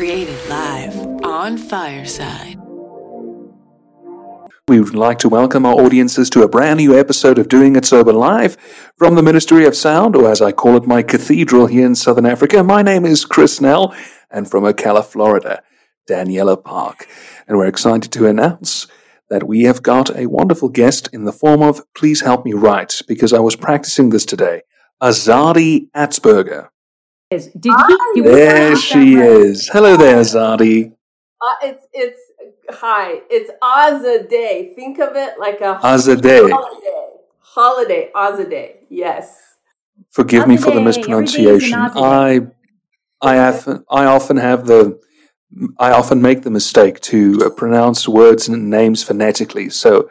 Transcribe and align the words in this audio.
Created 0.00 0.48
live 0.48 0.96
on 1.24 1.58
Fireside. 1.58 2.56
We 4.66 4.80
would 4.80 4.94
like 4.94 5.18
to 5.18 5.28
welcome 5.28 5.66
our 5.66 5.74
audiences 5.74 6.30
to 6.30 6.42
a 6.42 6.48
brand 6.48 6.78
new 6.78 6.98
episode 6.98 7.38
of 7.38 7.48
Doing 7.48 7.76
It 7.76 7.84
Sober 7.84 8.14
Live 8.14 8.56
from 8.96 9.14
the 9.14 9.22
Ministry 9.22 9.66
of 9.66 9.76
Sound, 9.76 10.16
or 10.16 10.30
as 10.30 10.40
I 10.40 10.52
call 10.52 10.78
it, 10.78 10.86
my 10.86 11.02
cathedral 11.02 11.66
here 11.66 11.84
in 11.84 11.94
Southern 11.94 12.24
Africa. 12.24 12.64
My 12.64 12.80
name 12.80 13.04
is 13.04 13.26
Chris 13.26 13.60
Nell, 13.60 13.94
and 14.30 14.50
from 14.50 14.64
Ocala, 14.64 15.04
Florida, 15.04 15.62
Daniela 16.08 16.64
Park. 16.64 17.06
And 17.46 17.58
we're 17.58 17.66
excited 17.66 18.10
to 18.10 18.26
announce 18.26 18.86
that 19.28 19.46
we 19.46 19.64
have 19.64 19.82
got 19.82 20.16
a 20.16 20.28
wonderful 20.28 20.70
guest 20.70 21.10
in 21.12 21.24
the 21.24 21.32
form 21.32 21.60
of 21.60 21.82
Please 21.94 22.22
Help 22.22 22.46
Me 22.46 22.54
Write, 22.54 23.02
because 23.06 23.34
I 23.34 23.40
was 23.40 23.54
practicing 23.54 24.08
this 24.08 24.24
today, 24.24 24.62
Azadi 25.02 25.90
Atzberger. 25.94 26.70
Did 27.30 27.52
he, 28.14 28.20
There 28.22 28.74
she 28.74 29.14
is. 29.14 29.68
Hello 29.68 29.96
there, 29.96 30.16
Azadi. 30.16 30.94
Uh, 31.40 31.54
it's 31.62 31.86
it's 31.92 32.20
hi. 32.70 33.20
It's 33.30 33.52
Azadeh. 33.62 34.74
Think 34.74 34.98
of 34.98 35.14
it 35.14 35.38
like 35.38 35.60
a 35.60 35.78
Azadeh. 35.80 36.50
holiday. 36.50 37.06
Holiday. 37.38 38.10
Azadeh. 38.16 38.72
Yes. 38.88 39.36
Forgive 40.10 40.48
me 40.48 40.56
for 40.56 40.72
the 40.72 40.80
mispronunciation. 40.80 41.78
Every 41.78 42.00
day 42.00 42.34
is 42.34 42.42
an 42.42 42.52
I 43.22 43.36
I 43.36 43.38
often 43.38 43.84
I 43.88 44.04
often 44.06 44.36
have 44.38 44.66
the 44.66 44.98
I 45.78 45.92
often 45.92 46.20
make 46.20 46.42
the 46.42 46.50
mistake 46.50 46.98
to 47.12 47.42
uh, 47.44 47.50
pronounce 47.50 48.08
words 48.08 48.48
and 48.48 48.68
names 48.68 49.04
phonetically. 49.04 49.70
So 49.70 50.10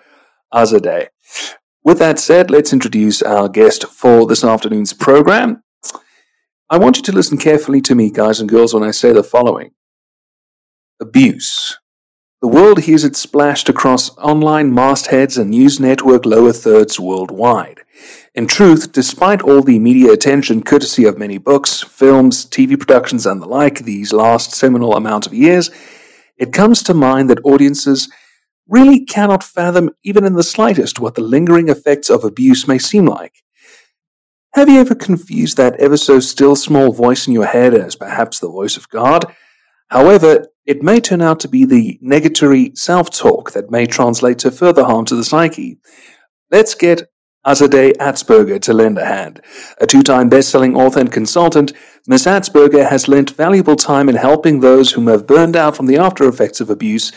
Azadeh. 0.53 1.09
With 1.83 1.99
that 1.99 2.17
said, 2.17 2.49
let's 2.49 2.71
introduce 2.71 3.21
our 3.21 3.49
guest 3.49 3.83
for 3.87 4.25
this 4.25 4.41
afternoon's 4.41 4.93
program. 4.93 5.63
I 6.71 6.77
want 6.77 6.97
you 6.97 7.03
to 7.03 7.11
listen 7.11 7.39
carefully 7.39 7.81
to 7.81 7.95
me, 7.95 8.11
guys 8.11 8.39
and 8.39 8.47
girls, 8.47 8.75
when 8.75 8.83
I 8.83 8.91
say 8.91 9.11
the 9.11 9.23
following. 9.23 9.71
Abuse. 11.01 11.79
The 12.43 12.47
world 12.47 12.81
hears 12.81 13.03
it 13.03 13.15
splashed 13.15 13.69
across 13.69 14.15
online 14.19 14.71
mastheads 14.71 15.39
and 15.39 15.49
news 15.49 15.79
network 15.79 16.27
lower 16.27 16.53
thirds 16.53 16.99
worldwide. 16.99 17.79
In 18.35 18.45
truth, 18.45 18.91
despite 18.91 19.41
all 19.41 19.63
the 19.63 19.79
media 19.79 20.11
attention 20.11 20.61
courtesy 20.61 21.05
of 21.05 21.17
many 21.17 21.39
books, 21.39 21.81
films, 21.81 22.45
TV 22.45 22.79
productions, 22.79 23.25
and 23.25 23.41
the 23.41 23.47
like 23.47 23.79
these 23.79 24.13
last 24.13 24.51
seminal 24.51 24.95
amount 24.95 25.25
of 25.25 25.33
years, 25.33 25.71
it 26.37 26.53
comes 26.53 26.83
to 26.83 26.93
mind 26.93 27.31
that 27.31 27.43
audiences 27.43 28.09
really 28.67 29.03
cannot 29.03 29.43
fathom 29.43 29.89
even 30.03 30.23
in 30.23 30.35
the 30.35 30.43
slightest 30.43 30.99
what 30.99 31.15
the 31.15 31.21
lingering 31.21 31.67
effects 31.67 32.11
of 32.11 32.23
abuse 32.23 32.67
may 32.67 32.77
seem 32.77 33.07
like. 33.07 33.41
Have 34.53 34.67
you 34.67 34.79
ever 34.79 34.95
confused 34.95 35.57
that 35.57 35.75
ever 35.79 35.95
so 35.95 36.19
still 36.19 36.55
small 36.55 36.91
voice 36.91 37.27
in 37.27 37.33
your 37.33 37.45
head 37.45 37.75
as 37.75 37.95
perhaps 37.95 38.39
the 38.39 38.49
voice 38.49 38.77
of 38.77 38.89
God? 38.89 39.31
However, 39.89 40.47
it 40.65 40.81
may 40.81 40.99
turn 40.99 41.21
out 41.21 41.39
to 41.41 41.47
be 41.47 41.65
the 41.65 41.99
negatory 42.03 42.75
self 42.75 43.11
talk 43.11 43.51
that 43.51 43.69
may 43.69 43.85
translate 43.85 44.39
to 44.39 44.51
further 44.51 44.85
harm 44.85 45.05
to 45.05 45.15
the 45.15 45.23
psyche. 45.23 45.77
Let's 46.49 46.73
get 46.73 47.09
Azadeh 47.45 47.95
Atzberger 47.97 48.59
to 48.63 48.73
lend 48.73 48.97
a 48.97 49.05
hand. 49.05 49.39
A 49.79 49.85
two 49.85 50.01
time 50.01 50.29
best 50.29 50.49
selling 50.49 50.75
author 50.75 50.99
and 50.99 51.11
consultant, 51.11 51.71
Ms. 52.07 52.25
Atzberger 52.25 52.89
has 52.89 53.07
lent 53.07 53.29
valuable 53.29 53.75
time 53.75 54.09
in 54.09 54.15
helping 54.15 54.59
those 54.59 54.91
whom 54.91 55.07
have 55.07 55.27
burned 55.27 55.55
out 55.55 55.77
from 55.77 55.85
the 55.85 55.97
after 55.97 56.27
effects 56.27 56.59
of 56.59 56.71
abuse, 56.71 57.11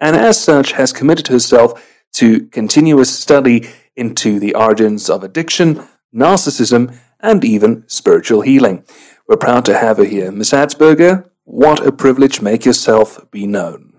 and 0.00 0.16
as 0.16 0.40
such 0.40 0.72
has 0.72 0.92
committed 0.92 1.28
herself 1.28 1.86
to 2.14 2.46
continuous 2.46 3.16
study 3.16 3.68
into 3.94 4.40
the 4.40 4.54
origins 4.54 5.10
of 5.10 5.22
addiction, 5.22 5.86
narcissism, 6.14 6.98
and 7.20 7.44
even 7.44 7.84
spiritual 7.86 8.42
healing. 8.42 8.84
We're 9.26 9.36
proud 9.36 9.64
to 9.66 9.76
have 9.76 9.98
her 9.98 10.04
here. 10.04 10.30
Ms. 10.30 10.52
Atzberger, 10.52 11.28
what 11.44 11.84
a 11.84 11.92
privilege. 11.92 12.40
Make 12.40 12.64
yourself 12.64 13.30
be 13.30 13.46
known. 13.46 13.94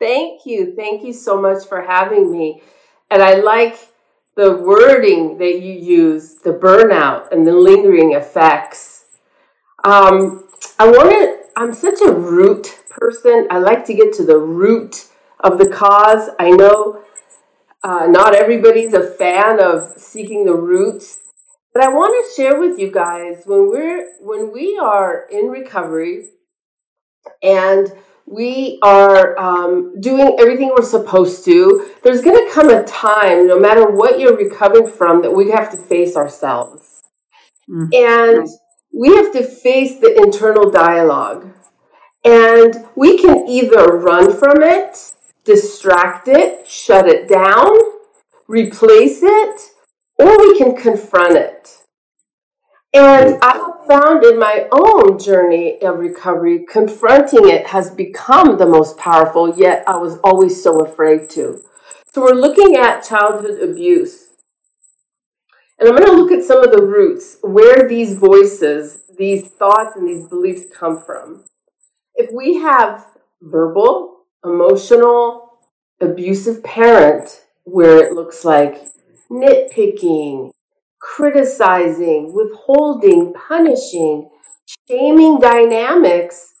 Thank 0.00 0.46
you. 0.46 0.74
Thank 0.74 1.04
you 1.04 1.12
so 1.12 1.40
much 1.40 1.66
for 1.66 1.82
having 1.82 2.32
me. 2.32 2.62
And 3.10 3.22
I 3.22 3.34
like 3.34 3.78
the 4.34 4.56
wording 4.56 5.38
that 5.38 5.60
you 5.60 5.72
use, 5.74 6.36
the 6.36 6.52
burnout 6.52 7.30
and 7.30 7.46
the 7.46 7.52
lingering 7.52 8.12
effects. 8.12 9.04
Um, 9.84 10.48
I 10.78 10.88
want 10.88 11.10
to, 11.10 11.60
I'm 11.60 11.74
such 11.74 12.00
a 12.00 12.12
root 12.12 12.80
person. 12.88 13.46
I 13.50 13.58
like 13.58 13.84
to 13.86 13.94
get 13.94 14.12
to 14.14 14.24
the 14.24 14.38
root 14.38 15.08
of 15.40 15.58
the 15.58 15.68
cause. 15.68 16.30
I 16.38 16.50
know 16.50 17.01
uh, 17.84 18.06
not 18.06 18.34
everybody's 18.34 18.94
a 18.94 19.06
fan 19.06 19.60
of 19.60 19.94
seeking 19.98 20.44
the 20.44 20.54
roots, 20.54 21.18
but 21.74 21.82
I 21.84 21.88
want 21.88 22.14
to 22.24 22.42
share 22.42 22.58
with 22.60 22.78
you 22.78 22.90
guys 22.92 23.42
when 23.46 23.68
we're 23.68 24.12
when 24.20 24.52
we 24.52 24.78
are 24.78 25.26
in 25.30 25.46
recovery 25.46 26.28
and 27.42 27.92
we 28.26 28.78
are 28.82 29.38
um, 29.38 30.00
doing 30.00 30.36
everything 30.40 30.68
we're 30.68 30.84
supposed 30.84 31.44
to. 31.46 31.90
There's 32.02 32.22
going 32.22 32.46
to 32.46 32.52
come 32.52 32.70
a 32.70 32.84
time, 32.84 33.46
no 33.48 33.58
matter 33.58 33.90
what 33.90 34.18
you're 34.20 34.36
recovering 34.36 34.88
from, 34.90 35.22
that 35.22 35.32
we 35.32 35.50
have 35.50 35.70
to 35.72 35.76
face 35.76 36.16
ourselves, 36.16 37.02
and 37.92 38.46
we 38.98 39.14
have 39.16 39.32
to 39.32 39.42
face 39.44 39.98
the 40.00 40.16
internal 40.22 40.70
dialogue. 40.70 41.52
And 42.24 42.84
we 42.94 43.18
can 43.18 43.48
either 43.48 43.86
run 43.98 44.32
from 44.36 44.62
it, 44.62 45.14
distract 45.44 46.28
it, 46.28 46.66
shut 46.68 47.08
it 47.08 47.28
down, 47.28 47.76
replace 48.48 49.22
it, 49.22 49.60
or 50.18 50.38
we 50.38 50.58
can 50.58 50.76
confront 50.76 51.36
it. 51.36 51.78
And 52.94 53.38
I 53.42 53.56
have 53.56 53.86
found 53.86 54.24
in 54.24 54.38
my 54.38 54.68
own 54.70 55.18
journey 55.18 55.80
of 55.80 55.98
recovery, 55.98 56.64
confronting 56.68 57.48
it 57.48 57.68
has 57.68 57.90
become 57.90 58.58
the 58.58 58.66
most 58.66 58.98
powerful, 58.98 59.56
yet 59.56 59.82
I 59.86 59.96
was 59.96 60.18
always 60.22 60.62
so 60.62 60.80
afraid 60.80 61.30
to. 61.30 61.62
So 62.12 62.20
we're 62.20 62.34
looking 62.34 62.76
at 62.76 63.00
childhood 63.00 63.60
abuse. 63.62 64.28
And 65.78 65.88
I'm 65.88 65.96
going 65.96 66.06
to 66.06 66.22
look 66.22 66.30
at 66.30 66.44
some 66.44 66.62
of 66.62 66.70
the 66.70 66.84
roots, 66.84 67.38
where 67.42 67.88
these 67.88 68.14
voices, 68.16 69.04
these 69.18 69.48
thoughts, 69.48 69.96
and 69.96 70.06
these 70.06 70.28
beliefs 70.28 70.64
come 70.72 71.02
from. 71.02 71.44
If 72.14 72.30
we 72.30 72.58
have 72.58 73.06
verbal, 73.40 74.21
emotional, 74.44 75.58
abusive 76.00 76.62
parent, 76.62 77.44
where 77.64 78.04
it 78.04 78.12
looks 78.12 78.44
like 78.44 78.82
nitpicking, 79.30 80.50
criticizing, 81.00 82.32
withholding, 82.34 83.32
punishing, 83.34 84.30
shaming 84.88 85.40
dynamics, 85.40 86.52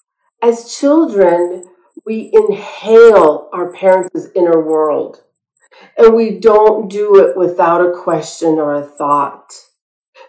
as 0.42 0.76
children, 0.76 1.64
we 2.04 2.30
inhale 2.32 3.48
our 3.52 3.72
parents' 3.72 4.26
inner 4.34 4.60
world. 4.60 5.22
And 5.96 6.14
we 6.14 6.38
don't 6.38 6.90
do 6.90 7.16
it 7.16 7.36
without 7.36 7.84
a 7.84 7.92
question 7.92 8.58
or 8.58 8.74
a 8.74 8.84
thought. 8.84 9.52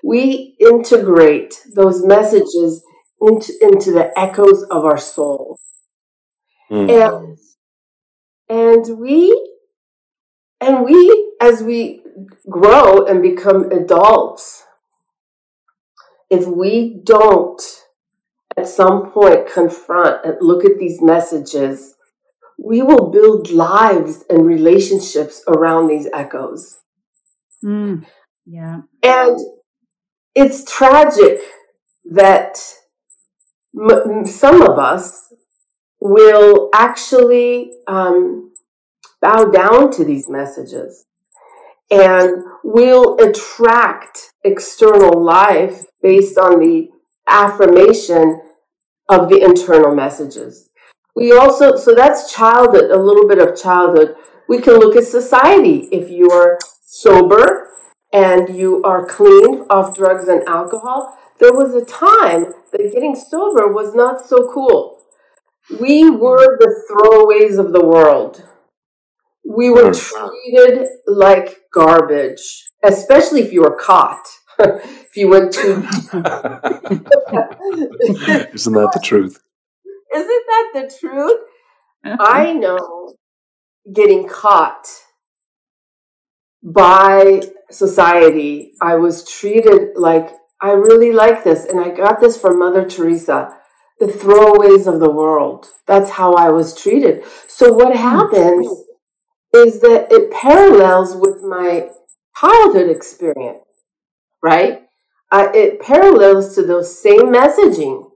We 0.04 0.56
integrate 0.60 1.62
those 1.76 2.06
messages 2.06 2.84
into, 3.22 3.54
into 3.62 3.92
the 3.92 4.12
echoes 4.18 4.64
of 4.64 4.86
our 4.86 4.98
soul. 4.98 5.60
Hmm. 6.70 6.90
And, 6.90 7.38
and 8.74 8.98
we, 8.98 9.50
and 10.60 10.84
we, 10.84 11.32
as 11.40 11.62
we 11.62 12.02
grow 12.50 13.06
and 13.06 13.22
become 13.22 13.72
adults, 13.72 14.64
if 16.30 16.48
we 16.48 17.02
don't 17.04 17.62
at 18.58 18.68
some 18.68 19.12
point 19.12 19.52
confront 19.52 20.26
and 20.26 20.38
look 20.42 20.66
at 20.66 20.80
these 20.80 21.02
messages, 21.02 21.96
we 22.58 22.82
will 22.82 23.12
build 23.12 23.52
lives 23.52 24.24
and 24.30 24.46
relationships 24.46 25.44
around 25.48 25.88
these 25.88 26.08
echoes. 26.14 26.80
Mm, 27.64 28.06
yeah. 28.46 28.82
And 29.04 29.38
it's 30.36 30.64
tragic 30.72 31.40
that 32.12 32.58
m- 33.76 34.26
some 34.26 34.62
of 34.62 34.80
us 34.80 35.28
will 36.00 36.70
actually 36.74 37.72
um, 37.88 38.53
bow 39.24 39.46
down 39.46 39.90
to 39.92 40.04
these 40.04 40.28
messages 40.28 41.06
and 41.90 42.44
will 42.64 43.18
attract 43.20 44.34
external 44.44 45.24
life 45.24 45.86
based 46.02 46.38
on 46.38 46.60
the 46.60 46.90
affirmation 47.28 48.42
of 49.10 49.30
the 49.30 49.42
internal 49.42 49.96
messages. 49.96 50.70
We 51.16 51.32
also, 51.32 51.78
so 51.78 51.96
that's 51.96 52.34
childhood, 52.34 52.92
a 52.92 52.98
little 52.98 53.28
bit 53.28 53.38
of 53.38 53.60
childhood. 53.60 54.16
We 54.50 54.60
can 54.60 54.74
look 54.80 54.96
at 54.96 55.06
society. 55.06 55.88
If 55.92 56.10
you 56.10 56.30
are 56.32 56.60
sober 56.82 57.70
and 58.12 58.56
you 58.56 58.84
are 58.84 59.06
clean 59.06 59.66
of 59.70 59.96
drugs 59.96 60.28
and 60.28 60.44
alcohol, 60.48 61.18
there 61.40 61.54
was 61.54 61.76
a 61.76 61.86
time 61.86 62.54
that 62.72 62.92
getting 62.92 63.16
sober 63.16 63.72
was 63.72 63.96
not 63.96 64.26
so 64.26 64.52
cool. 64.52 65.00
We 65.80 66.10
were 66.10 66.58
the 66.58 66.76
throwaways 66.90 67.58
of 67.58 67.72
the 67.72 67.86
world. 67.86 68.44
We 69.56 69.70
were 69.70 69.94
oh, 69.94 70.32
treated 70.46 70.88
like 71.08 71.62
garbage, 71.74 72.66
especially 72.84 73.42
if 73.42 73.54
you 73.54 73.62
were 73.62 73.78
caught. 73.78 74.26
if 74.60 75.16
you 75.16 75.30
went 75.30 75.52
to 75.54 75.60
Isn't 78.54 78.74
that 78.74 78.92
the 78.94 79.02
truth? 79.04 79.40
Isn't 80.16 80.44
that 80.48 80.72
the 80.74 80.98
truth? 81.00 81.40
Uh-huh. 82.06 82.18
I 82.20 82.54
know 82.54 83.16
getting 83.94 84.28
caught 84.28 84.88
by 86.64 87.42
society, 87.72 88.74
I 88.82 88.96
was 88.96 89.28
treated 89.28 89.96
like 89.96 90.32
I 90.62 90.72
really 90.72 91.12
like 91.12 91.44
this, 91.44 91.66
and 91.66 91.80
I 91.80 91.90
got 91.90 92.22
this 92.22 92.40
from 92.40 92.60
Mother 92.60 92.88
Teresa 92.88 93.50
the 94.00 94.08
throwaways 94.08 94.92
of 94.92 95.00
the 95.00 95.12
world. 95.12 95.68
That's 95.88 96.12
how 96.12 96.34
I 96.34 96.50
was 96.50 96.76
treated. 96.76 97.24
So, 97.48 97.74
what 97.74 97.94
hmm. 97.94 98.02
happens 98.02 98.68
is 99.54 99.80
that 99.82 100.08
it 100.12 100.32
parallels 100.32 101.16
with 101.16 101.44
my 101.44 101.90
childhood 102.40 102.90
experience, 102.90 103.64
right? 104.42 104.84
Uh, 105.32 105.50
it 105.54 105.80
parallels 105.80 106.56
to 106.56 106.64
those 106.64 107.02
same 107.02 107.34
messaging. 107.34 108.10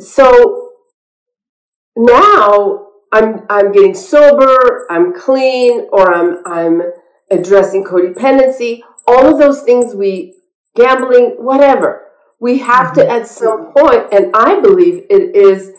So 0.00 0.70
now 1.96 2.88
I'm 3.12 3.46
I'm 3.48 3.72
getting 3.72 3.94
sober, 3.94 4.86
I'm 4.90 5.14
clean, 5.14 5.88
or 5.92 6.12
I'm 6.12 6.42
I'm 6.46 6.82
addressing 7.30 7.84
codependency. 7.84 8.80
All 9.06 9.26
of 9.26 9.38
those 9.38 9.62
things 9.62 9.94
we 9.94 10.34
gambling, 10.74 11.36
whatever. 11.38 12.02
We 12.40 12.58
have 12.58 12.92
to 12.94 13.08
at 13.08 13.28
some 13.28 13.72
point, 13.72 14.12
and 14.12 14.30
I 14.34 14.60
believe 14.60 15.04
it 15.08 15.34
is 15.34 15.72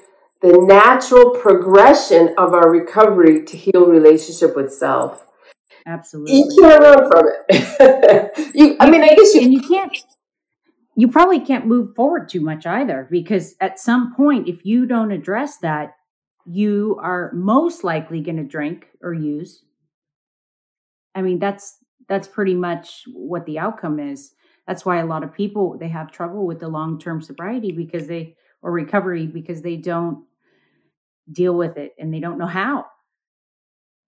the 0.46 0.62
natural 0.62 1.32
progression 1.32 2.34
of 2.38 2.54
our 2.54 2.70
recovery 2.70 3.44
to 3.46 3.58
heal 3.58 3.88
relationship 3.88 4.56
with 4.56 4.72
self. 4.72 5.26
Absolutely. 5.88 6.38
You 6.38 6.50
can't 6.60 6.82
run 6.82 7.10
from 7.10 7.28
it. 7.50 8.52
you, 8.56 8.78
I 8.80 8.90
mean, 8.90 9.02
I 9.04 9.10
guess 9.10 9.34
you. 9.34 9.42
and 9.42 9.54
you 9.54 9.62
can't 9.62 9.98
you 10.98 11.10
probably 11.10 11.40
can't 11.42 11.66
move 11.66 11.94
forward 11.96 12.30
too 12.30 12.40
much 12.40 12.66
either 12.66 13.08
because 13.12 13.56
at 13.60 13.80
some 13.80 14.16
point 14.16 14.48
if 14.48 14.66
you 14.66 14.86
don't 14.86 15.12
address 15.12 15.58
that 15.58 15.96
you 16.46 16.98
are 17.02 17.32
most 17.34 17.84
likely 17.84 18.22
going 18.22 18.38
to 18.38 18.44
drink 18.44 18.88
or 19.02 19.14
use 19.14 19.64
i 21.14 21.22
mean 21.22 21.38
that's 21.38 21.78
that's 22.08 22.28
pretty 22.28 22.54
much 22.54 23.04
what 23.14 23.46
the 23.46 23.60
outcome 23.60 24.00
is 24.00 24.32
that's 24.66 24.86
why 24.86 25.00
a 25.00 25.06
lot 25.06 25.24
of 25.24 25.34
people 25.34 25.78
they 25.78 25.90
have 25.90 26.12
trouble 26.12 26.48
with 26.48 26.60
the 26.60 26.68
long-term 26.70 27.22
sobriety 27.22 27.72
because 27.72 28.08
they 28.08 28.36
or 28.62 28.72
recovery 28.72 29.28
because 29.28 29.62
they 29.62 29.76
don't 29.76 30.24
deal 31.32 31.54
with 31.54 31.78
it 31.78 31.94
and 31.98 32.14
they 32.14 32.20
don't 32.20 32.38
know 32.38 32.48
how 32.48 32.86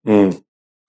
Mm. 0.08 0.42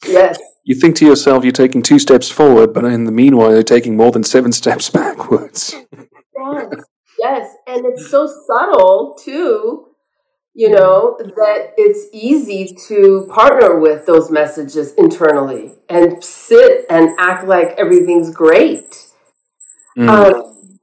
Yes. 0.06 0.40
You 0.64 0.76
think 0.76 0.96
to 0.98 1.06
yourself 1.06 1.44
you're 1.44 1.52
taking 1.52 1.82
two 1.82 2.00
steps 2.00 2.30
forward, 2.30 2.74
but 2.74 2.86
in 2.86 3.04
the 3.04 3.12
meanwhile 3.12 3.52
you're 3.52 3.64
taking 3.64 3.98
more 3.98 4.12
than 4.12 4.24
seven 4.24 4.52
steps 4.62 4.90
backwards. 4.90 5.76
Yes. 6.38 6.74
Yes. 7.20 7.54
And 7.68 7.86
it's 7.86 8.10
so 8.10 8.32
subtle, 8.48 9.18
too, 9.22 9.88
you 10.54 10.70
know, 10.70 11.18
that 11.20 11.74
it's 11.78 12.08
easy 12.14 12.76
to 12.88 13.30
partner 13.34 13.78
with 13.78 14.06
those 14.06 14.32
messages 14.32 14.94
internally 14.94 15.74
and 15.90 16.24
sit 16.24 16.86
and 16.90 17.10
act 17.20 17.46
like 17.46 17.76
everything's 17.78 18.34
great. 18.34 19.06
Mm. 19.98 20.08
Um, 20.08 20.80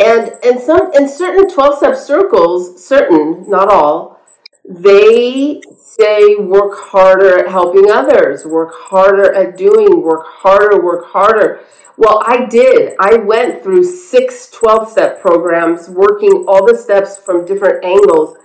and 0.00 0.32
and 0.42 0.58
some 0.58 0.92
in 0.94 1.08
certain 1.08 1.48
12 1.48 1.78
step 1.78 1.94
circles, 1.94 2.84
certain, 2.84 3.48
not 3.48 3.70
all, 3.70 4.19
they 4.68 5.60
say 5.78 6.36
work 6.36 6.78
harder 6.78 7.38
at 7.38 7.48
helping 7.48 7.90
others, 7.90 8.44
work 8.44 8.72
harder 8.74 9.34
at 9.34 9.56
doing, 9.56 10.02
work 10.02 10.26
harder, 10.26 10.82
work 10.82 11.06
harder. 11.06 11.60
Well, 11.96 12.22
I 12.26 12.46
did. 12.46 12.94
I 13.00 13.16
went 13.16 13.62
through 13.62 13.84
six 13.84 14.50
12 14.50 14.90
step 14.90 15.20
programs, 15.20 15.88
working 15.88 16.44
all 16.48 16.66
the 16.66 16.76
steps 16.76 17.18
from 17.18 17.44
different 17.44 17.84
angles, 17.84 18.36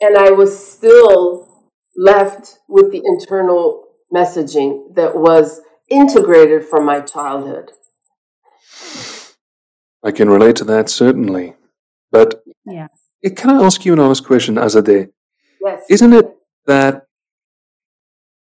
and 0.00 0.16
I 0.16 0.30
was 0.30 0.54
still 0.72 1.48
left 1.96 2.58
with 2.68 2.90
the 2.90 3.02
internal 3.04 3.84
messaging 4.12 4.94
that 4.94 5.16
was 5.16 5.60
integrated 5.88 6.64
from 6.64 6.84
my 6.84 7.00
childhood. 7.00 7.72
I 10.02 10.10
can 10.10 10.30
relate 10.30 10.56
to 10.56 10.64
that 10.64 10.88
certainly. 10.88 11.54
But 12.10 12.42
yeah 12.64 12.88
can 13.28 13.50
I 13.50 13.64
ask 13.64 13.84
you 13.84 13.92
an 13.92 13.98
honest 13.98 14.24
question, 14.24 14.54
Azadeh? 14.54 15.10
Yes. 15.60 15.84
Isn't 15.88 16.12
it 16.12 16.26
that 16.66 17.06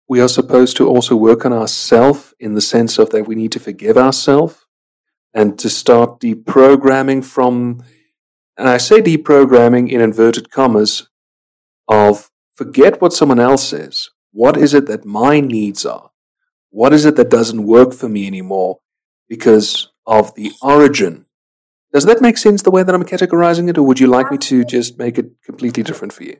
we 0.07 0.21
are 0.21 0.27
supposed 0.27 0.77
to 0.77 0.87
also 0.87 1.15
work 1.15 1.45
on 1.45 1.53
ourselves 1.53 2.33
in 2.39 2.53
the 2.53 2.61
sense 2.61 2.97
of 2.99 3.09
that 3.09 3.27
we 3.27 3.35
need 3.35 3.51
to 3.53 3.59
forgive 3.59 3.97
ourselves 3.97 4.65
and 5.33 5.57
to 5.59 5.69
start 5.69 6.19
deprogramming 6.19 7.23
from, 7.23 7.83
and 8.57 8.69
I 8.69 8.77
say 8.77 9.01
deprogramming 9.01 9.89
in 9.89 10.01
inverted 10.01 10.51
commas, 10.51 11.09
of 11.87 12.31
forget 12.55 13.01
what 13.01 13.13
someone 13.13 13.39
else 13.39 13.67
says. 13.67 14.09
What 14.31 14.57
is 14.57 14.73
it 14.73 14.85
that 14.87 15.05
my 15.05 15.39
needs 15.39 15.85
are? 15.85 16.11
What 16.69 16.93
is 16.93 17.05
it 17.05 17.15
that 17.15 17.29
doesn't 17.29 17.65
work 17.65 17.93
for 17.93 18.09
me 18.09 18.27
anymore 18.27 18.79
because 19.29 19.91
of 20.05 20.35
the 20.35 20.51
origin? 20.61 21.25
Does 21.93 22.05
that 22.05 22.21
make 22.21 22.37
sense 22.37 22.61
the 22.61 22.71
way 22.71 22.83
that 22.83 22.93
I'm 22.93 23.05
categorizing 23.05 23.69
it, 23.69 23.77
or 23.77 23.83
would 23.83 23.99
you 23.99 24.07
like 24.07 24.29
me 24.29 24.37
to 24.39 24.65
just 24.65 24.99
make 24.99 25.17
it 25.17 25.31
completely 25.45 25.83
different 25.83 26.11
for 26.11 26.23
you? 26.23 26.37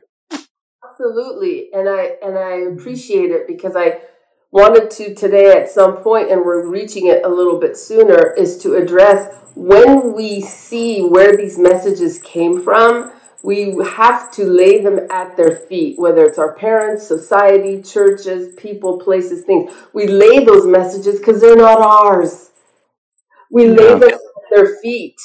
Absolutely, 0.98 1.68
and 1.74 1.88
I 1.88 2.12
and 2.22 2.38
I 2.38 2.72
appreciate 2.72 3.30
it 3.30 3.46
because 3.46 3.76
I 3.76 4.00
wanted 4.50 4.90
to 4.92 5.14
today 5.14 5.52
at 5.52 5.68
some 5.70 5.98
point, 5.98 6.30
and 6.30 6.40
we're 6.42 6.66
reaching 6.66 7.06
it 7.06 7.22
a 7.22 7.28
little 7.28 7.60
bit 7.60 7.76
sooner, 7.76 8.32
is 8.32 8.56
to 8.62 8.76
address 8.76 9.34
when 9.54 10.14
we 10.14 10.40
see 10.40 11.02
where 11.02 11.36
these 11.36 11.58
messages 11.58 12.18
came 12.22 12.62
from. 12.62 13.12
We 13.42 13.76
have 13.84 14.30
to 14.32 14.44
lay 14.44 14.80
them 14.82 15.00
at 15.10 15.36
their 15.36 15.54
feet, 15.54 15.98
whether 15.98 16.24
it's 16.24 16.38
our 16.38 16.54
parents, 16.54 17.06
society, 17.06 17.82
churches, 17.82 18.54
people, 18.56 18.98
places, 18.98 19.44
things. 19.44 19.70
We 19.92 20.06
lay 20.06 20.44
those 20.46 20.66
messages 20.66 21.18
because 21.18 21.42
they're 21.42 21.56
not 21.56 21.78
ours. 21.78 22.52
We 23.50 23.68
lay 23.68 23.90
Yeah. 23.90 23.98
them 23.98 24.10
at 24.10 24.44
their 24.50 24.76
feet. 24.82 25.16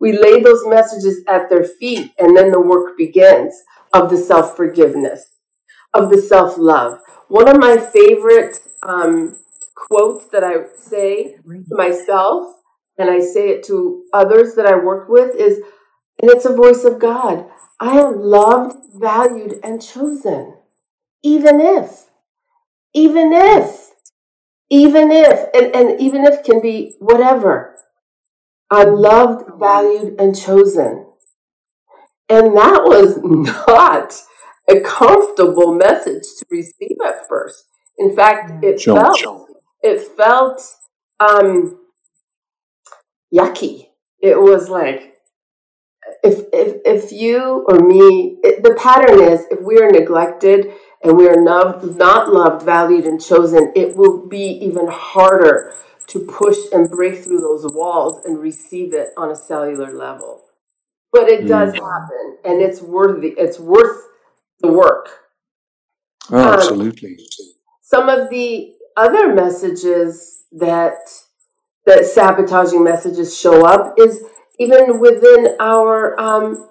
We 0.00 0.12
lay 0.12 0.40
those 0.42 0.66
messages 0.66 1.22
at 1.28 1.48
their 1.48 1.64
feet, 1.64 2.12
and 2.18 2.36
then 2.36 2.50
the 2.50 2.60
work 2.60 2.96
begins 2.98 3.54
of 3.92 4.10
the 4.10 4.16
self 4.16 4.56
forgiveness, 4.56 5.36
of 5.94 6.10
the 6.10 6.20
self 6.20 6.56
love. 6.58 7.00
One 7.28 7.48
of 7.48 7.58
my 7.58 7.76
favorite 7.76 8.60
um, 8.82 9.38
quotes 9.74 10.26
that 10.26 10.44
I 10.44 10.66
say 10.76 11.36
to 11.44 11.76
myself, 11.76 12.56
and 12.98 13.10
I 13.10 13.20
say 13.20 13.50
it 13.50 13.64
to 13.64 14.04
others 14.12 14.54
that 14.54 14.66
I 14.66 14.76
work 14.76 15.08
with, 15.08 15.34
is, 15.36 15.58
and 16.20 16.30
it's 16.30 16.44
a 16.44 16.54
voice 16.54 16.84
of 16.84 17.00
God 17.00 17.46
I 17.80 17.98
am 17.98 18.20
loved, 18.20 18.76
valued, 18.94 19.58
and 19.64 19.82
chosen. 19.82 20.54
Even 21.24 21.60
if, 21.60 22.06
even 22.94 23.32
if, 23.32 23.90
even 24.70 25.10
if, 25.10 25.48
and, 25.52 25.74
and 25.74 26.00
even 26.00 26.24
if 26.24 26.44
can 26.44 26.62
be 26.62 26.94
whatever. 27.00 27.76
I'm 28.70 28.94
loved, 28.94 29.50
valued, 29.58 30.14
and 30.20 30.38
chosen. 30.38 31.11
And 32.32 32.56
that 32.56 32.82
was 32.84 33.18
not 33.22 34.14
a 34.68 34.80
comfortable 34.80 35.74
message 35.74 36.24
to 36.38 36.46
receive 36.50 36.96
at 37.06 37.28
first. 37.28 37.64
In 37.98 38.14
fact, 38.16 38.64
it 38.64 38.80
Sure, 38.80 38.96
felt 39.00 39.18
sure. 39.18 39.46
it 39.82 40.00
felt 40.16 40.62
um, 41.20 41.78
yucky. 43.34 43.88
It 44.20 44.40
was 44.40 44.68
like 44.68 45.14
if 46.22 46.44
if 46.52 46.80
if 46.84 47.12
you 47.12 47.64
or 47.68 47.78
me, 47.80 48.38
it, 48.42 48.62
the 48.62 48.74
pattern 48.74 49.20
is 49.20 49.46
if 49.50 49.60
we 49.60 49.78
are 49.78 49.90
neglected 49.90 50.72
and 51.02 51.16
we 51.16 51.28
are 51.28 51.40
not 51.42 51.84
not 51.96 52.32
loved, 52.32 52.64
valued, 52.64 53.06
and 53.06 53.20
chosen, 53.22 53.72
it 53.76 53.96
will 53.96 54.26
be 54.28 54.44
even 54.66 54.88
harder 54.88 55.74
to 56.08 56.20
push 56.20 56.58
and 56.72 56.90
break 56.90 57.22
through 57.24 57.40
those 57.40 57.66
walls 57.74 58.24
and 58.24 58.38
receive 58.38 58.94
it 58.94 59.10
on 59.16 59.30
a 59.30 59.36
cellular 59.36 59.92
level. 59.92 60.41
But 61.12 61.28
it 61.28 61.46
does 61.46 61.74
happen, 61.74 62.38
and 62.44 62.62
it's 62.62 62.80
worthy. 62.82 63.34
It's 63.38 63.58
worth 63.60 64.08
the 64.60 64.68
work. 64.72 65.08
Oh, 66.30 66.38
Um, 66.38 66.54
absolutely. 66.54 67.18
Some 67.82 68.08
of 68.08 68.30
the 68.30 68.74
other 68.96 69.34
messages 69.34 70.44
that 70.52 70.96
that 71.86 72.06
sabotaging 72.06 72.82
messages 72.84 73.36
show 73.38 73.66
up 73.66 73.94
is 73.98 74.22
even 74.58 75.00
within 75.00 75.56
our 75.60 76.18
um, 76.20 76.68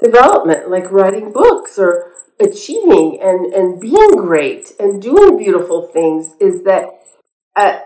development, 0.00 0.70
like 0.70 0.90
writing 0.90 1.32
books 1.32 1.78
or 1.78 2.12
achieving 2.40 3.18
and, 3.22 3.52
and 3.54 3.80
being 3.80 4.16
great 4.16 4.72
and 4.78 5.00
doing 5.02 5.38
beautiful 5.38 5.88
things. 5.88 6.34
Is 6.40 6.64
that 6.64 6.86
uh, 7.56 7.78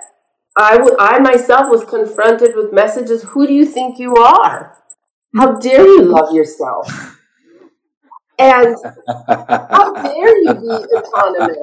I, 0.57 0.77
w- 0.79 0.97
I 0.99 1.19
myself 1.21 1.71
was 1.71 1.85
confronted 1.85 2.57
with 2.57 2.73
messages 2.73 3.23
Who 3.31 3.47
do 3.47 3.53
you 3.55 3.65
think 3.65 3.99
you 3.99 4.17
are? 4.17 4.77
How 5.37 5.59
dare 5.59 5.87
you 5.87 6.03
love 6.03 6.35
yourself? 6.35 7.17
And 8.39 8.75
how 9.07 9.93
dare 9.93 10.43
you 10.43 10.55
be 10.55 10.97
autonomous? 10.97 11.59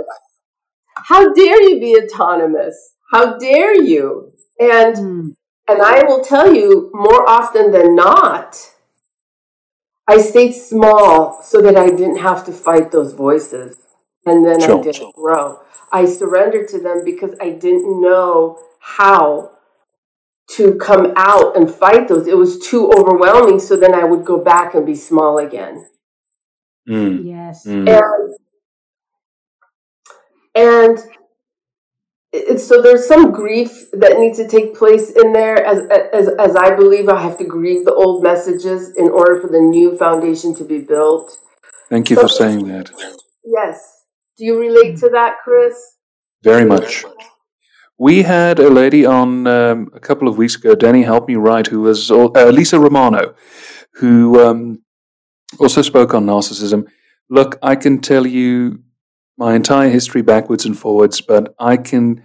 How 0.96 1.34
dare 1.34 1.62
you 1.70 1.80
be 1.80 1.98
autonomous? 1.98 2.96
How 3.12 3.38
dare 3.38 3.76
you? 3.82 4.34
And 4.60 4.96
mm. 4.96 5.36
and 5.68 5.82
I 5.82 6.04
will 6.04 6.24
tell 6.24 6.54
you 6.54 6.92
more 6.94 7.28
often 7.28 7.72
than 7.72 7.96
not, 7.96 8.58
I 10.08 10.20
stayed 10.20 10.54
small 10.54 11.42
so 11.44 11.62
that 11.62 11.76
I 11.76 11.88
didn't 11.88 12.18
have 12.18 12.46
to 12.46 12.52
fight 12.52 12.92
those 12.92 13.14
voices. 13.14 13.78
And 14.26 14.46
then 14.46 14.60
sure. 14.60 14.80
I 14.80 14.84
didn't 14.84 15.16
grow. 15.16 15.60
I 15.92 16.06
surrendered 16.06 16.68
to 16.70 16.80
them 16.80 17.04
because 17.04 17.36
I 17.42 17.52
didn't 17.52 18.02
know 18.02 18.60
how 18.80 19.57
to 20.52 20.76
come 20.76 21.14
out 21.16 21.58
and 21.58 21.70
fight 21.70 22.08
those. 22.08 22.28
It 22.28 22.38
was 22.38 22.60
too 22.60 22.92
overwhelming. 22.92 23.60
So 23.60 23.76
then 23.76 23.94
I 23.94 24.04
would 24.04 24.26
go 24.26 24.44
back 24.44 24.74
and 24.74 24.86
be 24.86 24.96
small 24.96 25.38
again. 25.38 25.86
Mm. 26.88 27.26
Yes. 27.26 27.66
Mm. 27.66 27.90
And, 27.90 28.36
and 30.56 31.00
it, 32.32 32.60
so 32.60 32.82
there's 32.82 33.08
some 33.08 33.32
grief 33.32 33.92
that 33.92 34.20
needs 34.20 34.38
to 34.38 34.48
take 34.48 34.76
place 34.76 35.12
in 35.12 35.34
there 35.34 35.64
as, 35.66 35.80
as, 36.14 36.30
as 36.40 36.56
I 36.56 36.76
believe 36.76 37.10
I 37.10 37.22
have 37.22 37.38
to 37.40 37.44
grieve 37.44 37.86
the 37.86 37.94
old 37.94 38.24
messages 38.24 38.96
in 38.96 39.10
order 39.10 39.42
for 39.42 39.48
the 39.48 39.60
new 39.60 39.98
foundation 39.98 40.56
to 40.56 40.64
be 40.64 40.80
built. 40.80 41.38
Thank 41.90 42.10
you 42.10 42.16
so, 42.16 42.24
for 42.24 42.30
saying 42.30 42.68
that. 42.68 42.92
Yes. 43.44 44.04
Do 44.38 44.46
you 44.46 44.60
relate 44.60 44.98
to 44.98 45.10
that, 45.10 45.38
Chris? 45.44 45.96
Very 46.44 46.66
much. 46.66 47.04
We 48.00 48.22
had 48.24 48.60
a 48.60 48.70
lady 48.70 49.06
on 49.06 49.48
um, 49.48 49.90
a 49.94 50.00
couple 50.00 50.28
of 50.28 50.38
weeks 50.38 50.56
ago, 50.56 50.76
Danny 50.76 51.02
helped 51.02 51.28
me 51.28 51.36
write, 51.36 51.68
who 51.68 51.82
was 51.82 52.12
uh, 52.12 52.28
Lisa 52.52 52.80
Romano, 52.80 53.34
who 53.94 54.40
um, 54.40 54.84
also 55.60 55.82
spoke 55.82 56.14
on 56.14 56.26
narcissism. 56.26 56.88
Look, 57.30 57.58
I 57.64 57.76
can 57.76 58.00
tell 58.00 58.28
you 58.28 58.84
my 59.36 59.56
entire 59.56 59.90
history 59.90 60.22
backwards 60.22 60.64
and 60.64 60.78
forwards, 60.78 61.22
but 61.22 61.56
I 61.58 61.78
can 61.78 62.24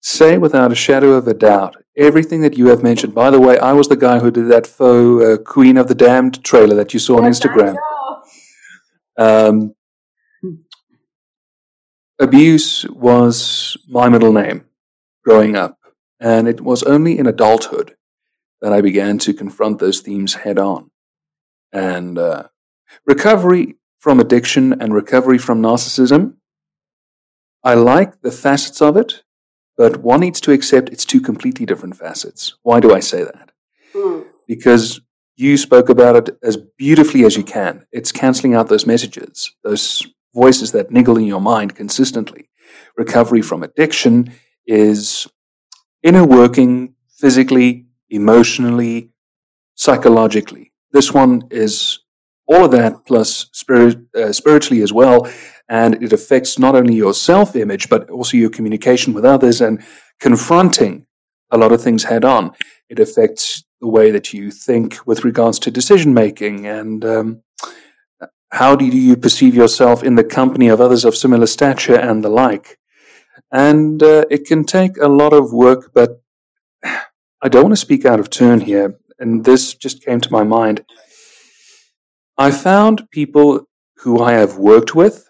say 0.00 0.38
without 0.38 0.72
a 0.72 0.74
shadow 0.74 1.12
of 1.12 1.28
a 1.28 1.34
doubt 1.34 1.76
everything 1.96 2.40
that 2.42 2.56
you 2.56 2.68
have 2.68 2.82
mentioned. 2.82 3.14
By 3.14 3.30
the 3.30 3.40
way, 3.40 3.58
I 3.58 3.72
was 3.72 3.88
the 3.88 3.96
guy 3.96 4.20
who 4.20 4.30
did 4.30 4.48
that 4.48 4.66
faux 4.66 5.22
uh, 5.22 5.36
Queen 5.44 5.76
of 5.76 5.88
the 5.88 5.94
Damned 5.94 6.42
trailer 6.44 6.76
that 6.76 6.94
you 6.94 7.00
saw 7.00 7.18
on 7.18 7.24
Instagram. 7.24 7.76
Um, 9.18 9.74
abuse 12.20 12.86
was 12.88 13.76
my 13.88 14.08
middle 14.08 14.32
name 14.32 14.67
growing 15.28 15.56
up, 15.56 15.78
and 16.18 16.48
it 16.48 16.62
was 16.62 16.82
only 16.84 17.18
in 17.18 17.26
adulthood 17.26 17.94
that 18.62 18.72
I 18.72 18.80
began 18.80 19.18
to 19.18 19.34
confront 19.34 19.78
those 19.78 20.00
themes 20.00 20.34
head 20.34 20.58
on. 20.58 20.90
And 21.70 22.18
uh, 22.18 22.44
recovery 23.06 23.76
from 23.98 24.20
addiction 24.20 24.80
and 24.80 24.94
recovery 24.94 25.36
from 25.36 25.60
narcissism, 25.60 26.36
I 27.62 27.74
like 27.74 28.22
the 28.22 28.30
facets 28.30 28.80
of 28.80 28.96
it, 28.96 29.22
but 29.76 29.98
one 29.98 30.20
needs 30.20 30.40
to 30.42 30.52
accept 30.52 30.88
it's 30.88 31.04
two 31.04 31.20
completely 31.20 31.66
different 31.66 31.96
facets. 31.96 32.56
Why 32.62 32.80
do 32.80 32.94
I 32.94 33.00
say 33.00 33.22
that? 33.24 33.50
Mm. 33.94 34.24
Because 34.46 35.00
you 35.36 35.58
spoke 35.58 35.90
about 35.90 36.16
it 36.16 36.38
as 36.42 36.56
beautifully 36.56 37.24
as 37.24 37.36
you 37.36 37.44
can. 37.44 37.84
It's 37.92 38.12
canceling 38.12 38.54
out 38.54 38.68
those 38.68 38.86
messages, 38.86 39.54
those 39.62 40.06
voices 40.34 40.72
that 40.72 40.90
niggle 40.90 41.18
in 41.18 41.24
your 41.24 41.40
mind 41.40 41.76
consistently. 41.76 42.48
Recovery 42.96 43.42
from 43.42 43.62
addiction 43.62 44.32
is 44.68 45.26
inner 46.04 46.24
working 46.24 46.94
physically, 47.08 47.86
emotionally, 48.10 49.10
psychologically. 49.74 50.72
This 50.92 51.12
one 51.12 51.42
is 51.50 51.98
all 52.46 52.66
of 52.66 52.70
that 52.70 53.04
plus 53.06 53.48
spirit, 53.52 53.98
uh, 54.14 54.32
spiritually 54.32 54.82
as 54.82 54.92
well. 54.92 55.28
And 55.68 56.02
it 56.02 56.12
affects 56.12 56.58
not 56.58 56.74
only 56.74 56.94
your 56.94 57.12
self 57.14 57.56
image, 57.56 57.88
but 57.88 58.08
also 58.10 58.36
your 58.36 58.50
communication 58.50 59.12
with 59.12 59.24
others 59.24 59.60
and 59.60 59.82
confronting 60.20 61.06
a 61.50 61.58
lot 61.58 61.72
of 61.72 61.82
things 61.82 62.04
head 62.04 62.24
on. 62.24 62.52
It 62.88 62.98
affects 62.98 63.64
the 63.80 63.88
way 63.88 64.10
that 64.10 64.32
you 64.32 64.50
think 64.50 64.98
with 65.06 65.24
regards 65.24 65.58
to 65.60 65.70
decision 65.70 66.14
making 66.14 66.66
and 66.66 67.04
um, 67.04 67.42
how 68.50 68.74
do 68.74 68.86
you 68.86 69.16
perceive 69.16 69.54
yourself 69.54 70.02
in 70.02 70.14
the 70.14 70.24
company 70.24 70.68
of 70.68 70.80
others 70.80 71.04
of 71.04 71.16
similar 71.16 71.46
stature 71.46 71.96
and 71.96 72.24
the 72.24 72.28
like. 72.28 72.77
And 73.50 74.02
uh, 74.02 74.24
it 74.30 74.46
can 74.46 74.64
take 74.64 74.96
a 74.98 75.08
lot 75.08 75.32
of 75.32 75.52
work, 75.52 75.92
but 75.94 76.22
I 76.84 77.48
don't 77.48 77.64
want 77.64 77.72
to 77.72 77.76
speak 77.76 78.04
out 78.04 78.20
of 78.20 78.30
turn 78.30 78.60
here. 78.60 78.98
And 79.18 79.44
this 79.44 79.74
just 79.74 80.04
came 80.04 80.20
to 80.20 80.32
my 80.32 80.44
mind. 80.44 80.84
I 82.36 82.50
found 82.50 83.10
people 83.10 83.68
who 83.98 84.22
I 84.22 84.32
have 84.32 84.56
worked 84.56 84.94
with 84.94 85.28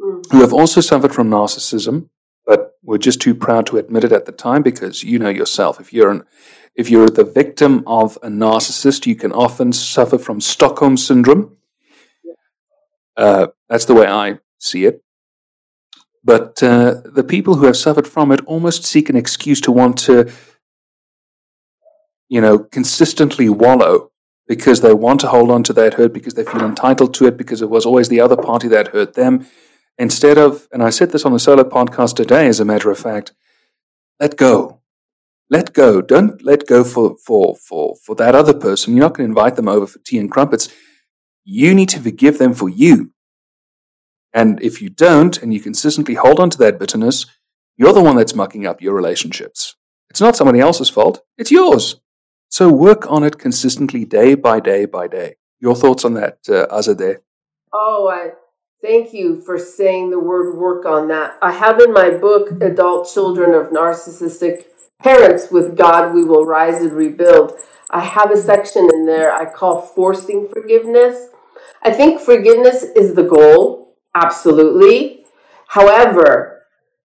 mm. 0.00 0.22
who 0.30 0.40
have 0.40 0.52
also 0.52 0.80
suffered 0.80 1.14
from 1.14 1.30
narcissism, 1.30 2.08
but 2.46 2.72
were 2.82 2.98
just 2.98 3.20
too 3.20 3.34
proud 3.34 3.66
to 3.66 3.78
admit 3.78 4.04
it 4.04 4.12
at 4.12 4.26
the 4.26 4.32
time 4.32 4.62
because 4.62 5.02
you 5.02 5.18
know 5.18 5.28
yourself. 5.28 5.80
If 5.80 5.92
you're 5.92 6.10
an, 6.10 6.24
if 6.74 6.90
you're 6.90 7.08
the 7.08 7.24
victim 7.24 7.84
of 7.86 8.18
a 8.22 8.28
narcissist, 8.28 9.06
you 9.06 9.14
can 9.16 9.32
often 9.32 9.72
suffer 9.72 10.18
from 10.18 10.40
Stockholm 10.40 10.96
syndrome. 10.96 11.56
Uh, 13.16 13.48
that's 13.68 13.84
the 13.84 13.94
way 13.94 14.06
I 14.06 14.38
see 14.58 14.86
it. 14.86 15.02
But 16.24 16.62
uh, 16.62 17.02
the 17.04 17.24
people 17.24 17.56
who 17.56 17.66
have 17.66 17.76
suffered 17.76 18.06
from 18.06 18.30
it 18.30 18.40
almost 18.46 18.84
seek 18.84 19.08
an 19.08 19.16
excuse 19.16 19.60
to 19.62 19.72
want 19.72 19.98
to, 20.00 20.30
you 22.28 22.40
know, 22.40 22.60
consistently 22.60 23.48
wallow 23.48 24.12
because 24.46 24.80
they 24.80 24.94
want 24.94 25.20
to 25.20 25.28
hold 25.28 25.50
on 25.50 25.62
to 25.64 25.72
that 25.72 25.94
hurt 25.94 26.12
because 26.12 26.34
they 26.34 26.44
feel 26.44 26.64
entitled 26.64 27.14
to 27.14 27.26
it 27.26 27.36
because 27.36 27.62
it 27.62 27.70
was 27.70 27.86
always 27.86 28.08
the 28.08 28.20
other 28.20 28.36
party 28.36 28.68
that 28.68 28.88
hurt 28.88 29.14
them. 29.14 29.46
Instead 29.98 30.38
of, 30.38 30.68
and 30.72 30.82
I 30.82 30.90
said 30.90 31.10
this 31.10 31.24
on 31.24 31.32
a 31.32 31.38
solo 31.38 31.64
podcast 31.64 32.16
today, 32.16 32.46
as 32.46 32.60
a 32.60 32.64
matter 32.64 32.90
of 32.90 32.98
fact, 32.98 33.32
let 34.20 34.36
go. 34.36 34.80
Let 35.50 35.74
go. 35.74 36.00
Don't 36.00 36.42
let 36.42 36.66
go 36.66 36.82
for, 36.82 37.16
for, 37.26 37.56
for, 37.56 37.96
for 37.96 38.14
that 38.16 38.34
other 38.34 38.54
person. 38.54 38.94
You're 38.94 39.04
not 39.04 39.14
going 39.14 39.28
to 39.28 39.30
invite 39.30 39.56
them 39.56 39.68
over 39.68 39.86
for 39.86 39.98
tea 39.98 40.18
and 40.18 40.30
crumpets. 40.30 40.68
You 41.44 41.74
need 41.74 41.88
to 41.90 42.00
forgive 42.00 42.38
them 42.38 42.54
for 42.54 42.68
you. 42.68 43.12
And 44.32 44.62
if 44.62 44.80
you 44.80 44.88
don't, 44.88 45.42
and 45.42 45.52
you 45.52 45.60
consistently 45.60 46.14
hold 46.14 46.40
on 46.40 46.50
to 46.50 46.58
that 46.58 46.78
bitterness, 46.78 47.26
you're 47.76 47.92
the 47.92 48.02
one 48.02 48.16
that's 48.16 48.34
mucking 48.34 48.66
up 48.66 48.80
your 48.80 48.94
relationships. 48.94 49.76
It's 50.10 50.20
not 50.20 50.36
somebody 50.36 50.60
else's 50.60 50.90
fault, 50.90 51.22
it's 51.38 51.50
yours. 51.50 51.96
So 52.48 52.70
work 52.70 53.10
on 53.10 53.24
it 53.24 53.38
consistently, 53.38 54.04
day 54.04 54.34
by 54.34 54.60
day 54.60 54.84
by 54.84 55.08
day. 55.08 55.36
Your 55.58 55.74
thoughts 55.74 56.04
on 56.04 56.14
that, 56.14 56.38
uh, 56.48 56.66
Azadeh? 56.66 57.18
Oh, 57.72 58.08
I 58.08 58.32
thank 58.82 59.14
you 59.14 59.40
for 59.40 59.58
saying 59.58 60.10
the 60.10 60.20
word 60.20 60.58
work 60.58 60.84
on 60.84 61.08
that. 61.08 61.38
I 61.40 61.52
have 61.52 61.80
in 61.80 61.92
my 61.92 62.10
book, 62.10 62.50
Adult 62.60 63.10
Children 63.12 63.54
of 63.54 63.70
Narcissistic 63.70 64.66
Parents 65.02 65.50
with 65.50 65.76
God 65.76 66.14
We 66.14 66.24
Will 66.24 66.44
Rise 66.44 66.82
and 66.82 66.92
Rebuild. 66.92 67.54
I 67.90 68.00
have 68.00 68.30
a 68.30 68.36
section 68.36 68.88
in 68.92 69.06
there 69.06 69.32
I 69.32 69.50
call 69.50 69.80
Forcing 69.80 70.48
Forgiveness. 70.48 71.28
I 71.82 71.90
think 71.90 72.20
forgiveness 72.20 72.82
is 72.82 73.14
the 73.14 73.24
goal, 73.24 73.81
absolutely. 74.14 75.24
However, 75.68 76.62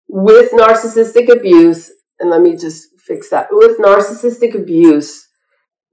with 0.09 0.53
narcissistic 0.53 1.29
abuse, 1.35 1.91
and 2.21 2.31
let 2.31 2.41
me 2.41 2.57
just 2.57 2.89
fix 2.99 3.31
that, 3.31 3.49
with 3.51 3.79
narcissistic 3.79 4.55
abuse, 4.55 5.29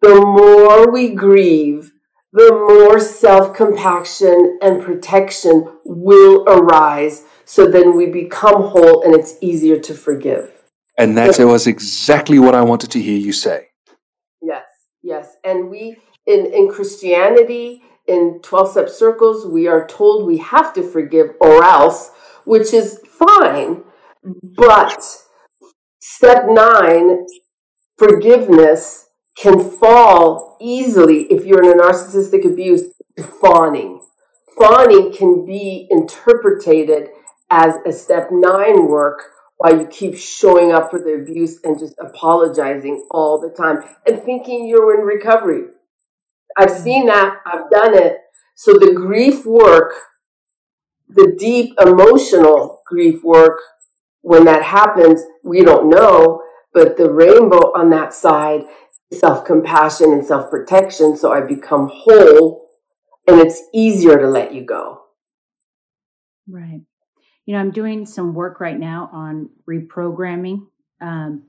the 0.02 0.16
more 0.16 0.92
we 0.92 1.14
grieve, 1.14 1.92
the 2.34 2.52
more 2.52 3.00
self 3.00 3.56
compassion 3.56 4.60
and 4.62 4.82
protection 4.82 5.68
will 5.86 6.44
arise. 6.48 7.26
So 7.46 7.68
then 7.68 7.96
we 7.98 8.06
become 8.08 8.64
whole 8.64 9.04
and 9.04 9.14
it's 9.14 9.36
easier 9.42 9.80
to 9.80 9.94
forgive. 9.94 10.52
And 10.98 11.18
that 11.18 11.38
was 11.40 11.68
exactly 11.68 12.40
what 12.40 12.56
I 12.56 12.62
wanted 12.62 12.92
to 12.92 13.02
hear 13.02 13.18
you 13.18 13.34
say. 13.34 13.68
Yes, 14.42 14.66
yes. 15.02 15.36
And 15.44 15.70
we, 15.70 15.98
in, 16.26 16.46
in 16.54 16.70
Christianity, 16.70 17.84
in 18.12 18.40
12 18.44 18.72
step 18.72 18.90
circles, 18.90 19.46
we 19.46 19.68
are 19.68 19.88
told 19.88 20.28
we 20.28 20.38
have 20.38 20.74
to 20.74 20.84
forgive 20.84 21.30
or 21.40 21.64
else, 21.64 22.12
which 22.44 22.74
is 22.74 23.00
fine. 23.08 23.84
But 24.56 25.04
step 26.00 26.46
nine, 26.48 27.26
forgiveness 27.98 29.08
can 29.38 29.60
fall 29.60 30.58
easily 30.60 31.24
if 31.24 31.46
you're 31.46 31.64
in 31.64 31.80
a 31.80 31.82
narcissistic 31.82 32.46
abuse 32.46 32.94
fawning. 33.40 34.02
Fawning 34.58 35.14
can 35.14 35.46
be 35.46 35.88
interpreted 35.90 37.10
as 37.50 37.76
a 37.86 37.92
step 37.92 38.28
nine 38.32 38.88
work 38.88 39.24
while 39.58 39.80
you 39.80 39.88
keep 39.88 40.18
showing 40.18 40.72
up 40.72 40.92
for 40.92 41.00
the 41.00 41.14
abuse 41.14 41.60
and 41.64 41.80
just 41.80 41.96
apologizing 42.00 43.06
all 43.12 43.40
the 43.40 43.56
time 43.56 43.84
and 44.06 44.22
thinking 44.24 44.68
you're 44.68 45.00
in 45.00 45.06
recovery. 45.06 45.66
I've 46.58 46.72
seen 46.72 47.08
that, 47.08 47.38
I've 47.46 47.70
done 47.70 47.96
it. 47.98 48.18
So 48.56 48.74
the 48.74 48.94
grief 48.94 49.46
work, 49.46 49.94
the 51.10 51.36
deep 51.38 51.74
emotional 51.82 52.82
grief 52.88 53.24
work, 53.24 53.60
when 54.22 54.46
that 54.46 54.64
happens, 54.64 55.24
we 55.44 55.64
don't 55.64 55.90
know, 55.90 56.44
but 56.74 56.98
the 56.98 57.12
rainbow 57.12 57.72
on 57.76 57.90
that 57.92 58.14
side 58.14 58.62
self 59.14 59.46
compassion 59.46 60.12
and 60.14 60.26
self 60.26 60.50
protection 60.50 61.18
so 61.18 61.34
I 61.34 61.42
become 61.42 61.90
whole 61.94 62.68
and 63.28 63.40
it's 63.40 63.62
easier 63.74 64.20
to 64.20 64.28
let 64.28 64.54
you 64.54 64.66
go. 64.66 65.02
Right. 66.48 66.82
You 67.46 67.54
know, 67.56 67.60
I'm 67.60 67.72
doing 67.72 68.06
some 68.06 68.34
work 68.34 68.60
right 68.60 68.80
now 68.80 69.10
on 69.12 69.50
reprogramming. 69.70 70.68
Um, 71.02 71.44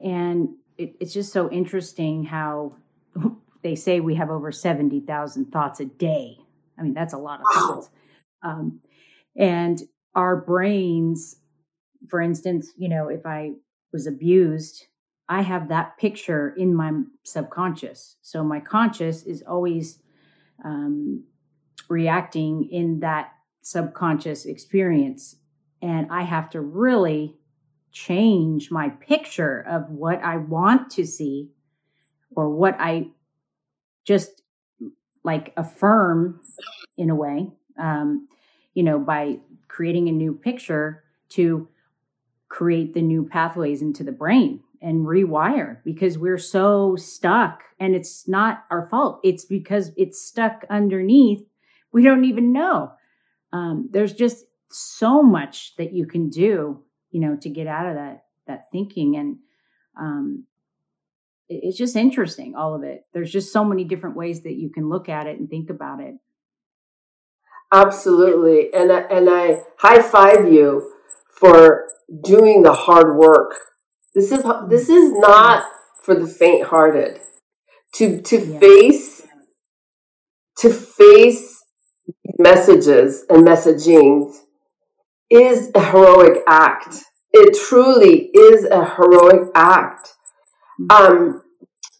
And 0.00 0.50
it, 0.78 0.94
it's 1.00 1.12
just 1.12 1.32
so 1.32 1.50
interesting 1.50 2.24
how 2.24 2.76
they 3.62 3.74
say 3.74 4.00
we 4.00 4.14
have 4.14 4.30
over 4.30 4.52
70,000 4.52 5.52
thoughts 5.52 5.80
a 5.80 5.84
day. 5.84 6.38
I 6.78 6.82
mean, 6.82 6.94
that's 6.94 7.12
a 7.14 7.18
lot 7.18 7.40
of 7.40 7.46
thoughts. 7.54 7.90
Um, 8.42 8.80
and 9.36 9.82
our 10.14 10.36
brains, 10.36 11.36
for 12.08 12.20
instance, 12.20 12.72
you 12.76 12.88
know, 12.88 13.08
if 13.08 13.26
I 13.26 13.52
was 13.92 14.06
abused, 14.06 14.86
I 15.28 15.42
have 15.42 15.68
that 15.68 15.98
picture 15.98 16.54
in 16.56 16.74
my 16.74 16.90
subconscious. 17.22 18.16
So 18.22 18.42
my 18.42 18.60
conscious 18.60 19.22
is 19.22 19.42
always 19.46 20.00
um, 20.64 21.24
reacting 21.88 22.68
in 22.70 23.00
that 23.00 23.32
subconscious 23.62 24.46
experience. 24.46 25.36
And 25.82 26.08
I 26.10 26.22
have 26.22 26.50
to 26.50 26.60
really 26.60 27.36
change 27.92 28.70
my 28.70 28.88
picture 28.88 29.60
of 29.68 29.90
what 29.90 30.22
I 30.22 30.36
want 30.36 30.90
to 30.92 31.06
see 31.06 31.50
or 32.34 32.48
what 32.50 32.76
I 32.78 33.08
just 34.04 34.42
like 35.24 35.52
affirm 35.56 36.40
in 36.96 37.10
a 37.10 37.14
way, 37.14 37.50
um, 37.78 38.28
you 38.74 38.82
know, 38.82 38.98
by 38.98 39.38
creating 39.68 40.08
a 40.08 40.12
new 40.12 40.34
picture 40.34 41.04
to 41.30 41.68
create 42.48 42.94
the 42.94 43.02
new 43.02 43.24
pathways 43.24 43.82
into 43.82 44.02
the 44.02 44.12
brain 44.12 44.60
and 44.82 45.06
rewire 45.06 45.78
because 45.84 46.18
we're 46.18 46.38
so 46.38 46.96
stuck 46.96 47.62
and 47.78 47.94
it's 47.94 48.26
not 48.26 48.64
our 48.70 48.88
fault. 48.88 49.20
It's 49.22 49.44
because 49.44 49.92
it's 49.96 50.20
stuck 50.20 50.64
underneath. 50.70 51.42
We 51.92 52.02
don't 52.02 52.24
even 52.24 52.52
know. 52.52 52.92
Um, 53.52 53.88
there's 53.90 54.12
just 54.12 54.44
so 54.70 55.22
much 55.22 55.74
that 55.76 55.92
you 55.92 56.06
can 56.06 56.30
do, 56.30 56.82
you 57.10 57.20
know, 57.20 57.36
to 57.36 57.48
get 57.48 57.66
out 57.66 57.86
of 57.86 57.94
that 57.94 58.24
that 58.46 58.66
thinking 58.72 59.16
and 59.16 59.36
um, 59.98 60.44
it's 61.50 61.76
just 61.76 61.96
interesting 61.96 62.54
all 62.54 62.74
of 62.74 62.84
it. 62.84 63.04
There's 63.12 63.32
just 63.32 63.52
so 63.52 63.64
many 63.64 63.84
different 63.84 64.16
ways 64.16 64.42
that 64.42 64.54
you 64.54 64.70
can 64.70 64.88
look 64.88 65.08
at 65.08 65.26
it 65.26 65.38
and 65.38 65.50
think 65.50 65.68
about 65.68 66.00
it. 66.00 66.14
Absolutely. 67.72 68.72
And 68.72 68.90
I, 68.92 69.00
and 69.00 69.28
I 69.28 69.62
high 69.78 70.00
five 70.00 70.52
you 70.52 70.92
for 71.28 71.88
doing 72.22 72.62
the 72.62 72.72
hard 72.72 73.16
work. 73.16 73.56
This 74.14 74.32
is 74.32 74.44
this 74.68 74.88
is 74.88 75.12
not 75.12 75.64
for 76.02 76.14
the 76.14 76.26
faint 76.26 76.66
hearted 76.66 77.20
to 77.94 78.20
to 78.22 78.38
yeah. 78.38 78.58
face 78.58 79.22
to 80.58 80.70
face 80.70 81.64
messages 82.38 83.24
and 83.28 83.46
messaging 83.46 84.34
is 85.30 85.70
a 85.74 85.84
heroic 85.84 86.42
act. 86.48 86.96
It 87.32 87.56
truly 87.68 88.30
is 88.34 88.64
a 88.64 88.84
heroic 88.96 89.48
act. 89.54 90.14
Um, 90.88 91.42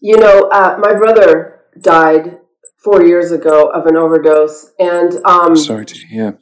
you 0.01 0.17
know, 0.17 0.49
uh, 0.51 0.79
my 0.81 0.95
brother 0.95 1.63
died 1.81 2.39
four 2.79 3.05
years 3.05 3.31
ago 3.33 3.69
of 3.69 3.87
an 3.87 3.97
overdose, 3.97 4.73
and 4.79 5.25
um, 5.25 5.57
sorry 5.57 5.85
to 5.87 6.07
hear. 6.07 6.39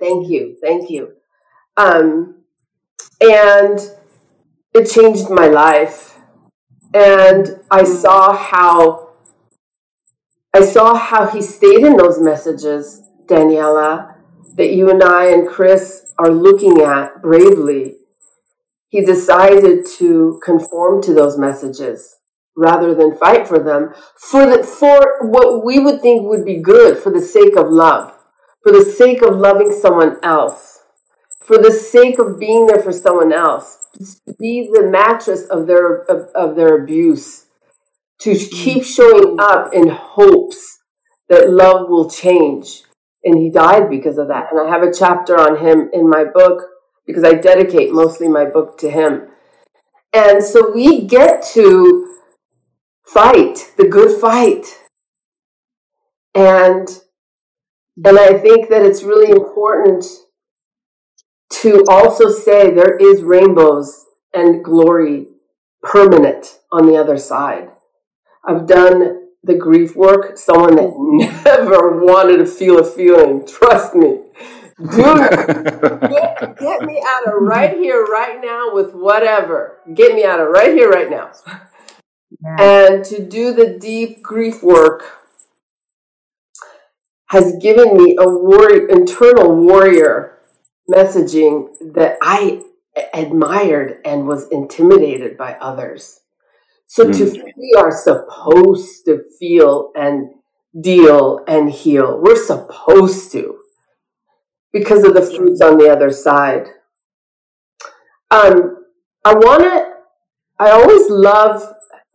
Thank 0.00 0.28
you, 0.28 0.56
thank 0.62 0.90
you. 0.90 1.12
Um, 1.76 2.44
and 3.20 3.78
it 4.72 4.90
changed 4.90 5.28
my 5.30 5.48
life, 5.48 6.16
and 6.94 7.60
I 7.70 7.84
saw 7.84 8.34
how 8.34 9.04
I 10.54 10.64
saw 10.64 10.94
how 10.94 11.26
he 11.26 11.42
stayed 11.42 11.84
in 11.84 11.96
those 11.96 12.20
messages, 12.20 13.02
Daniela, 13.26 14.14
that 14.56 14.72
you 14.72 14.88
and 14.88 15.02
I 15.02 15.26
and 15.32 15.48
Chris 15.48 16.12
are 16.16 16.30
looking 16.30 16.80
at 16.80 17.20
bravely, 17.20 17.96
he 18.94 19.04
decided 19.04 19.84
to 19.98 20.40
conform 20.44 21.02
to 21.02 21.12
those 21.12 21.36
messages 21.36 22.14
rather 22.56 22.94
than 22.94 23.18
fight 23.18 23.48
for 23.48 23.58
them 23.58 23.92
for 24.16 24.46
the, 24.46 24.62
for 24.62 25.18
what 25.28 25.64
we 25.64 25.80
would 25.80 26.00
think 26.00 26.22
would 26.22 26.44
be 26.44 26.62
good 26.62 26.96
for 26.96 27.10
the 27.10 27.20
sake 27.20 27.56
of 27.56 27.68
love, 27.68 28.16
for 28.62 28.70
the 28.70 28.84
sake 28.84 29.20
of 29.20 29.36
loving 29.36 29.72
someone 29.72 30.16
else, 30.22 30.78
for 31.44 31.58
the 31.58 31.72
sake 31.72 32.20
of 32.20 32.38
being 32.38 32.66
there 32.66 32.80
for 32.80 32.92
someone 32.92 33.32
else, 33.32 33.78
to 34.28 34.34
be 34.38 34.70
the 34.72 34.86
mattress 34.88 35.42
of 35.46 35.66
their 35.66 36.02
of, 36.02 36.28
of 36.36 36.54
their 36.54 36.80
abuse, 36.80 37.46
to 38.20 38.36
keep 38.36 38.84
showing 38.84 39.38
up 39.40 39.74
in 39.74 39.88
hopes 39.88 40.78
that 41.28 41.50
love 41.50 41.88
will 41.88 42.08
change 42.08 42.84
and 43.24 43.40
he 43.40 43.50
died 43.50 43.90
because 43.90 44.18
of 44.18 44.28
that. 44.28 44.52
And 44.52 44.60
I 44.60 44.70
have 44.70 44.84
a 44.84 44.94
chapter 44.94 45.34
on 45.34 45.56
him 45.56 45.90
in 45.92 46.08
my 46.08 46.22
book 46.22 46.60
because 47.06 47.24
I 47.24 47.34
dedicate 47.34 47.92
mostly 47.92 48.28
my 48.28 48.44
book 48.44 48.78
to 48.78 48.90
him. 48.90 49.28
And 50.12 50.42
so 50.42 50.70
we 50.72 51.06
get 51.06 51.44
to 51.54 52.16
fight 53.04 53.72
the 53.76 53.88
good 53.88 54.20
fight. 54.20 54.66
And 56.34 56.88
and 58.04 58.18
I 58.18 58.34
think 58.38 58.70
that 58.70 58.82
it's 58.82 59.04
really 59.04 59.30
important 59.30 60.04
to 61.60 61.84
also 61.88 62.28
say 62.28 62.70
there 62.70 62.96
is 62.96 63.22
rainbows 63.22 64.04
and 64.34 64.64
glory 64.64 65.28
permanent 65.82 66.58
on 66.72 66.86
the 66.86 66.96
other 66.96 67.16
side. 67.16 67.70
I've 68.46 68.66
done 68.66 69.28
the 69.44 69.54
grief 69.54 69.94
work, 69.94 70.36
someone 70.36 70.76
that 70.76 70.92
never 71.44 72.04
wanted 72.04 72.38
to 72.38 72.46
feel 72.46 72.80
a 72.80 72.84
feeling. 72.84 73.46
Trust 73.46 73.94
me. 73.94 74.23
Dude, 74.78 74.96
get, 74.96 76.58
get 76.58 76.82
me 76.82 77.02
out 77.08 77.26
of 77.28 77.34
right 77.40 77.76
here, 77.76 78.04
right 78.04 78.40
now 78.42 78.74
with 78.74 78.92
whatever. 78.92 79.78
Get 79.94 80.14
me 80.14 80.24
out 80.24 80.40
of 80.40 80.48
right 80.48 80.72
here, 80.72 80.90
right 80.90 81.10
now. 81.10 81.30
Yeah. 82.42 82.56
And 82.60 83.04
to 83.04 83.24
do 83.24 83.52
the 83.52 83.78
deep 83.78 84.22
grief 84.22 84.62
work 84.62 85.04
has 87.26 87.56
given 87.56 87.96
me 87.96 88.16
a 88.18 88.28
war- 88.28 88.88
internal 88.88 89.54
warrior 89.54 90.38
messaging 90.90 91.68
that 91.94 92.16
I 92.20 92.62
admired 93.12 94.00
and 94.04 94.26
was 94.26 94.48
intimidated 94.48 95.36
by 95.36 95.54
others. 95.54 96.20
So 96.86 97.06
mm. 97.06 97.16
to 97.16 97.52
we 97.56 97.74
are 97.78 97.90
supposed 97.90 99.04
to 99.06 99.24
feel 99.38 99.90
and 99.94 100.30
deal 100.80 101.44
and 101.46 101.70
heal. 101.70 102.20
We're 102.20 102.44
supposed 102.44 103.32
to 103.32 103.58
because 104.74 105.04
of 105.04 105.14
the 105.14 105.22
fruits 105.22 105.62
on 105.62 105.78
the 105.78 105.88
other 105.88 106.10
side. 106.10 106.66
Um, 108.30 108.84
I 109.24 109.32
want 109.34 109.62
to. 109.62 109.94
I 110.58 110.70
always 110.70 111.08
love 111.08 111.62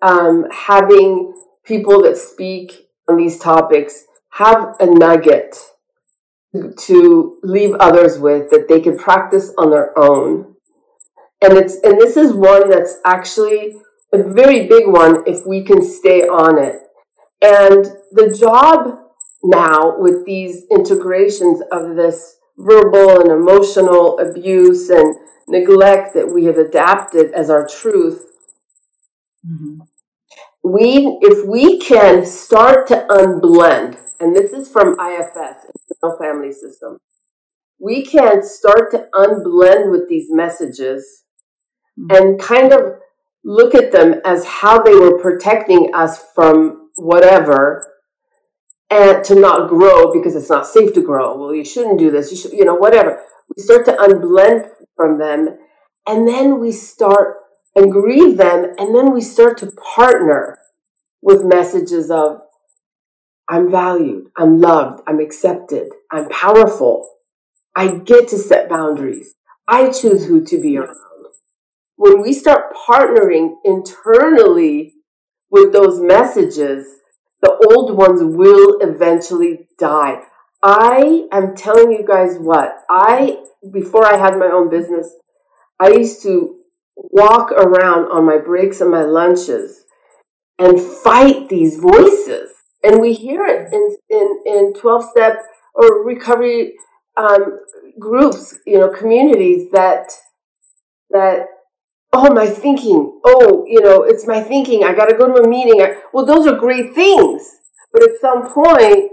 um, 0.01 0.45
having 0.51 1.33
people 1.63 2.03
that 2.03 2.17
speak 2.17 2.89
on 3.09 3.17
these 3.17 3.39
topics 3.39 4.05
have 4.31 4.75
a 4.79 4.85
nugget 4.85 5.57
to 6.77 7.37
leave 7.43 7.73
others 7.79 8.17
with 8.19 8.49
that 8.49 8.67
they 8.67 8.79
can 8.79 8.97
practice 8.97 9.53
on 9.57 9.71
their 9.71 9.97
own. 9.97 10.55
And 11.41 11.57
it's 11.57 11.75
and 11.83 11.99
this 11.99 12.17
is 12.17 12.33
one 12.33 12.69
that's 12.69 12.97
actually 13.05 13.75
a 14.13 14.23
very 14.23 14.67
big 14.67 14.87
one 14.87 15.23
if 15.25 15.45
we 15.45 15.63
can 15.63 15.81
stay 15.81 16.23
on 16.23 16.57
it. 16.61 16.81
And 17.41 17.85
the 18.11 18.35
job 18.37 18.99
now 19.43 19.97
with 19.97 20.25
these 20.25 20.65
integrations 20.69 21.61
of 21.71 21.95
this 21.95 22.38
verbal 22.59 23.21
and 23.21 23.31
emotional 23.31 24.19
abuse 24.19 24.89
and 24.89 25.15
neglect 25.47 26.13
that 26.13 26.31
we 26.31 26.45
have 26.45 26.57
adapted 26.57 27.31
as 27.33 27.49
our 27.49 27.65
truth, 27.65 28.25
mm-hmm. 29.45 29.79
we 30.63 31.17
if 31.21 31.47
we 31.47 31.79
can 31.79 32.25
start 32.25 32.87
to 32.87 33.07
unblend, 33.09 33.97
and 34.19 34.35
this 34.35 34.51
is 34.51 34.69
from 34.69 34.99
IFS, 34.99 35.71
Internal 35.89 36.17
Family 36.19 36.51
System, 36.51 36.99
we 37.79 38.05
can 38.05 38.43
start 38.43 38.91
to 38.91 39.07
unblend 39.13 39.89
with 39.89 40.09
these 40.09 40.27
messages 40.29 41.23
mm-hmm. 41.97 42.15
and 42.15 42.39
kind 42.39 42.73
of 42.73 42.99
look 43.45 43.73
at 43.73 43.93
them 43.93 44.15
as 44.25 44.45
how 44.45 44.83
they 44.83 44.93
were 44.93 45.17
protecting 45.17 45.91
us 45.95 46.25
from 46.35 46.89
whatever 46.95 47.98
and 48.89 49.23
to 49.25 49.35
not 49.35 49.69
grow 49.69 50.11
because 50.11 50.35
it's 50.35 50.49
not 50.49 50.67
safe 50.67 50.93
to 50.93 51.01
grow. 51.01 51.37
Well, 51.37 51.53
you 51.53 51.65
shouldn't 51.65 51.99
do 51.99 52.11
this. 52.11 52.31
You 52.31 52.37
should, 52.37 52.53
you 52.53 52.65
know, 52.65 52.75
whatever. 52.75 53.21
We 53.55 53.61
start 53.63 53.85
to 53.85 53.93
unblend 53.93 54.69
from 54.95 55.19
them 55.19 55.57
and 56.07 56.27
then 56.27 56.59
we 56.59 56.71
start 56.71 57.37
and 57.75 57.91
grieve 57.91 58.37
them 58.37 58.73
and 58.77 58.95
then 58.95 59.13
we 59.13 59.21
start 59.21 59.57
to 59.59 59.71
partner 59.71 60.59
with 61.21 61.43
messages 61.43 62.09
of 62.09 62.41
I'm 63.47 63.71
valued, 63.71 64.29
I'm 64.37 64.59
loved, 64.59 65.01
I'm 65.07 65.19
accepted, 65.19 65.89
I'm 66.11 66.29
powerful. 66.29 67.09
I 67.75 67.97
get 67.97 68.27
to 68.29 68.37
set 68.37 68.69
boundaries. 68.69 69.35
I 69.67 69.89
choose 69.89 70.25
who 70.25 70.43
to 70.45 70.61
be 70.61 70.77
around 70.77 70.95
when 71.99 72.21
we 72.21 72.31
start 72.31 72.73
partnering 72.73 73.55
internally 73.65 74.93
with 75.51 75.73
those 75.73 75.99
messages, 75.99 76.87
the 77.41 77.55
old 77.71 77.95
ones 77.95 78.21
will 78.23 78.79
eventually 78.81 79.67
die. 79.77 80.21
I 80.61 81.27
am 81.31 81.55
telling 81.55 81.91
you 81.91 82.05
guys 82.05 82.37
what, 82.37 82.83
I, 82.89 83.43
before 83.71 84.05
I 84.05 84.17
had 84.17 84.37
my 84.37 84.47
own 84.47 84.69
business, 84.69 85.13
I 85.79 85.89
used 85.89 86.21
to 86.23 86.57
walk 86.95 87.51
around 87.51 88.11
on 88.11 88.25
my 88.25 88.37
breaks 88.37 88.81
and 88.81 88.91
my 88.91 89.03
lunches 89.03 89.85
and 90.57 90.79
fight 90.79 91.47
these 91.47 91.77
voices. 91.77 92.51
And 92.83 93.01
we 93.01 93.13
hear 93.13 93.45
it 93.45 93.73
in, 93.73 93.97
in, 94.09 94.43
in 94.45 94.73
12 94.73 95.05
step 95.11 95.37
or 95.73 96.05
recovery 96.05 96.73
um, 97.15 97.59
groups, 97.97 98.57
you 98.65 98.79
know, 98.79 98.89
communities 98.89 99.71
that, 99.71 100.11
that, 101.11 101.47
oh, 102.13 102.33
my 102.33 102.47
thinking, 102.47 103.19
oh, 103.25 103.65
you 103.67 103.81
know, 103.81 104.03
it's 104.03 104.27
my 104.27 104.41
thinking. 104.41 104.83
I 104.83 104.93
got 104.93 105.09
to 105.09 105.17
go 105.17 105.27
to 105.27 105.43
a 105.43 105.47
meeting. 105.47 105.81
I, 105.81 106.01
well, 106.13 106.25
those 106.25 106.47
are 106.47 106.55
great 106.55 106.93
things. 106.93 107.57
But 107.91 108.03
at 108.03 108.19
some 108.21 108.51
point, 108.51 109.11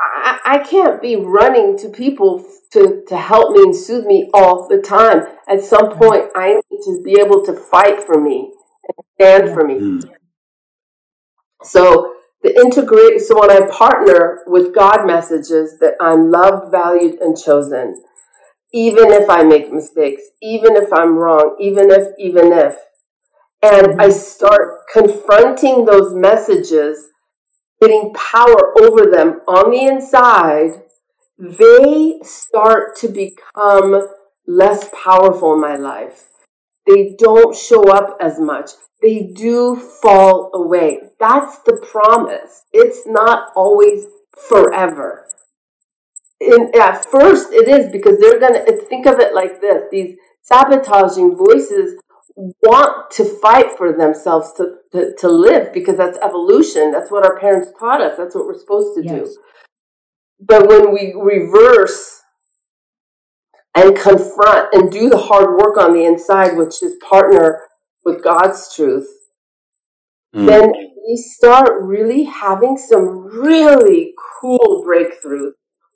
I, 0.00 0.40
I 0.44 0.58
can't 0.58 1.00
be 1.00 1.16
running 1.16 1.78
to 1.78 1.88
people 1.88 2.44
to, 2.72 3.02
to 3.08 3.16
help 3.16 3.52
me 3.56 3.62
and 3.62 3.76
soothe 3.76 4.06
me 4.06 4.30
all 4.32 4.68
the 4.68 4.78
time. 4.78 5.26
At 5.48 5.62
some 5.62 5.90
point, 5.90 6.30
I 6.34 6.60
need 6.70 6.80
to 6.84 7.02
be 7.04 7.20
able 7.20 7.44
to 7.44 7.52
fight 7.52 8.02
for 8.02 8.20
me 8.20 8.52
and 8.86 9.06
stand 9.14 9.54
for 9.54 9.66
me. 9.66 9.74
Mm. 9.74 10.10
So 11.62 12.14
the 12.42 12.54
integrate. 12.56 13.20
So 13.20 13.38
when 13.38 13.50
I 13.50 13.68
partner 13.70 14.40
with 14.46 14.74
God 14.74 15.06
messages 15.06 15.78
that 15.80 15.94
I'm 16.00 16.30
loved, 16.30 16.70
valued, 16.70 17.20
and 17.20 17.36
chosen, 17.36 18.02
even 18.72 19.10
if 19.10 19.28
I 19.28 19.42
make 19.42 19.72
mistakes, 19.72 20.22
even 20.42 20.76
if 20.76 20.92
I'm 20.92 21.16
wrong, 21.16 21.56
even 21.60 21.90
if, 21.90 22.08
even 22.18 22.52
if, 22.52 22.76
and 23.62 23.88
mm-hmm. 23.88 24.00
I 24.00 24.10
start 24.10 24.86
confronting 24.92 25.84
those 25.84 26.14
messages 26.14 27.08
getting 27.80 28.12
power 28.14 28.78
over 28.78 29.10
them 29.10 29.40
on 29.48 29.70
the 29.70 29.86
inside, 29.86 30.82
they 31.38 32.20
start 32.22 32.96
to 32.98 33.08
become 33.08 34.06
less 34.46 34.90
powerful 35.02 35.54
in 35.54 35.60
my 35.60 35.76
life. 35.76 36.28
They 36.86 37.14
don't 37.18 37.56
show 37.56 37.90
up 37.90 38.16
as 38.20 38.38
much. 38.38 38.72
They 39.00 39.22
do 39.34 39.76
fall 39.76 40.50
away. 40.52 41.00
That's 41.18 41.58
the 41.60 41.84
promise. 41.90 42.64
It's 42.72 43.06
not 43.06 43.48
always 43.56 44.06
forever. 44.48 45.26
In, 46.40 46.70
at 46.80 47.04
first, 47.04 47.52
it 47.52 47.68
is 47.68 47.92
because 47.92 48.18
they're 48.18 48.40
going 48.40 48.54
to 48.54 48.84
think 48.86 49.06
of 49.06 49.20
it 49.20 49.34
like 49.34 49.60
this 49.60 49.82
these 49.90 50.16
sabotaging 50.42 51.36
voices 51.36 52.00
want 52.62 53.10
to 53.10 53.24
fight 53.24 53.76
for 53.76 53.92
themselves 53.92 54.52
to, 54.56 54.76
to, 54.92 55.14
to, 55.18 55.28
live 55.28 55.72
because 55.74 55.96
that's 55.96 56.18
evolution. 56.18 56.90
That's 56.90 57.10
what 57.10 57.24
our 57.24 57.38
parents 57.38 57.70
taught 57.78 58.00
us. 58.00 58.16
That's 58.16 58.34
what 58.34 58.46
we're 58.46 58.58
supposed 58.58 58.96
to 58.96 59.04
yes. 59.04 59.28
do. 59.28 59.36
But 60.40 60.68
when 60.68 60.92
we 60.92 61.12
reverse 61.14 62.22
and 63.76 63.96
confront 63.96 64.72
and 64.72 64.90
do 64.90 65.10
the 65.10 65.18
hard 65.18 65.50
work 65.56 65.76
on 65.76 65.92
the 65.92 66.04
inside, 66.04 66.56
which 66.56 66.82
is 66.82 66.94
partner 67.06 67.62
with 68.04 68.24
God's 68.24 68.74
truth, 68.74 69.08
mm. 70.34 70.46
then 70.46 70.72
we 71.06 71.16
start 71.16 71.82
really 71.82 72.24
having 72.24 72.78
some 72.78 73.26
really 73.26 74.14
cool 74.40 74.84
breakthroughs 74.86 75.52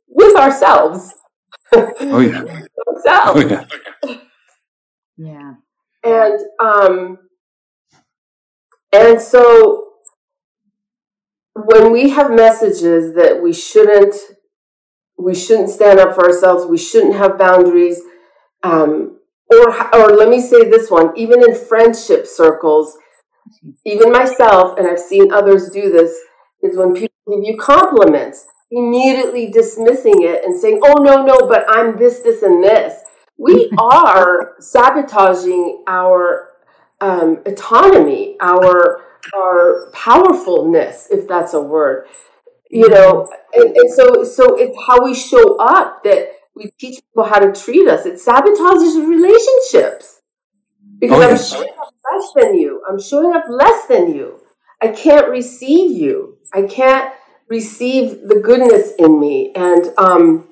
with 0.08 0.36
ourselves. 0.36 1.14
Oh 1.72 2.20
yeah. 2.20 2.42
ourselves. 2.88 3.06
Oh 3.06 3.66
yeah. 4.06 4.16
yeah. 5.16 5.54
And 6.04 6.40
um, 6.60 7.18
and 8.92 9.20
so 9.20 9.84
when 11.54 11.92
we 11.92 12.10
have 12.10 12.30
messages 12.30 13.14
that 13.14 13.40
we 13.42 13.52
shouldn't 13.52 14.14
we 15.16 15.34
shouldn't 15.34 15.70
stand 15.70 16.00
up 16.00 16.14
for 16.14 16.26
ourselves, 16.26 16.66
we 16.66 16.78
shouldn't 16.78 17.14
have 17.14 17.38
boundaries, 17.38 18.00
um, 18.62 19.18
or 19.50 19.94
or 19.94 20.16
let 20.16 20.28
me 20.28 20.40
say 20.40 20.68
this 20.68 20.90
one, 20.90 21.16
even 21.16 21.42
in 21.42 21.54
friendship 21.54 22.26
circles, 22.26 22.96
even 23.86 24.12
myself, 24.12 24.78
and 24.78 24.86
I've 24.86 24.98
seen 24.98 25.32
others 25.32 25.70
do 25.70 25.90
this, 25.90 26.16
is 26.62 26.76
when 26.76 26.92
people 26.94 27.14
give 27.28 27.44
you 27.44 27.56
compliments, 27.56 28.46
immediately 28.74 29.50
dismissing 29.50 30.22
it 30.22 30.44
and 30.44 30.58
saying, 30.58 30.80
"Oh 30.84 31.02
no, 31.02 31.24
no, 31.24 31.48
but 31.48 31.64
I'm 31.68 31.96
this, 31.96 32.20
this, 32.20 32.42
and 32.42 32.62
this." 32.62 33.04
we 33.37 33.70
are 33.78 34.54
sabotaging 34.60 35.84
our 35.87 36.50
um, 37.00 37.42
autonomy, 37.46 38.37
our 38.40 39.02
our 39.34 39.90
powerfulness, 39.92 41.08
if 41.10 41.26
that's 41.26 41.54
a 41.54 41.60
word. 41.60 42.06
You 42.70 42.88
know, 42.88 43.28
and, 43.52 43.76
and 43.76 43.92
so 43.92 44.24
so 44.24 44.56
it's 44.56 44.76
how 44.87 45.04
we 45.04 45.14
show 45.14 45.56
up 45.58 46.02
that 46.04 46.32
we 46.56 46.72
teach 46.78 46.96
people 46.96 47.24
how 47.24 47.38
to 47.38 47.52
treat 47.52 47.88
us. 47.88 48.06
It 48.06 48.14
sabotages 48.14 49.06
relationships 49.06 50.20
because 50.98 51.18
oh, 51.18 51.28
yes. 51.28 51.52
I'm 51.52 51.58
showing 51.58 51.78
up 51.78 51.94
less 52.12 52.32
than 52.34 52.58
you. 52.58 52.82
I'm 52.88 53.00
showing 53.00 53.37
up 53.37 53.44
less 53.48 53.87
than 53.87 54.14
you. 54.14 54.40
I 54.80 54.88
can't 54.88 55.28
receive 55.28 55.96
you. 55.96 56.38
I 56.52 56.62
can't 56.62 57.12
receive 57.48 58.28
the 58.28 58.40
goodness 58.42 58.92
in 58.98 59.20
me, 59.20 59.52
and 59.54 59.92
um, 59.98 60.48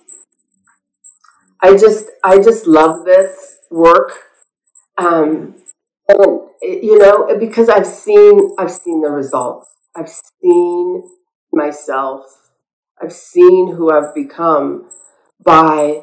I 1.60 1.76
just 1.76 2.06
I 2.24 2.38
just 2.38 2.66
love 2.66 3.04
this 3.04 3.58
work. 3.70 4.12
Um, 4.98 5.56
and 6.08 6.40
you 6.62 6.98
know, 6.98 7.36
because 7.38 7.68
I've 7.68 7.86
seen 7.86 8.54
I've 8.58 8.72
seen 8.72 9.02
the 9.02 9.10
results. 9.10 9.68
I've 9.96 10.10
seen 10.40 11.02
myself. 11.52 12.24
I've 13.02 13.12
seen 13.12 13.74
who 13.74 13.90
I've 13.90 14.14
become 14.14 14.88
by 15.44 16.02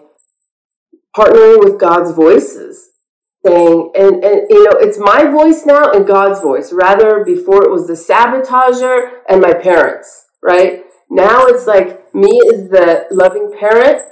partnering 1.15 1.63
with 1.63 1.79
God's 1.79 2.11
voices, 2.11 2.89
saying, 3.45 3.91
and, 3.95 4.23
and 4.23 4.41
you 4.49 4.63
know, 4.65 4.77
it's 4.79 4.99
my 4.99 5.25
voice 5.25 5.65
now 5.65 5.91
and 5.91 6.05
God's 6.05 6.41
voice. 6.41 6.73
Rather, 6.73 7.23
before 7.23 7.63
it 7.63 7.71
was 7.71 7.87
the 7.87 7.93
sabotager 7.93 9.19
and 9.27 9.41
my 9.41 9.53
parents, 9.53 10.25
right? 10.43 10.78
Now 11.09 11.45
it's 11.47 11.67
like 11.67 12.13
me 12.13 12.39
is 12.51 12.69
the 12.69 13.05
loving 13.11 13.51
parent 13.59 14.03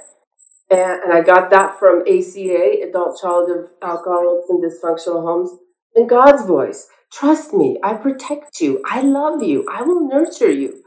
and, 0.70 1.02
and 1.02 1.12
I 1.12 1.22
got 1.22 1.50
that 1.50 1.78
from 1.78 2.02
ACA, 2.02 2.88
Adult 2.88 3.20
Child 3.20 3.50
of 3.50 3.70
Alcoholics 3.82 4.50
and 4.50 4.62
Dysfunctional 4.62 5.22
Homes, 5.22 5.50
and 5.94 6.08
God's 6.08 6.44
voice. 6.44 6.88
Trust 7.10 7.54
me, 7.54 7.78
I 7.82 7.94
protect 7.94 8.60
you. 8.60 8.82
I 8.84 9.00
love 9.00 9.42
you. 9.42 9.66
I 9.72 9.82
will 9.82 10.06
nurture 10.06 10.50
you. 10.50 10.82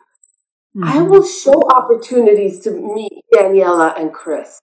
Mm-hmm. 0.75 0.83
I 0.83 1.01
will 1.01 1.25
show 1.25 1.63
opportunities 1.69 2.59
to 2.61 2.71
meet 2.71 3.11
Daniela 3.33 3.99
and 3.99 4.13
Chris. 4.13 4.59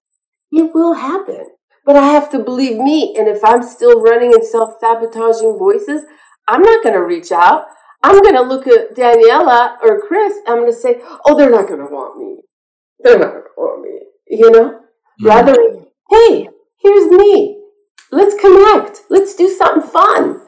It 0.53 0.73
will 0.73 0.95
happen. 0.95 1.47
But 1.85 1.97
I 1.97 2.07
have 2.09 2.31
to 2.31 2.39
believe 2.39 2.77
me. 2.79 3.15
And 3.19 3.29
if 3.29 3.45
I'm 3.45 3.63
still 3.63 4.01
running 4.01 4.33
in 4.33 4.45
self 4.45 4.75
sabotaging 4.81 5.59
voices, 5.59 6.03
I'm 6.47 6.63
not 6.63 6.83
going 6.83 6.95
to 6.95 7.05
reach 7.05 7.33
out. 7.33 7.67
I'm 8.03 8.23
going 8.23 8.35
to 8.35 8.43
look 8.43 8.67
at 8.67 8.95
Daniela 8.95 9.77
or 9.83 10.01
Chris. 10.07 10.35
I'm 10.47 10.59
going 10.59 10.73
to 10.73 10.77
say, 10.77 11.01
oh, 11.27 11.37
they're 11.37 11.51
not 11.51 11.67
going 11.67 11.81
to 11.81 11.87
want 11.87 12.19
me. 12.19 12.43
They're 13.01 13.19
not 13.19 13.33
going 13.33 13.43
to 13.43 13.51
want 13.57 13.83
me. 13.83 14.01
You 14.29 14.51
know? 14.51 14.69
Mm-hmm. 14.71 15.27
Rather, 15.27 15.57
hey, 16.11 16.49
here's 16.81 17.11
me. 17.11 17.61
Let's 18.11 18.35
connect. 18.41 19.03
Let's 19.11 19.35
do 19.35 19.49
something 19.49 19.89
fun. 19.89 20.43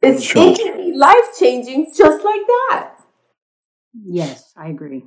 It's 0.00 0.22
sure. 0.22 0.52
it 0.52 0.58
can 0.58 0.76
be 0.76 0.96
life 0.96 1.36
changing 1.38 1.92
just 1.96 2.24
like 2.24 2.46
that. 2.46 2.94
Yes, 3.92 4.52
I 4.56 4.68
agree. 4.68 5.04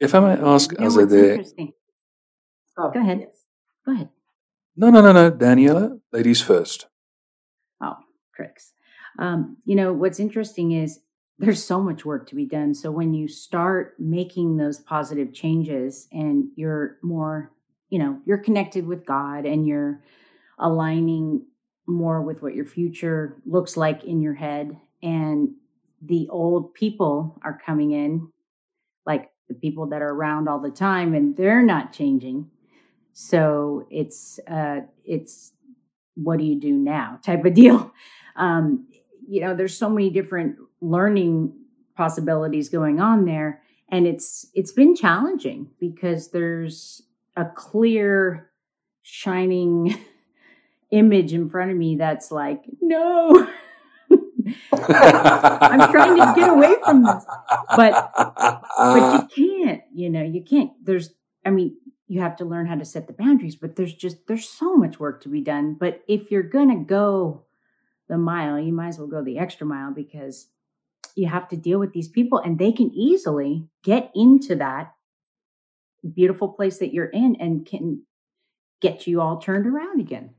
If 0.00 0.14
I 0.14 0.20
may 0.20 0.42
ask, 0.42 0.72
as 0.80 0.96
a 0.96 1.02
interesting. 1.02 1.72
Oh, 2.76 2.90
Go 2.90 3.00
ahead. 3.00 3.20
Yes. 3.20 3.44
Go 3.86 3.92
ahead. 3.92 4.08
No, 4.76 4.90
no, 4.90 5.00
no, 5.02 5.12
no, 5.12 5.30
Daniela. 5.30 6.00
Ladies 6.12 6.40
first. 6.40 6.86
Oh, 7.80 7.96
tricks. 8.34 8.72
Um, 9.20 9.58
you 9.64 9.76
know 9.76 9.92
what's 9.92 10.18
interesting 10.18 10.72
is 10.72 10.98
there's 11.38 11.64
so 11.64 11.80
much 11.80 12.04
work 12.04 12.28
to 12.28 12.34
be 12.34 12.46
done. 12.46 12.74
So 12.74 12.90
when 12.90 13.14
you 13.14 13.28
start 13.28 13.94
making 13.98 14.56
those 14.56 14.80
positive 14.80 15.32
changes 15.32 16.08
and 16.12 16.48
you're 16.56 16.98
more 17.02 17.52
you 17.90 17.98
know 17.98 18.18
you're 18.24 18.38
connected 18.38 18.86
with 18.86 19.04
god 19.04 19.44
and 19.44 19.66
you're 19.66 20.00
aligning 20.58 21.44
more 21.86 22.22
with 22.22 22.40
what 22.40 22.54
your 22.54 22.64
future 22.64 23.36
looks 23.44 23.76
like 23.76 24.04
in 24.04 24.22
your 24.22 24.34
head 24.34 24.76
and 25.02 25.50
the 26.02 26.28
old 26.30 26.72
people 26.72 27.38
are 27.42 27.60
coming 27.66 27.90
in 27.90 28.28
like 29.04 29.30
the 29.48 29.54
people 29.54 29.86
that 29.88 30.00
are 30.00 30.10
around 30.10 30.48
all 30.48 30.60
the 30.60 30.70
time 30.70 31.14
and 31.14 31.36
they're 31.36 31.62
not 31.62 31.92
changing 31.92 32.48
so 33.12 33.86
it's 33.90 34.38
uh 34.48 34.80
it's 35.04 35.52
what 36.14 36.38
do 36.38 36.44
you 36.44 36.58
do 36.58 36.72
now 36.72 37.18
type 37.24 37.44
of 37.44 37.54
deal 37.62 37.92
um 38.36 38.86
you 39.30 39.40
know 39.40 39.54
there's 39.54 39.76
so 39.76 39.88
many 39.88 40.10
different 40.10 40.56
learning 40.80 41.52
possibilities 41.96 42.68
going 42.68 43.00
on 43.00 43.24
there 43.24 43.62
and 43.90 44.06
it's 44.06 44.46
it's 44.54 44.72
been 44.72 44.94
challenging 44.94 45.68
because 45.78 46.30
there's 46.30 47.02
a 47.36 47.44
clear, 47.44 48.50
shining 49.02 49.96
image 50.90 51.32
in 51.32 51.48
front 51.48 51.70
of 51.70 51.76
me 51.76 51.96
that's 51.96 52.30
like, 52.30 52.64
no. 52.80 53.48
I'm 54.72 55.90
trying 55.92 56.16
to 56.16 56.32
get 56.36 56.50
away 56.50 56.74
from 56.84 57.04
this. 57.04 57.24
But 57.76 58.10
but 58.14 59.22
you 59.36 59.64
can't, 59.64 59.82
you 59.92 60.10
know, 60.10 60.22
you 60.22 60.42
can't. 60.42 60.72
There's 60.84 61.10
I 61.44 61.50
mean, 61.50 61.76
you 62.08 62.20
have 62.20 62.36
to 62.36 62.44
learn 62.44 62.66
how 62.66 62.76
to 62.76 62.84
set 62.84 63.06
the 63.06 63.12
boundaries, 63.12 63.56
but 63.56 63.76
there's 63.76 63.94
just 63.94 64.26
there's 64.26 64.48
so 64.48 64.76
much 64.76 64.98
work 64.98 65.22
to 65.22 65.28
be 65.28 65.40
done. 65.40 65.74
But 65.74 66.02
if 66.08 66.30
you're 66.30 66.42
gonna 66.42 66.82
go 66.84 67.44
the 68.10 68.18
mile, 68.18 68.58
you 68.58 68.72
might 68.72 68.88
as 68.88 68.98
well 68.98 69.08
go 69.08 69.22
the 69.22 69.38
extra 69.38 69.66
mile 69.66 69.92
because 69.92 70.48
you 71.14 71.28
have 71.28 71.48
to 71.48 71.56
deal 71.56 71.78
with 71.78 71.92
these 71.92 72.08
people 72.08 72.38
and 72.38 72.58
they 72.58 72.72
can 72.72 72.90
easily 72.92 73.68
get 73.82 74.10
into 74.14 74.56
that 74.56 74.92
beautiful 76.14 76.48
place 76.48 76.78
that 76.78 76.92
you're 76.92 77.06
in 77.06 77.36
and 77.40 77.64
can 77.64 78.02
get 78.82 79.06
you 79.06 79.20
all 79.20 79.38
turned 79.38 79.66
around 79.66 80.00
again. 80.00 80.30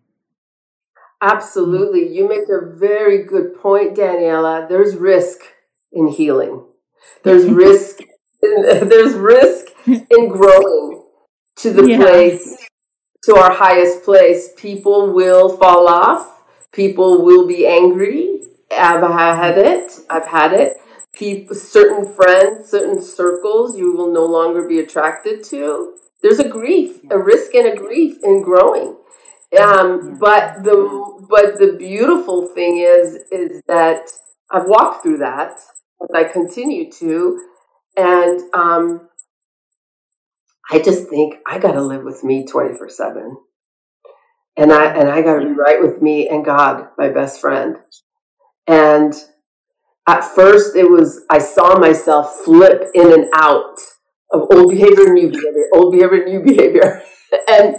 Absolutely. 1.21 2.13
You 2.13 2.27
make 2.27 2.49
a 2.49 2.75
very 2.75 3.23
good 3.23 3.55
point, 3.59 3.95
Daniela. 3.95 4.67
There's 4.67 4.95
risk 4.95 5.39
in 5.91 6.07
healing. 6.07 6.65
There's 7.23 7.45
risk 7.49 8.01
in, 8.41 8.61
there's 8.89 9.13
risk 9.13 9.67
in 9.87 10.27
growing 10.27 11.03
to 11.57 11.71
the 11.71 11.83
place 11.83 12.57
to 13.23 13.35
our 13.35 13.53
highest 13.53 14.03
place. 14.03 14.49
People 14.57 15.13
will 15.13 15.55
fall 15.57 15.87
off. 15.87 16.40
People 16.71 17.23
will 17.23 17.47
be 17.47 17.67
angry. 17.67 18.41
I've 18.71 19.01
had 19.01 19.57
it. 19.57 19.91
I've 20.09 20.27
had 20.27 20.53
it. 20.53 20.77
People, 21.13 21.55
certain 21.55 22.13
friends, 22.13 22.69
certain 22.69 23.01
circles, 23.01 23.77
you 23.77 23.93
will 23.93 24.11
no 24.11 24.25
longer 24.25 24.67
be 24.67 24.79
attracted 24.79 25.43
to. 25.45 25.95
There's 26.21 26.39
a 26.39 26.47
grief, 26.47 27.01
a 27.09 27.19
risk 27.19 27.53
and 27.53 27.67
a 27.67 27.75
grief 27.75 28.17
in 28.23 28.41
growing. 28.41 28.95
Um, 29.59 30.17
but 30.17 30.63
the 30.63 31.25
but 31.29 31.59
the 31.59 31.73
beautiful 31.77 32.47
thing 32.47 32.77
is 32.77 33.15
is 33.31 33.61
that 33.67 34.09
I've 34.49 34.67
walked 34.67 35.03
through 35.03 35.17
that, 35.17 35.57
and 35.99 36.09
I 36.15 36.23
continue 36.23 36.89
to, 36.93 37.43
and 37.97 38.41
um, 38.53 39.09
I 40.71 40.79
just 40.79 41.09
think 41.09 41.35
I 41.45 41.59
got 41.59 41.73
to 41.73 41.81
live 41.81 42.03
with 42.03 42.23
me 42.23 42.45
twenty 42.45 42.77
four 42.77 42.87
seven, 42.87 43.35
and 44.57 44.71
I 44.71 44.85
and 44.93 45.09
I 45.09 45.21
got 45.21 45.39
to 45.39 45.45
be 45.45 45.53
right 45.53 45.81
with 45.81 46.01
me 46.01 46.27
and 46.27 46.43
God, 46.43 46.87
my 46.97 47.09
best 47.09 47.39
friend. 47.39 47.77
And 48.67 49.13
at 50.07 50.23
first, 50.23 50.75
it 50.75 50.89
was 50.89 51.23
I 51.29 51.39
saw 51.39 51.77
myself 51.77 52.35
flip 52.43 52.89
in 52.93 53.13
and 53.13 53.29
out 53.33 53.77
of 54.31 54.47
old 54.51 54.71
behavior, 54.71 55.13
new 55.13 55.29
behavior, 55.29 55.65
old 55.73 55.93
behavior, 55.93 56.25
new 56.25 56.41
behavior, 56.41 57.03
and 57.47 57.75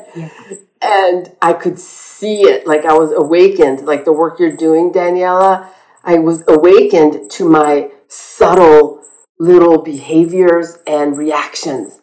and 0.81 1.33
I 1.41 1.53
could 1.53 1.79
see 1.79 2.43
it 2.43 2.67
like 2.67 2.85
I 2.85 2.95
was 2.95 3.13
awakened, 3.13 3.85
like 3.87 4.05
the 4.05 4.13
work 4.13 4.39
you're 4.39 4.57
doing, 4.57 4.93
Daniela. 4.93 5.69
I 6.05 6.19
was 6.19 6.43
awakened 6.49 7.31
to 7.33 7.49
my 7.49 7.91
subtle 8.09 9.03
little 9.39 9.83
behaviors 9.83 10.79
and 10.87 11.17
reactions 11.17 12.01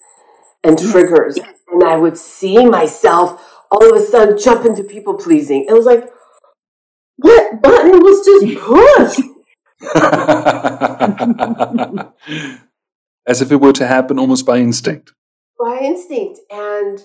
and 0.63 0.77
mm. 0.77 0.91
triggers. 0.91 1.37
And 1.71 1.83
I 1.83 1.97
would 1.97 2.17
see 2.17 2.65
myself 2.65 3.58
all 3.71 3.89
of 3.89 3.95
a 4.01 4.05
sudden 4.05 4.37
jump 4.37 4.65
into 4.65 4.83
people 4.83 5.15
pleasing. 5.15 5.65
It 5.67 5.73
was 5.73 5.85
like, 5.85 6.07
what 7.17 7.61
button 7.61 7.99
was 7.99 8.25
just 8.25 8.57
pushed? 8.59 9.21
As 13.27 13.41
if 13.41 13.51
it 13.51 13.57
were 13.57 13.73
to 13.73 13.87
happen 13.87 14.17
almost 14.17 14.45
by 14.45 14.57
instinct. 14.57 15.13
By 15.59 15.79
instinct. 15.81 16.39
And 16.49 17.03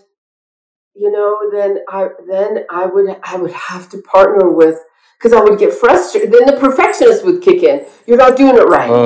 you 0.94 1.11
know, 1.11 1.50
then 1.53 1.79
I 1.88 2.09
then 2.29 2.64
I 2.70 2.87
would 2.87 3.16
I 3.22 3.37
would 3.37 3.53
have 3.53 3.88
to 3.90 4.00
partner 4.03 4.50
with 4.50 4.79
because 5.18 5.33
I 5.33 5.42
would 5.42 5.59
get 5.59 5.72
frustrated. 5.72 6.33
Then 6.33 6.46
the 6.46 6.61
perfectionist 6.61 7.24
would 7.24 7.42
kick 7.42 7.62
in. 7.62 7.87
You're 8.07 8.16
not 8.16 8.37
doing 8.37 8.57
it 8.57 8.66
right. 8.66 8.90
Oh, 8.90 9.05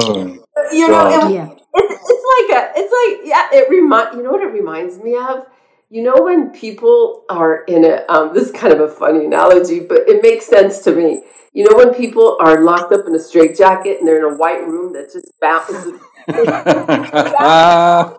you 0.73 0.88
know, 0.88 1.09
it, 1.09 1.33
yeah. 1.33 1.51
it's 1.75 2.11
it's 2.11 2.51
like 2.51 2.59
a 2.59 2.73
it's 2.77 2.92
like 2.92 3.27
yeah. 3.27 3.49
It 3.53 3.71
remind 3.71 4.16
you 4.16 4.23
know 4.23 4.33
what 4.33 4.42
it 4.42 4.53
reminds 4.53 4.99
me 4.99 5.16
of. 5.16 5.47
You 5.90 6.03
know 6.03 6.22
when 6.22 6.51
people 6.51 7.24
are 7.31 7.64
in 7.64 7.85
a 7.85 8.05
um, 8.11 8.35
this 8.35 8.48
is 8.48 8.53
kind 8.53 8.74
of 8.74 8.81
a 8.81 8.88
funny 8.88 9.24
analogy, 9.24 9.81
but 9.81 10.09
it 10.09 10.22
makes 10.22 10.46
sense 10.46 10.81
to 10.81 10.94
me. 10.94 11.22
You 11.55 11.64
know 11.64 11.77
when 11.77 11.94
people 11.94 12.37
are 12.40 12.62
locked 12.62 12.92
up 12.92 13.07
in 13.07 13.14
a 13.14 13.18
straitjacket 13.18 13.98
and 13.98 14.07
they're 14.07 14.18
in 14.18 14.35
a 14.35 14.37
white 14.37 14.66
room 14.66 14.92
that 14.92 15.11
just 15.12 15.33
bounces. 15.40 15.98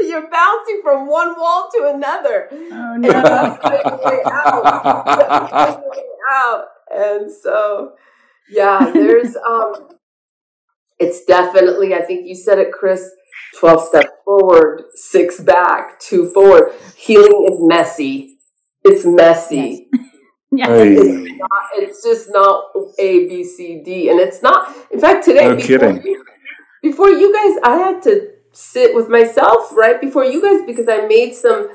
you're 0.00 0.28
bouncing 0.28 0.80
from 0.82 1.06
one 1.06 1.38
wall 1.38 1.68
to 1.74 1.92
another. 1.94 2.48
Oh 2.50 2.96
no! 2.96 3.08
And 3.08 3.16
out. 4.26 5.82
out. 6.32 6.64
And 6.90 7.30
so, 7.30 7.92
yeah, 8.50 8.90
there's 8.92 9.36
um, 9.36 9.88
it's 10.98 11.24
definitely. 11.24 11.94
I 11.94 12.02
think 12.02 12.26
you 12.26 12.34
said 12.34 12.58
it, 12.58 12.72
Chris. 12.72 13.10
Twelve 13.58 13.86
steps 13.86 14.10
forward, 14.24 14.84
six 14.94 15.40
back, 15.40 16.00
two 16.00 16.30
forward. 16.30 16.72
Healing 16.96 17.48
is 17.50 17.58
messy. 17.60 18.38
It's 18.84 19.04
messy. 19.04 19.88
Yes. 20.56 20.68
It's, 20.70 21.38
not, 21.40 21.62
it's 21.74 22.04
just 22.04 22.30
not 22.30 22.64
A, 22.98 23.26
B, 23.26 23.42
C, 23.42 23.82
D. 23.84 24.08
And 24.08 24.20
it's 24.20 24.42
not, 24.42 24.72
in 24.92 25.00
fact, 25.00 25.24
today, 25.24 25.48
no 25.48 25.56
before, 25.56 25.66
kidding. 25.66 26.22
before 26.82 27.08
you 27.10 27.32
guys, 27.32 27.60
I 27.64 27.76
had 27.76 28.02
to 28.04 28.30
sit 28.52 28.94
with 28.94 29.08
myself 29.08 29.72
right 29.72 30.00
before 30.00 30.24
you 30.24 30.40
guys 30.40 30.64
because 30.64 30.86
I 30.88 31.06
made 31.06 31.34
some 31.34 31.70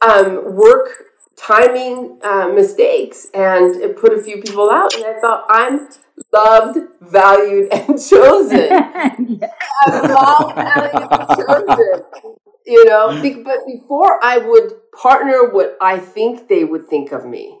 um, 0.00 0.56
work 0.56 0.88
timing 1.36 2.18
uh, 2.22 2.48
mistakes 2.48 3.26
and 3.34 3.76
it 3.76 3.98
put 3.98 4.12
a 4.12 4.22
few 4.22 4.40
people 4.40 4.70
out. 4.70 4.94
And 4.94 5.04
I 5.04 5.20
thought, 5.20 5.44
I'm 5.48 5.88
loved, 6.32 6.78
valued, 7.00 7.72
and 7.72 7.86
chosen. 8.10 8.68
I'm 8.72 10.02
loved, 10.02 10.54
valued, 10.54 11.08
and 11.10 11.36
chosen. 11.36 12.36
You 12.64 12.84
know, 12.84 13.20
but 13.44 13.66
before 13.66 14.22
I 14.22 14.38
would 14.38 14.72
partner 14.92 15.50
what 15.50 15.76
I 15.80 15.98
think 15.98 16.48
they 16.48 16.64
would 16.64 16.86
think 16.86 17.12
of 17.12 17.26
me. 17.26 17.58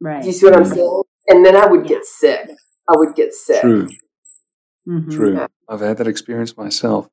Right. 0.00 0.22
Do 0.22 0.28
you 0.28 0.32
see 0.32 0.46
what 0.46 0.56
I'm 0.56 0.64
saying? 0.64 1.02
And 1.26 1.44
then 1.44 1.56
I 1.56 1.66
would 1.66 1.86
get 1.86 2.04
sick. 2.04 2.48
I 2.88 2.96
would 2.96 3.14
get 3.16 3.34
sick. 3.34 3.60
True. 3.60 3.88
Mm-hmm. 4.88 5.10
True. 5.10 5.34
Yeah. 5.34 5.46
I've 5.68 5.80
had 5.80 5.98
that 5.98 6.06
experience 6.06 6.56
myself. 6.56 7.08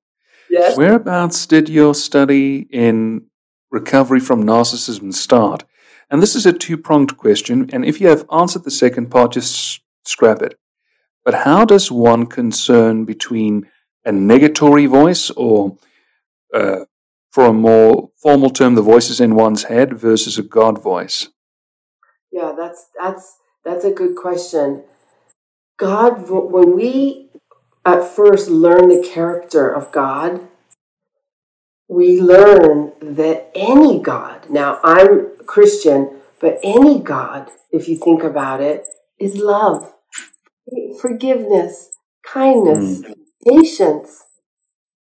Yes. 0.50 0.78
Whereabouts 0.78 1.46
did 1.48 1.68
your 1.70 1.96
study 1.96 2.68
in 2.70 3.26
recovery 3.72 4.20
from 4.20 4.44
narcissism 4.44 5.14
start? 5.14 5.66
And 6.10 6.22
this 6.22 6.36
is 6.36 6.46
a 6.46 6.54
two 6.54 6.78
pronged 6.78 7.18
question. 7.18 7.70
And 7.74 7.84
if 7.84 8.00
you 8.00 8.08
have 8.08 8.26
answered 8.32 8.64
the 8.64 8.72
second 8.72 9.10
part, 9.10 9.34
just 9.34 9.82
scrap 10.06 10.42
it. 10.42 10.58
But 11.24 11.34
how 11.34 11.66
does 11.66 11.92
one 11.92 12.28
concern 12.28 13.06
between 13.06 13.68
a 14.06 14.12
negatory 14.12 14.88
voice 14.88 15.32
or, 15.32 15.78
uh, 16.54 16.86
for 17.32 17.48
a 17.48 17.54
more 17.54 18.12
formal 18.22 18.50
term, 18.50 18.76
the 18.76 18.82
voices 18.82 19.20
in 19.20 19.36
one's 19.36 19.64
head 19.64 19.98
versus 19.98 20.38
a 20.38 20.44
God 20.44 20.82
voice? 20.82 21.30
Yeah, 22.32 22.54
that's 22.58 22.88
that's 23.00 23.40
that's 23.64 23.86
a 23.86 23.92
good 23.92 24.16
question. 24.16 24.84
God, 25.78 26.30
when 26.30 26.76
we 26.76 27.30
at 27.86 28.04
first 28.04 28.50
learn 28.50 28.90
the 28.90 29.08
character 29.08 29.70
of 29.70 29.92
God, 29.92 30.48
we 31.88 32.20
learn 32.20 32.94
that 33.02 33.52
any 33.54 34.00
God, 34.00 34.50
now 34.50 34.80
I'm 34.84 35.32
Christian, 35.46 36.22
but 36.40 36.60
any 36.64 37.00
God, 37.00 37.52
if 37.72 37.88
you 37.88 37.98
think 37.98 38.24
about 38.24 38.62
it, 38.62 38.88
is 39.20 39.36
love, 39.38 39.94
forgiveness, 41.02 41.90
kindness, 42.26 43.02
mm. 43.02 43.14
patience, 43.48 44.24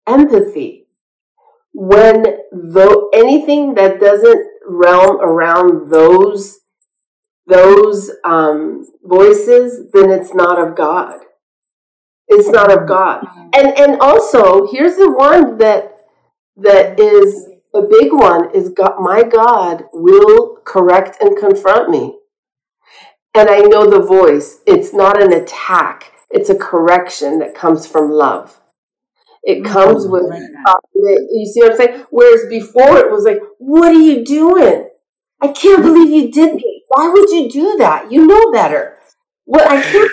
empathy. 0.08 0.88
When 1.74 2.24
though 2.52 3.10
anything 3.14 3.76
that 3.76 4.00
doesn't 4.00 4.48
realm 4.68 5.20
around 5.20 5.92
those 5.92 6.60
those 7.48 8.12
um, 8.24 8.86
voices, 9.04 9.92
then 9.94 10.10
it's 10.10 10.34
not 10.34 10.58
of 10.60 10.76
God. 10.76 11.20
It's 12.28 12.50
not 12.50 12.72
of 12.72 12.88
God. 12.88 13.26
And 13.54 13.78
and 13.78 14.00
also, 14.00 14.68
here's 14.72 14.96
the 14.96 15.12
one 15.12 15.58
that 15.58 15.92
that 16.58 17.00
is 17.00 17.48
a 17.74 17.82
big 17.82 18.14
one 18.14 18.56
is 18.56 18.70
God 18.70 18.96
my 19.00 19.24
God 19.24 19.84
will 19.94 20.58
correct 20.64 21.18
and 21.22 21.38
confront 21.38 21.90
me. 21.90 22.18
And 23.36 23.50
I 23.50 23.60
know 23.60 23.90
the 23.90 24.00
voice. 24.00 24.62
It's 24.66 24.94
not 24.94 25.22
an 25.22 25.34
attack. 25.34 26.14
It's 26.30 26.50
a 26.50 26.56
correction 26.56 27.40
that 27.40 27.54
comes 27.54 27.86
from 27.86 28.10
love. 28.10 28.62
It 29.44 29.64
comes 29.64 30.08
with, 30.08 30.24
uh, 30.24 30.74
you 31.04 31.46
see 31.46 31.60
what 31.60 31.72
I'm 31.74 31.78
saying? 31.78 32.06
Whereas 32.10 32.50
before 32.50 32.98
it 32.98 33.12
was 33.12 33.26
like, 33.26 33.40
what 33.60 33.90
are 33.90 34.00
you 34.00 34.26
doing? 34.26 34.90
I 35.42 35.50
can't 35.50 35.84
believe 35.84 36.10
you 36.10 36.32
did 36.32 36.56
this. 36.56 36.64
Why 36.88 37.10
would 37.10 37.30
you 37.30 37.50
do 37.50 37.76
that? 37.78 38.12
You 38.12 38.26
know 38.26 38.52
better. 38.52 38.98
What 39.44 39.70
I 39.70 39.82
can't 39.82 40.12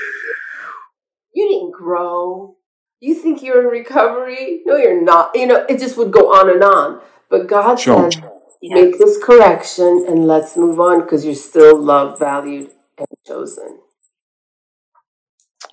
you 1.34 1.48
didn't 1.48 1.72
grow. 1.72 2.56
You 3.00 3.14
think 3.14 3.42
you're 3.42 3.62
in 3.62 3.68
recovery? 3.68 4.62
No, 4.66 4.76
you're 4.76 5.02
not. 5.02 5.30
You 5.34 5.46
know, 5.46 5.64
it 5.68 5.78
just 5.78 5.96
would 5.96 6.10
go 6.10 6.32
on 6.32 6.50
and 6.50 6.62
on. 6.62 7.00
But 7.30 7.46
God 7.46 7.80
sure. 7.80 8.10
said, 8.10 8.30
make 8.62 8.98
this 8.98 9.18
correction 9.22 10.04
and 10.06 10.26
let's 10.26 10.56
move 10.56 10.78
on 10.78 11.00
because 11.00 11.24
you're 11.24 11.34
still 11.34 11.80
loved, 11.80 12.18
valued, 12.18 12.70
and 12.98 13.08
chosen. 13.26 13.80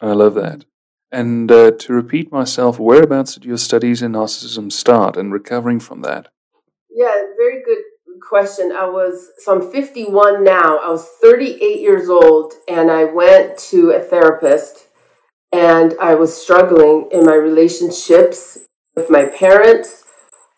I 0.01 0.13
love 0.13 0.35
that. 0.35 0.65
And 1.11 1.51
uh, 1.51 1.71
to 1.71 1.93
repeat 1.93 2.31
myself, 2.31 2.79
whereabouts 2.79 3.33
did 3.33 3.45
your 3.45 3.57
studies 3.57 4.01
in 4.01 4.11
narcissism 4.11 4.71
start 4.71 5.17
and 5.17 5.33
recovering 5.33 5.79
from 5.79 6.01
that? 6.01 6.27
Yeah, 6.91 7.13
very 7.37 7.63
good, 7.63 7.79
question. 8.21 8.71
I 8.71 8.85
was, 8.85 9.29
so 9.39 9.55
I'm 9.55 9.71
51 9.71 10.43
now. 10.43 10.79
I 10.79 10.89
was 10.89 11.07
38 11.21 11.79
years 11.79 12.09
old 12.09 12.53
and 12.67 12.91
I 12.91 13.05
went 13.05 13.57
to 13.69 13.91
a 13.91 13.99
therapist 13.99 14.87
and 15.51 15.95
I 15.99 16.15
was 16.15 16.39
struggling 16.39 17.09
in 17.11 17.25
my 17.25 17.33
relationships 17.33 18.59
with 18.95 19.09
my 19.09 19.25
parents 19.25 20.03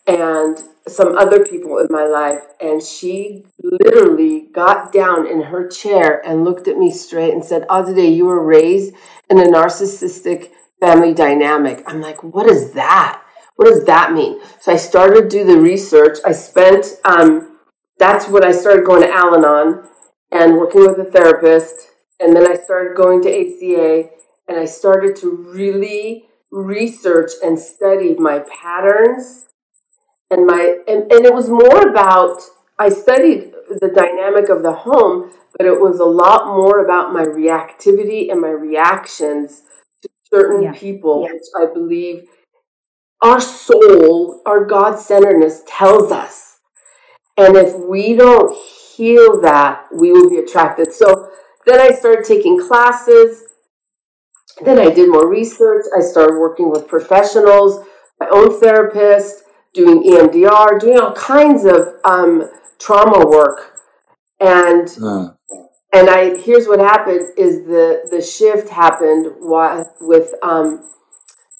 and 0.07 0.57
some 0.87 1.17
other 1.17 1.45
people 1.45 1.77
in 1.77 1.87
my 1.89 2.05
life. 2.05 2.41
And 2.59 2.81
she 2.81 3.43
literally 3.61 4.47
got 4.53 4.91
down 4.91 5.27
in 5.27 5.43
her 5.43 5.67
chair 5.67 6.21
and 6.25 6.43
looked 6.43 6.67
at 6.67 6.77
me 6.77 6.91
straight 6.91 7.33
and 7.33 7.43
said, 7.43 7.67
Azadeh, 7.67 8.15
you 8.15 8.25
were 8.25 8.43
raised 8.43 8.95
in 9.29 9.39
a 9.39 9.43
narcissistic 9.43 10.51
family 10.79 11.13
dynamic. 11.13 11.83
I'm 11.87 12.01
like, 12.01 12.23
what 12.23 12.47
is 12.47 12.73
that? 12.73 13.21
What 13.55 13.67
does 13.67 13.85
that 13.85 14.13
mean? 14.13 14.41
So 14.59 14.71
I 14.71 14.77
started 14.77 15.29
to 15.29 15.29
do 15.29 15.43
the 15.45 15.59
research. 15.59 16.17
I 16.25 16.31
spent, 16.31 16.85
um, 17.05 17.59
that's 17.99 18.27
when 18.27 18.43
I 18.43 18.51
started 18.51 18.85
going 18.85 19.03
to 19.03 19.13
Al 19.13 19.35
Anon 19.35 19.87
and 20.31 20.57
working 20.57 20.81
with 20.81 20.97
a 20.97 21.11
therapist. 21.11 21.89
And 22.19 22.35
then 22.35 22.49
I 22.49 22.55
started 22.55 22.97
going 22.97 23.21
to 23.23 23.29
ACA 23.29 24.09
and 24.47 24.59
I 24.59 24.65
started 24.65 25.15
to 25.17 25.31
really 25.31 26.25
research 26.51 27.31
and 27.43 27.57
study 27.57 28.15
my 28.15 28.39
patterns 28.39 29.47
and 30.31 30.47
my 30.47 30.77
and, 30.87 31.11
and 31.11 31.25
it 31.25 31.33
was 31.33 31.49
more 31.49 31.89
about 31.89 32.41
I 32.79 32.89
studied 32.89 33.53
the 33.69 33.91
dynamic 33.93 34.49
of 34.49 34.63
the 34.63 34.73
home, 34.73 35.31
but 35.57 35.67
it 35.67 35.79
was 35.79 35.99
a 35.99 36.05
lot 36.05 36.47
more 36.47 36.83
about 36.83 37.13
my 37.13 37.23
reactivity 37.23 38.31
and 38.31 38.41
my 38.41 38.49
reactions 38.49 39.61
to 40.01 40.09
certain 40.31 40.63
yeah. 40.63 40.73
people, 40.73 41.25
yeah. 41.25 41.33
which 41.33 41.43
I 41.55 41.71
believe 41.71 42.27
our 43.21 43.39
soul, 43.39 44.41
our 44.45 44.65
God 44.65 44.97
centeredness 44.97 45.61
tells 45.67 46.11
us. 46.11 46.57
And 47.37 47.55
if 47.55 47.75
we 47.87 48.15
don't 48.15 48.55
heal 48.95 49.39
that, 49.41 49.85
we 49.93 50.11
will 50.11 50.29
be 50.29 50.37
attracted. 50.37 50.91
So 50.91 51.29
then 51.65 51.79
I 51.79 51.89
started 51.89 52.25
taking 52.25 52.59
classes. 52.59 53.43
Then 54.63 54.79
I 54.79 54.91
did 54.91 55.09
more 55.09 55.29
research. 55.29 55.85
I 55.95 56.01
started 56.01 56.39
working 56.39 56.71
with 56.71 56.87
professionals, 56.87 57.85
my 58.19 58.27
own 58.31 58.59
therapist, 58.59 59.43
doing 59.73 60.03
EMDR, 60.03 60.79
doing 60.79 60.99
all 60.99 61.13
kinds 61.13 61.65
of 61.65 61.95
um, 62.03 62.49
trauma 62.79 63.25
work. 63.25 63.73
And 64.39 64.89
uh. 65.03 65.33
and 65.93 66.09
I 66.09 66.37
here's 66.37 66.67
what 66.67 66.79
happened 66.79 67.33
is 67.37 67.65
the 67.65 68.07
the 68.09 68.21
shift 68.21 68.69
happened 68.69 69.27
with 69.39 70.33
um, 70.41 70.83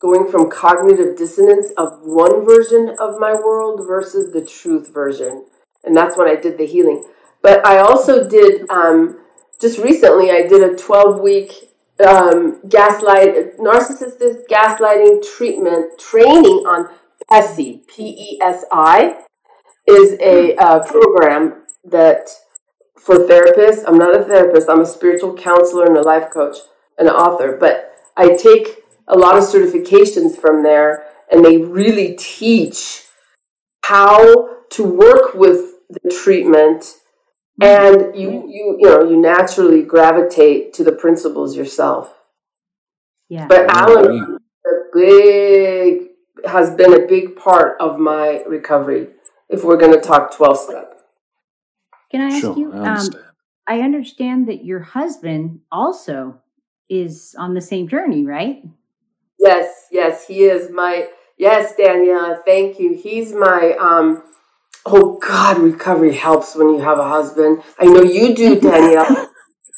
going 0.02 0.30
from 0.30 0.50
cognitive 0.50 1.15
dissonance 1.15 1.71
of 1.78 2.00
one 2.02 2.43
version 2.43 2.95
of 3.00 3.19
my 3.19 3.34
world 3.34 3.86
versus 3.88 4.34
the 4.34 4.43
truth 4.43 4.91
version. 4.91 5.45
And 5.84 5.95
that's 5.95 6.17
when 6.17 6.28
I 6.28 6.36
did 6.36 6.58
the 6.58 6.65
healing. 6.65 7.04
But 7.41 7.65
I 7.65 7.80
also 7.80 8.28
did, 8.28 8.69
um, 8.69 9.19
just 9.60 9.80
recently, 9.80 10.32
I 10.32 10.47
did 10.47 10.63
a 10.63 10.76
12 10.76 11.21
week 11.21 11.69
um, 12.06 12.62
gaslight, 12.67 13.58
narcissistic 13.58 14.47
gaslighting 14.50 15.24
treatment 15.38 16.00
training 16.00 16.65
on 16.65 16.89
PESI, 17.32 17.88
P 17.88 18.10
E 18.10 18.39
S 18.41 18.65
I, 18.72 19.20
is 19.88 20.17
a 20.20 20.56
uh, 20.56 20.84
program 20.86 21.63
that 21.86 22.30
for 22.98 23.15
therapists, 23.15 23.84
I'm 23.88 23.98
not 23.98 24.15
a 24.15 24.24
therapist, 24.24 24.70
I'm 24.70 24.82
a 24.82 24.86
spiritual 24.86 25.36
counselor 25.36 25.86
and 25.86 25.98
a 25.98 26.02
life 26.02 26.30
coach 26.32 26.58
and 26.98 27.08
an 27.08 27.15
author, 27.15 27.58
but 27.60 27.94
I 28.15 28.36
take 28.36 28.84
a 29.08 29.17
lot 29.17 29.38
of 29.38 29.44
certifications 29.44 30.39
from 30.39 30.63
there, 30.63 31.06
and 31.32 31.44
they 31.44 31.58
really 31.58 32.15
teach 32.15 33.06
how 33.86 34.50
to 34.70 34.84
work 34.84 35.34
with 35.34 35.76
the 35.89 36.10
treatment 36.10 36.98
and 37.62 38.15
you 38.15 38.48
you 38.48 38.78
you 38.80 38.88
know 38.88 39.04
you 39.04 39.17
naturally 39.17 39.84
gravitate 39.84 40.74
to 40.74 40.84
the 40.84 40.91
principles 40.91 41.56
yourself. 41.56 42.17
Yeah. 43.30 43.48
But 43.48 43.70
Al-Anon 43.70 44.38
a 44.65 44.70
big 44.94 46.11
has 46.45 46.73
been 46.75 46.93
a 46.93 47.08
big 47.08 47.36
part 47.36 47.80
of 47.80 47.99
my 47.99 48.43
recovery 48.47 49.08
if 49.49 49.63
we're 49.63 49.77
going 49.77 49.93
to 49.93 50.01
talk 50.01 50.36
12 50.36 50.58
step 50.58 51.01
can 52.10 52.21
i 52.21 52.27
ask 52.27 52.41
sure, 52.41 52.58
you 52.58 52.73
I 52.73 52.77
understand. 52.77 53.15
Um, 53.15 53.21
I 53.67 53.82
understand 53.82 54.47
that 54.47 54.65
your 54.65 54.80
husband 54.80 55.62
also 55.71 56.41
is 56.89 57.36
on 57.38 57.54
the 57.54 57.62
same 57.62 57.88
journey 57.88 58.25
right 58.25 58.63
Yes, 59.41 59.88
yes, 59.91 60.27
he 60.27 60.43
is 60.43 60.69
my 60.71 61.08
yes, 61.36 61.73
Daniela. 61.77 62.38
Thank 62.45 62.80
you. 62.80 62.93
He's 62.95 63.34
my 63.34 63.75
um. 63.80 64.23
Oh 64.86 65.17
God, 65.17 65.58
recovery 65.58 66.13
helps 66.13 66.56
when 66.56 66.69
you 66.69 66.80
have 66.80 66.99
a 66.99 67.10
husband. 67.10 67.63
I 67.80 67.86
know 67.86 68.04
you 68.04 68.36
do, 68.36 68.60
Danielle. 68.62 69.30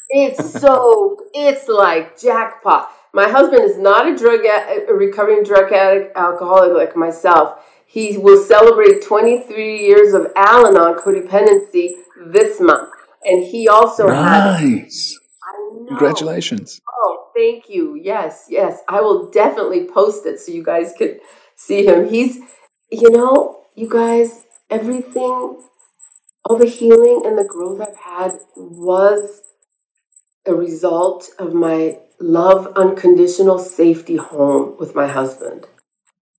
it's 0.09 0.59
so 0.59 1.17
it's 1.33 1.69
like 1.69 2.19
jackpot. 2.19 2.91
My 3.13 3.29
husband 3.29 3.63
is 3.63 3.77
not 3.77 4.07
a 4.07 4.17
drug 4.17 4.43
a 4.43 4.91
recovering 4.91 5.43
drug 5.43 5.71
addict, 5.71 6.17
alcoholic 6.17 6.73
like 6.73 6.95
myself. 6.95 7.59
He 7.85 8.17
will 8.17 8.43
celebrate 8.43 9.03
23 9.03 9.79
years 9.79 10.15
of 10.15 10.31
Al-Anon 10.35 10.95
codependency 10.95 11.91
this 12.25 12.59
month, 12.59 12.89
and 13.23 13.43
he 13.43 13.67
also 13.67 14.07
nice. 14.07 14.59
Has, 14.59 15.19
Congratulations. 15.87 16.81
Oh, 16.91 17.29
thank 17.35 17.69
you. 17.69 17.99
Yes, 18.01 18.47
yes. 18.49 18.79
I 18.87 19.01
will 19.01 19.29
definitely 19.29 19.85
post 19.85 20.25
it 20.25 20.39
so 20.39 20.51
you 20.51 20.63
guys 20.63 20.93
can 20.97 21.19
see 21.55 21.85
him. 21.85 22.09
He's, 22.09 22.39
you 22.91 23.11
know, 23.11 23.63
you 23.75 23.89
guys, 23.89 24.45
everything, 24.71 25.59
all 26.45 26.57
the 26.57 26.65
healing 26.65 27.21
and 27.25 27.37
the 27.37 27.43
growth 27.43 27.79
I've 27.79 27.97
had 27.97 28.39
was 28.55 29.43
a 30.45 30.53
result 30.53 31.29
of 31.37 31.53
my 31.53 31.99
love 32.23 32.71
unconditional 32.75 33.59
safety 33.59 34.15
home 34.15 34.75
with 34.79 34.95
my 34.95 35.07
husband. 35.07 35.67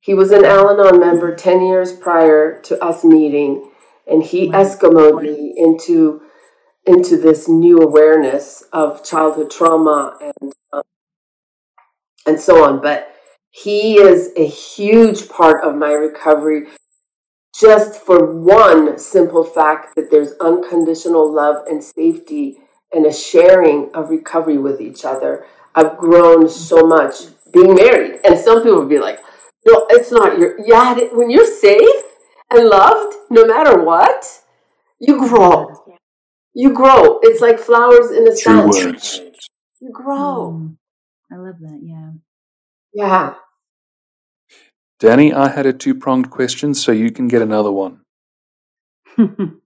He 0.00 0.14
was 0.14 0.30
an 0.30 0.44
Al 0.44 0.70
Anon 0.70 0.98
member 0.98 1.34
10 1.34 1.66
years 1.66 1.92
prior 1.92 2.60
to 2.62 2.82
us 2.82 3.04
meeting, 3.04 3.70
and 4.06 4.22
he 4.22 4.50
Eskimoed 4.50 5.22
me 5.22 5.54
into 5.56 6.22
into 6.86 7.16
this 7.16 7.48
new 7.48 7.78
awareness 7.78 8.64
of 8.70 9.02
childhood 9.02 9.50
trauma 9.50 10.18
and 10.20 10.52
um, 10.72 10.82
and 12.26 12.40
so 12.40 12.64
on. 12.64 12.80
But 12.80 13.14
he 13.50 13.98
is 13.98 14.32
a 14.36 14.46
huge 14.46 15.28
part 15.28 15.64
of 15.64 15.76
my 15.76 15.92
recovery 15.92 16.66
just 17.58 18.02
for 18.02 18.34
one 18.34 18.98
simple 18.98 19.44
fact 19.44 19.94
that 19.96 20.10
there's 20.10 20.32
unconditional 20.40 21.32
love 21.32 21.64
and 21.66 21.82
safety 21.82 22.58
and 22.92 23.06
a 23.06 23.12
sharing 23.12 23.90
of 23.94 24.10
recovery 24.10 24.58
with 24.58 24.80
each 24.80 25.04
other. 25.04 25.46
I've 25.74 25.96
grown 25.98 26.48
so 26.48 26.86
much 26.86 27.14
being 27.52 27.74
married. 27.74 28.20
And 28.24 28.38
some 28.38 28.62
people 28.62 28.80
would 28.80 28.88
be 28.88 28.98
like, 28.98 29.20
no, 29.66 29.86
it's 29.90 30.12
not 30.12 30.38
your, 30.38 30.58
yeah, 30.66 30.94
when 31.12 31.30
you're 31.30 31.46
safe 31.46 32.02
and 32.50 32.68
loved, 32.68 33.16
no 33.30 33.46
matter 33.46 33.82
what, 33.82 34.42
you 35.00 35.18
grow 35.18 35.84
you 36.54 36.72
grow. 36.72 37.18
It's 37.22 37.40
like 37.40 37.58
flowers 37.58 38.10
in 38.10 38.24
the 38.24 38.36
sun. 38.36 38.68
words. 38.68 39.20
You 39.80 39.90
grow. 39.92 40.52
Mm, 40.52 40.76
I 41.30 41.36
love 41.36 41.58
that. 41.60 41.80
Yeah. 41.82 42.10
Yeah. 42.94 43.34
Danny, 45.00 45.32
I 45.34 45.48
had 45.48 45.66
a 45.66 45.72
two 45.72 45.94
pronged 45.94 46.30
question, 46.30 46.72
so 46.74 46.92
you 46.92 47.10
can 47.10 47.26
get 47.28 47.42
another 47.42 47.72
one. 47.72 48.00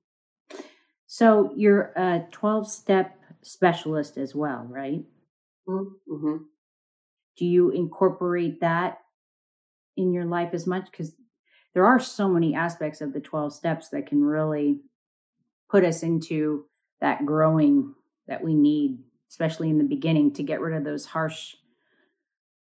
so 1.07 1.53
you're 1.55 1.93
a 1.95 2.25
12 2.33 2.71
step 2.71 3.21
specialist 3.43 4.17
as 4.17 4.35
well, 4.35 4.67
right? 4.69 5.05
Mm-hmm. 5.69 6.37
Do 7.37 7.45
you 7.45 7.71
incorporate 7.71 8.61
that 8.61 8.99
in 9.97 10.13
your 10.13 10.25
life 10.25 10.51
as 10.53 10.67
much? 10.67 10.91
Because 10.91 11.13
there 11.75 11.87
are 11.87 12.01
so 12.01 12.29
many 12.29 12.55
aspects 12.55 13.01
of 13.01 13.13
the 13.13 13.21
12 13.21 13.53
steps 13.53 13.91
that 13.91 14.07
can 14.07 14.23
really 14.23 14.81
put 15.71 15.85
us 15.85 16.03
into 16.03 16.65
that 17.01 17.27
growing 17.27 17.95
that 18.27 18.43
we 18.43 18.55
need, 18.55 18.99
especially 19.31 19.71
in 19.71 19.79
the 19.79 19.85
beginning, 19.85 20.33
to 20.35 20.43
get 20.43 20.61
rid 20.61 20.77
of 20.77 20.85
those 20.85 21.07
harsh 21.07 21.55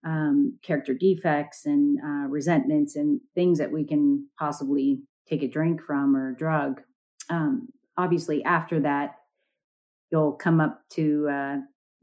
um, 0.05 0.59
character 0.63 0.95
defects 0.95 1.67
and 1.67 1.99
uh, 2.05 2.29
resentments 2.29 2.97
and 2.97 3.21
things 3.35 3.59
that 3.59 3.73
we 3.73 3.85
can 3.85 4.27
possibly 4.39 5.01
take 5.29 5.43
a 5.43 5.49
drink 5.49 5.83
from 5.83 6.17
or 6.17 6.33
drug. 6.33 6.81
Um, 7.29 7.69
obviously, 7.97 8.45
after 8.45 8.81
that, 8.81 9.17
you'll 10.11 10.33
come 10.33 10.61
up 10.61 10.83
to 10.91 11.29
uh, 11.29 11.57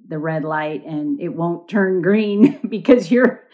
the 0.06 0.18
red 0.20 0.44
light 0.44 0.86
and 0.86 1.20
it 1.20 1.30
won't 1.30 1.70
turn 1.70 2.02
green 2.02 2.60
because 2.70 3.12
your 3.12 3.48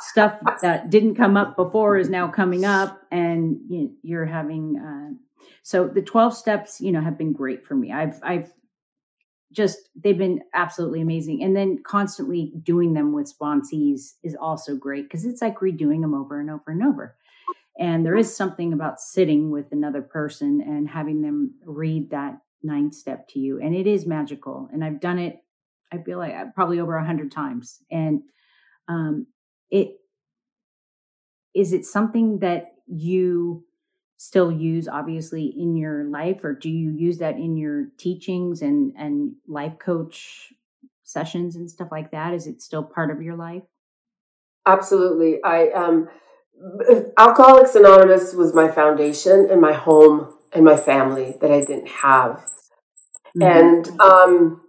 stuff 0.00 0.38
that 0.62 0.90
didn't 0.90 1.14
come 1.14 1.36
up 1.36 1.56
before 1.56 1.96
is 1.96 2.08
now 2.08 2.28
coming 2.28 2.64
up 2.64 3.00
and 3.10 3.58
you 4.02 4.18
are 4.18 4.26
having 4.26 4.78
uh, 4.78 5.14
so 5.62 5.86
the 5.86 6.00
12 6.00 6.34
steps, 6.34 6.80
you 6.80 6.92
know, 6.92 7.02
have 7.02 7.18
been 7.18 7.34
great 7.34 7.66
for 7.66 7.74
me. 7.74 7.92
I've 7.92 8.18
I've 8.22 8.50
just 9.52 9.90
they've 10.02 10.16
been 10.16 10.40
absolutely 10.54 11.00
amazing. 11.00 11.42
And 11.42 11.54
then 11.54 11.82
constantly 11.84 12.52
doing 12.62 12.94
them 12.94 13.12
with 13.12 13.30
sponsees 13.30 14.14
is 14.22 14.34
also 14.34 14.76
great 14.76 15.04
because 15.04 15.24
it's 15.24 15.42
like 15.42 15.58
redoing 15.58 16.00
them 16.00 16.14
over 16.14 16.40
and 16.40 16.50
over 16.50 16.70
and 16.70 16.82
over. 16.82 17.16
And 17.78 18.04
there 18.04 18.16
is 18.16 18.34
something 18.34 18.72
about 18.72 18.98
sitting 18.98 19.50
with 19.50 19.66
another 19.70 20.02
person 20.02 20.60
and 20.60 20.88
having 20.88 21.20
them 21.20 21.54
read 21.64 22.10
that 22.10 22.38
ninth 22.62 22.94
step 22.94 23.28
to 23.28 23.38
you. 23.38 23.60
And 23.60 23.74
it 23.74 23.86
is 23.86 24.06
magical. 24.06 24.68
And 24.72 24.82
I've 24.82 25.00
done 25.00 25.18
it, 25.18 25.44
I 25.92 25.98
feel 25.98 26.18
like 26.18 26.34
uh, 26.34 26.46
probably 26.54 26.80
over 26.80 26.96
a 26.96 27.04
hundred 27.04 27.32
times. 27.32 27.82
And 27.90 28.22
um, 28.88 29.26
it 29.70 29.98
is 31.54 31.72
it 31.72 31.84
something 31.84 32.38
that 32.38 32.72
you 32.86 33.64
still 34.16 34.50
use 34.50 34.88
obviously 34.88 35.46
in 35.46 35.76
your 35.76 36.04
life 36.04 36.42
or 36.42 36.52
do 36.52 36.68
you 36.68 36.90
use 36.90 37.18
that 37.18 37.36
in 37.36 37.56
your 37.56 37.86
teachings 37.98 38.62
and 38.62 38.92
and 38.98 39.32
life 39.46 39.78
coach 39.78 40.52
sessions 41.04 41.54
and 41.54 41.70
stuff 41.70 41.88
like 41.92 42.10
that 42.10 42.34
is 42.34 42.46
it 42.46 42.60
still 42.60 42.82
part 42.82 43.10
of 43.10 43.22
your 43.22 43.36
life 43.36 43.62
absolutely 44.66 45.42
i 45.44 45.68
um 45.68 46.08
alcoholics 47.16 47.76
anonymous 47.76 48.34
was 48.34 48.52
my 48.54 48.68
foundation 48.68 49.48
and 49.50 49.60
my 49.60 49.72
home 49.72 50.36
and 50.52 50.64
my 50.64 50.76
family 50.76 51.36
that 51.40 51.52
i 51.52 51.60
didn't 51.60 51.88
have 51.88 52.44
mm-hmm. 53.36 53.42
and 53.42 54.00
um 54.00 54.60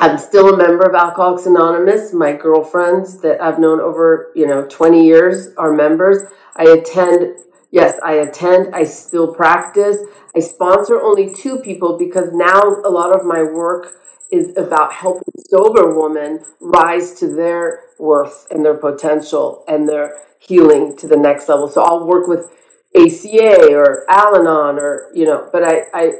i'm 0.00 0.18
still 0.18 0.52
a 0.52 0.56
member 0.56 0.82
of 0.82 0.94
alcoholics 0.94 1.46
anonymous 1.46 2.12
my 2.12 2.32
girlfriends 2.32 3.20
that 3.20 3.40
i've 3.40 3.58
known 3.58 3.80
over 3.80 4.32
you 4.34 4.46
know 4.46 4.66
20 4.68 5.04
years 5.04 5.54
are 5.56 5.72
members 5.72 6.24
i 6.56 6.64
attend 6.64 7.36
Yes, 7.70 7.98
I 8.04 8.14
attend. 8.14 8.74
I 8.74 8.84
still 8.84 9.32
practice. 9.32 9.98
I 10.34 10.40
sponsor 10.40 11.00
only 11.00 11.32
two 11.32 11.58
people 11.58 11.96
because 11.96 12.32
now 12.32 12.60
a 12.84 12.90
lot 12.90 13.14
of 13.14 13.24
my 13.24 13.42
work 13.42 13.94
is 14.32 14.56
about 14.56 14.92
helping 14.92 15.34
sober 15.48 15.94
women 15.94 16.44
rise 16.60 17.14
to 17.14 17.28
their 17.28 17.82
worth 17.98 18.46
and 18.50 18.64
their 18.64 18.76
potential 18.76 19.64
and 19.68 19.88
their 19.88 20.16
healing 20.40 20.96
to 20.98 21.06
the 21.06 21.16
next 21.16 21.48
level. 21.48 21.68
So 21.68 21.82
I'll 21.82 22.06
work 22.06 22.26
with 22.26 22.46
ACA 22.94 23.72
or 23.74 24.04
Al-Anon 24.10 24.78
or, 24.78 25.10
you 25.14 25.26
know, 25.26 25.48
but 25.52 25.64
I, 25.64 25.84
I, 25.94 26.12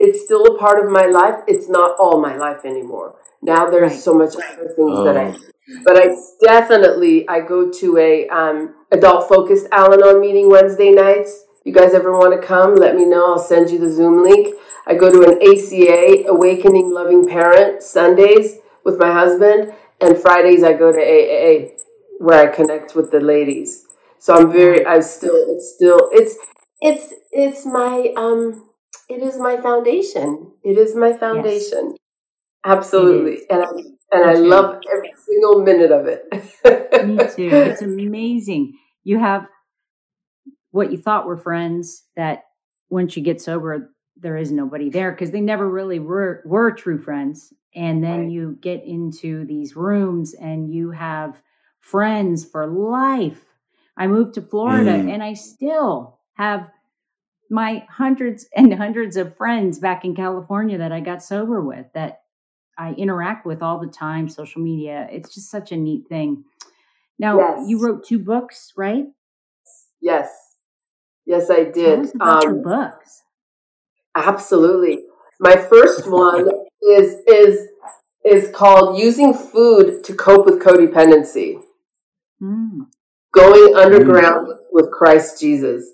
it's 0.00 0.24
still 0.24 0.46
a 0.46 0.58
part 0.58 0.84
of 0.84 0.90
my 0.90 1.06
life. 1.06 1.44
It's 1.46 1.68
not 1.68 1.96
all 2.00 2.20
my 2.20 2.36
life 2.36 2.64
anymore. 2.64 3.16
Now 3.42 3.70
there's 3.70 3.92
right. 3.92 4.00
so 4.00 4.14
much 4.14 4.34
other 4.34 4.68
things 4.68 4.98
oh. 4.98 5.04
that 5.04 5.16
I 5.16 5.26
oh. 5.26 5.40
But 5.84 5.96
I 5.96 6.16
definitely 6.42 7.28
I 7.28 7.40
go 7.40 7.70
to 7.70 7.98
a 7.98 8.28
um, 8.28 8.74
adult 8.90 9.28
focused 9.28 9.68
Al-Anon 9.70 10.20
meeting 10.20 10.50
Wednesday 10.50 10.90
nights. 10.90 11.44
You 11.64 11.72
guys 11.72 11.94
ever 11.94 12.12
want 12.12 12.40
to 12.40 12.44
come? 12.44 12.74
Let 12.74 12.96
me 12.96 13.04
know. 13.04 13.32
I'll 13.32 13.38
send 13.38 13.70
you 13.70 13.78
the 13.78 13.90
Zoom 13.90 14.24
link. 14.24 14.56
I 14.86 14.94
go 14.94 15.10
to 15.10 15.30
an 15.30 15.38
ACA 15.40 16.28
Awakening 16.28 16.90
Loving 16.90 17.28
Parent 17.28 17.82
Sundays 17.82 18.56
with 18.84 18.98
my 18.98 19.12
husband, 19.12 19.72
and 20.00 20.18
Fridays 20.18 20.64
I 20.64 20.72
go 20.72 20.90
to 20.90 20.98
AA 20.98 21.68
where 22.18 22.50
I 22.50 22.54
connect 22.54 22.96
with 22.96 23.10
the 23.12 23.20
ladies. 23.20 23.86
So 24.18 24.34
I'm 24.34 24.50
very 24.50 24.84
I 24.84 25.00
still 25.00 25.34
it's 25.34 25.72
still 25.74 26.08
it's 26.12 26.36
it's 26.80 27.14
it's 27.30 27.66
my 27.66 28.12
um 28.16 28.69
it 29.10 29.22
is 29.22 29.38
my 29.38 29.56
foundation. 29.56 30.52
It 30.62 30.78
is 30.78 30.94
my 30.94 31.12
foundation. 31.12 31.90
Yes. 31.90 31.96
Absolutely. 32.64 33.40
And 33.50 33.62
I 33.62 33.68
and 34.12 34.30
I 34.30 34.34
love 34.34 34.80
every 34.92 35.12
single 35.24 35.62
minute 35.62 35.92
of 35.92 36.06
it. 36.06 36.26
Me 37.06 37.16
too. 37.16 37.54
It's 37.54 37.82
amazing. 37.82 38.74
You 39.04 39.18
have 39.18 39.46
what 40.70 40.90
you 40.92 40.98
thought 40.98 41.26
were 41.26 41.36
friends 41.36 42.04
that 42.16 42.44
once 42.88 43.16
you 43.16 43.22
get 43.22 43.40
sober, 43.40 43.92
there 44.16 44.36
is 44.36 44.52
nobody 44.52 44.90
there 44.90 45.12
because 45.12 45.30
they 45.30 45.40
never 45.40 45.68
really 45.68 45.98
were, 45.98 46.42
were 46.44 46.72
true 46.72 46.98
friends. 46.98 47.52
And 47.74 48.02
then 48.02 48.20
right. 48.20 48.30
you 48.30 48.58
get 48.60 48.84
into 48.84 49.44
these 49.46 49.76
rooms 49.76 50.34
and 50.34 50.72
you 50.72 50.90
have 50.90 51.40
friends 51.78 52.44
for 52.44 52.66
life. 52.66 53.44
I 53.96 54.06
moved 54.08 54.34
to 54.34 54.42
Florida 54.42 54.92
mm. 54.92 55.12
and 55.12 55.22
I 55.22 55.34
still 55.34 56.18
have 56.34 56.70
my 57.50 57.84
hundreds 57.90 58.46
and 58.54 58.72
hundreds 58.74 59.16
of 59.16 59.36
friends 59.36 59.78
back 59.78 60.04
in 60.04 60.14
California 60.14 60.78
that 60.78 60.92
I 60.92 61.00
got 61.00 61.22
sober 61.22 61.60
with 61.60 61.86
that 61.94 62.22
I 62.78 62.92
interact 62.92 63.44
with 63.44 63.60
all 63.60 63.78
the 63.78 63.88
time, 63.88 64.28
social 64.28 64.62
media. 64.62 65.06
It's 65.10 65.34
just 65.34 65.50
such 65.50 65.72
a 65.72 65.76
neat 65.76 66.08
thing. 66.08 66.44
Now, 67.18 67.38
yes. 67.38 67.68
you 67.68 67.78
wrote 67.78 68.06
two 68.06 68.18
books, 68.18 68.72
right? 68.76 69.04
Yes. 70.00 70.30
Yes, 71.26 71.50
I 71.50 71.64
did. 71.64 71.74
Tell 71.74 72.00
us 72.00 72.14
about 72.14 72.44
um, 72.44 72.54
your 72.54 72.62
books. 72.62 73.22
Absolutely. 74.16 75.00
My 75.38 75.56
first 75.56 76.10
one 76.10 76.48
is 76.82 77.16
is 77.28 77.68
is 78.24 78.50
called 78.54 78.98
Using 78.98 79.34
Food 79.34 80.02
to 80.04 80.14
Cope 80.14 80.46
with 80.46 80.62
Codependency. 80.62 81.60
Mm. 82.42 82.86
Going 83.32 83.74
underground 83.76 84.48
mm. 84.48 84.56
with 84.72 84.90
Christ 84.90 85.40
Jesus. 85.40 85.90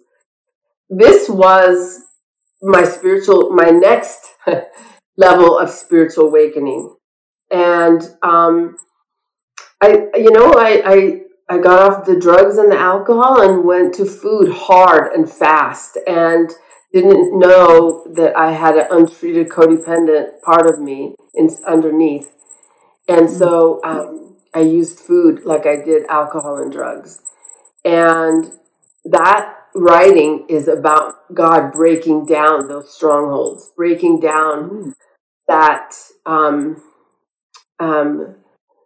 This 0.89 1.28
was 1.28 2.03
my 2.62 2.84
spiritual 2.84 3.51
my 3.51 3.70
next 3.70 4.34
level 5.16 5.59
of 5.59 5.70
spiritual 5.70 6.26
awakening. 6.26 6.95
And 7.51 8.03
um, 8.22 8.76
I, 9.80 10.09
you 10.14 10.30
know, 10.30 10.53
I, 10.53 10.82
I 10.84 11.20
I 11.49 11.59
got 11.59 11.91
off 11.91 12.07
the 12.07 12.18
drugs 12.18 12.59
and 12.59 12.72
the 12.72 12.78
alcohol 12.78 13.41
and 13.41 13.64
went 13.64 13.95
to 13.95 14.05
food 14.05 14.53
hard 14.53 15.12
and 15.12 15.30
fast, 15.30 15.97
and 16.07 16.51
didn't 16.93 17.39
know 17.39 18.05
that 18.14 18.37
I 18.37 18.53
had 18.53 18.76
an 18.76 18.87
untreated 18.91 19.49
codependent 19.49 20.41
part 20.43 20.66
of 20.68 20.80
me 20.80 21.14
in, 21.34 21.51
underneath. 21.66 22.32
And 23.09 23.30
so 23.30 23.80
um, 23.84 24.37
I 24.55 24.61
used 24.61 24.99
food 24.99 25.45
like 25.45 25.66
I 25.66 25.76
did 25.76 26.07
alcohol 26.07 26.57
and 26.57 26.72
drugs. 26.72 27.20
And 27.84 28.51
that 29.05 29.56
writing 29.77 30.47
is 30.49 30.68
about 30.68 31.33
God 31.35 31.72
breaking 31.72 32.27
down 32.27 32.68
those 32.68 32.93
strongholds, 32.93 33.72
breaking 33.77 34.20
down 34.20 34.70
mm 34.70 34.93
that 35.49 35.95
um, 36.24 36.83
um, 37.79 38.35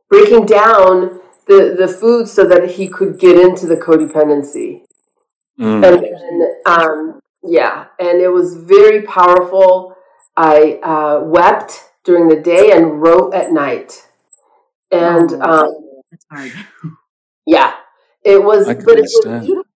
breaking 0.09 0.47
down 0.47 1.21
the, 1.47 1.75
the 1.79 1.89
food 1.89 2.29
so 2.29 2.47
that 2.47 2.73
he 2.73 2.89
could 2.89 3.19
get 3.19 3.39
into 3.39 3.67
the 3.67 3.77
codependency. 3.77 4.83
Mm. 5.59 5.85
And, 5.87 6.05
and 6.05 6.43
um, 6.67 7.21
yeah, 7.43 7.87
and 7.99 8.21
it 8.21 8.29
was 8.29 8.57
very 8.57 9.03
powerful. 9.03 9.95
I 10.37 10.81
uh, 10.83 11.21
wept 11.25 11.85
during 12.05 12.29
the 12.29 12.41
day 12.41 12.71
and 12.73 13.01
wrote 13.01 13.35
at 13.35 13.53
night. 13.53 14.07
And 14.91 15.33
oh, 15.41 15.75
um, 16.31 16.99
yeah, 17.47 17.75
it 18.25 18.43
was, 18.43 18.67
but 18.67 18.99
it 18.99 19.03
was 19.03 19.45
beautiful. 19.45 19.70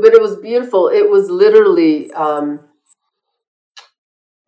But 0.00 0.14
it 0.14 0.20
was 0.20 0.36
beautiful. 0.36 0.88
It 0.88 1.10
was 1.10 1.30
literally 1.30 2.12
um, 2.12 2.60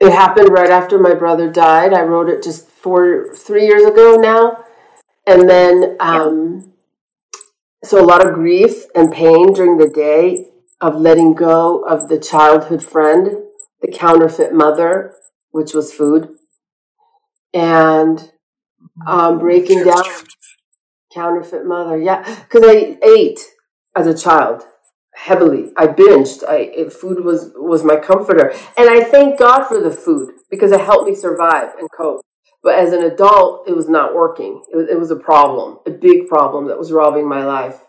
it 0.01 0.13
happened 0.13 0.49
right 0.51 0.71
after 0.71 0.99
my 0.99 1.15
brother 1.15 1.51
died. 1.51 1.93
I 1.93 2.03
wrote 2.03 2.31
it 2.31 2.43
just 2.43 2.67
four, 2.69 3.35
three 3.35 3.67
years 3.67 3.85
ago 3.85 4.17
now. 4.17 4.65
And 5.27 5.49
then, 5.49 5.97
um, 6.01 6.73
so 7.85 8.03
a 8.03 8.07
lot 8.07 8.27
of 8.27 8.35
grief 8.35 8.87
and 8.95 9.13
pain 9.13 9.53
during 9.53 9.77
the 9.77 9.91
day 9.91 10.47
of 10.81 10.97
letting 10.97 11.35
go 11.35 11.85
of 11.85 12.09
the 12.09 12.19
childhood 12.19 12.83
friend, 12.83 13.45
the 13.83 13.93
counterfeit 13.93 14.55
mother, 14.55 15.15
which 15.51 15.75
was 15.75 15.93
food, 15.93 16.31
and 17.53 18.33
um, 19.07 19.39
breaking 19.39 19.85
down 19.85 20.05
counterfeit 21.13 21.67
mother. 21.67 21.99
Yeah, 21.99 22.23
because 22.45 22.63
I 22.65 22.99
ate 23.03 23.41
as 23.95 24.07
a 24.07 24.17
child 24.17 24.65
heavily. 25.15 25.73
I 25.77 25.87
binged. 25.87 26.45
I 26.49 26.89
food 26.89 27.25
was 27.25 27.53
was 27.57 27.85
my 27.85 27.97
comforter, 27.97 28.53
and 28.77 28.91
I 28.91 29.03
thank 29.03 29.39
God 29.39 29.65
for 29.65 29.81
the 29.81 29.91
food 29.91 30.35
because 30.51 30.73
it 30.73 30.81
helped 30.81 31.09
me 31.09 31.15
survive 31.15 31.75
and 31.79 31.89
cope. 31.91 32.23
But 32.63 32.75
as 32.75 32.93
an 32.93 33.03
adult, 33.03 33.69
it 33.69 33.75
was 33.75 33.89
not 33.89 34.15
working. 34.15 34.63
It 34.73 34.77
was, 34.77 34.89
it 34.91 34.99
was 34.99 35.11
a 35.11 35.17
problem, 35.17 35.79
a 35.87 35.91
big 35.91 36.29
problem 36.29 36.67
that 36.69 36.79
was 36.79 36.93
robbing 36.93 37.27
my 37.27 37.45
life. 37.45 37.81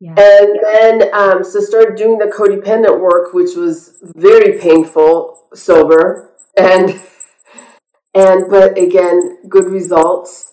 Yeah. 0.00 0.14
And 0.16 0.58
then, 0.62 1.14
um, 1.14 1.44
so 1.44 1.60
started 1.60 1.96
doing 1.96 2.18
the 2.18 2.26
codependent 2.26 3.00
work, 3.00 3.34
which 3.34 3.56
was 3.56 3.98
very 4.16 4.58
painful, 4.58 5.38
sober, 5.54 6.30
and 6.56 7.00
and 8.14 8.48
but 8.48 8.78
again, 8.78 9.38
good 9.48 9.66
results. 9.66 10.52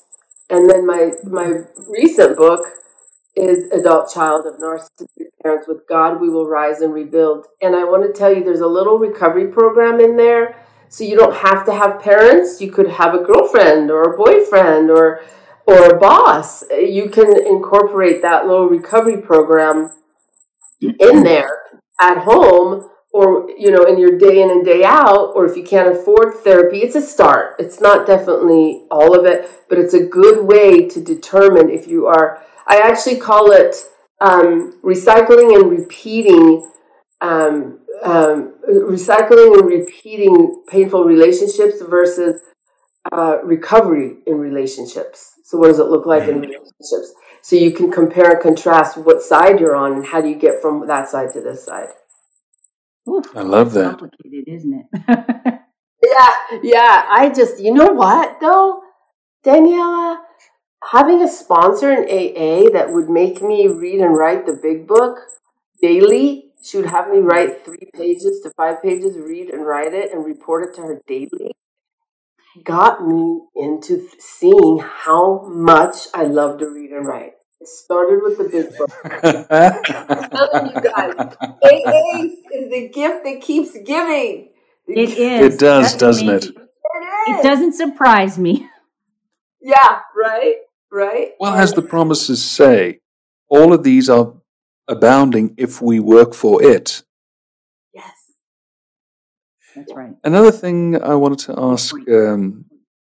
And 0.50 0.70
then 0.70 0.86
my 0.86 1.12
my 1.24 1.62
recent 1.88 2.38
book 2.38 2.68
is 3.36 3.72
adult 3.72 4.12
child 4.14 4.46
of 4.46 4.60
narcissistic 4.60 5.28
parents 5.44 5.68
with 5.68 5.88
God 5.88 6.22
we 6.22 6.30
will 6.30 6.48
rise 6.48 6.82
and 6.82 6.94
rebuild. 6.94 7.48
And 7.62 7.76
I 7.76 7.84
want 7.84 8.04
to 8.04 8.18
tell 8.18 8.34
you 8.34 8.44
there's 8.44 8.62
a 8.62 8.68
little 8.68 8.98
recovery 8.98 9.48
program 9.48 10.00
in 10.00 10.18
there. 10.18 10.56
So 10.90 11.04
you 11.04 11.18
don't 11.18 11.36
have 11.36 11.66
to 11.66 11.74
have 11.74 12.02
parents. 12.02 12.62
You 12.62 12.72
could 12.72 12.90
have 12.90 13.14
a 13.14 13.24
girlfriend 13.24 13.92
or 13.92 14.04
a 14.04 14.18
boyfriend 14.18 14.90
or 14.90 15.22
or 15.68 15.90
a 15.90 16.00
boss. 16.00 16.64
You 16.72 17.10
can 17.10 17.36
incorporate 17.46 18.22
that 18.22 18.46
little 18.48 18.70
recovery 18.70 19.22
program 19.22 19.92
in 20.82 21.24
there 21.24 21.50
at 22.00 22.20
home 22.20 22.90
or 23.16 23.50
you 23.58 23.72
know 23.72 23.86
in 23.86 23.98
your 23.98 24.18
day 24.18 24.42
in 24.42 24.50
and 24.50 24.66
day 24.66 24.84
out 24.84 25.32
or 25.36 25.46
if 25.46 25.56
you 25.56 25.64
can't 25.64 25.88
afford 25.88 26.34
therapy 26.34 26.80
it's 26.80 26.96
a 26.96 27.02
start 27.02 27.56
it's 27.58 27.80
not 27.80 28.06
definitely 28.06 28.86
all 28.92 29.18
of 29.18 29.26
it 29.26 29.50
but 29.70 29.78
it's 29.80 29.94
a 29.94 30.06
good 30.06 30.46
way 30.46 30.86
to 30.86 31.02
determine 31.02 31.70
if 31.70 31.88
you 31.88 32.06
are 32.06 32.44
I 32.68 32.80
actually 32.80 33.18
call 33.18 33.52
it 33.52 33.76
um, 34.22 34.80
recycling 34.84 35.60
and 35.60 35.70
repeating, 35.70 36.70
um, 37.22 37.80
um, 38.04 38.56
recycling 38.70 39.60
and 39.60 39.68
repeating 39.68 40.64
painful 40.70 41.04
relationships 41.04 41.82
versus 41.82 42.42
uh, 43.12 43.38
recovery 43.44 44.18
in 44.26 44.38
relationships. 44.40 45.34
So, 45.44 45.58
what 45.58 45.68
does 45.68 45.80
it 45.80 45.86
look 45.86 46.06
like 46.06 46.24
in 46.24 46.42
relationships? 46.42 47.14
So 47.46 47.56
you 47.56 47.70
can 47.70 47.92
compare 47.92 48.32
and 48.32 48.42
contrast 48.42 48.98
what 48.98 49.22
side 49.22 49.60
you're 49.60 49.76
on 49.76 49.94
and 49.94 50.04
how 50.08 50.20
do 50.20 50.28
you 50.28 50.36
get 50.36 50.64
from 50.64 50.88
that 50.88 51.08
side 51.08 51.32
to 51.34 51.42
this 51.42 51.64
side. 51.64 51.90
Oof, 53.08 53.26
I 53.36 53.42
love 53.42 53.74
that. 53.74 54.00
Complicated, 54.00 54.46
isn't 54.48 54.74
it? 54.74 55.04
yeah, 56.04 56.60
yeah. 56.64 57.06
I 57.08 57.32
just, 57.36 57.62
you 57.62 57.72
know 57.72 57.94
what 57.94 58.42
though, 58.42 58.82
Daniela, 59.46 60.22
having 60.92 61.22
a 61.22 61.28
sponsor 61.28 61.92
in 61.92 62.04
AA 62.04 62.70
that 62.72 62.92
would 62.92 63.10
make 63.10 63.42
me 63.42 63.68
read 63.68 64.00
and 64.00 64.16
write 64.18 64.46
the 64.46 64.54
big 64.62 64.88
book 64.88 65.18
daily. 65.82 66.52
She 66.64 66.78
would 66.78 66.88
have 66.88 67.10
me 67.10 67.20
write 67.20 67.64
three 67.64 67.88
pages 67.94 68.42
to 68.42 68.52
five 68.58 68.82
pages, 68.82 69.18
read 69.18 69.50
and 69.50 69.66
write 69.66 69.94
it, 69.94 70.12
and 70.12 70.26
report 70.26 70.70
it 70.70 70.76
to 70.76 70.82
her 70.82 71.02
daily. 71.08 71.52
Got 72.64 73.06
me 73.06 73.42
into 73.56 74.08
seeing 74.18 74.80
how 74.80 75.48
much 75.48 76.08
I 76.14 76.24
love 76.24 76.60
to 76.60 76.68
read 76.68 76.92
and 76.92 77.06
write. 77.06 77.34
It 77.60 77.68
started 77.68 78.22
with 78.24 78.38
the 78.38 78.46
big 78.46 78.78
book. 78.78 78.90
I'm 80.10 80.30
telling 80.30 80.76
you 80.76 80.82
guys, 80.82 81.36
AA 81.64 82.24
is 82.54 82.70
the 82.70 82.90
gift 82.94 83.24
that 83.26 83.42
keeps 83.42 83.74
giving. 83.86 84.50
It 84.88 85.10
is. 85.18 85.56
It 85.56 85.60
does, 85.60 85.92
That's 85.92 85.98
doesn't 85.98 86.30
it? 86.30 86.46
It 86.46 86.50
is. 86.50 87.40
It 87.40 87.44
doesn't 87.44 87.74
surprise 87.74 88.38
me. 88.38 88.70
Yeah, 89.62 90.00
right, 90.16 90.56
right. 90.92 91.32
Well, 91.40 91.54
as 91.54 91.74
the 91.74 91.82
promises 91.82 92.44
say, 92.44 93.00
all 93.50 93.74
of 93.74 93.84
these 93.84 94.10
are 94.10 94.34
abounding 94.88 95.54
if 95.58 95.82
we 95.82 96.00
work 96.00 96.34
for 96.34 96.64
it. 96.64 97.04
Yes. 97.94 98.12
That's 99.76 99.94
right. 99.94 100.14
Another 100.24 100.52
thing 100.52 101.02
I 101.02 101.16
wanted 101.16 101.40
to 101.40 101.56
ask 101.58 101.96
um, 102.10 102.66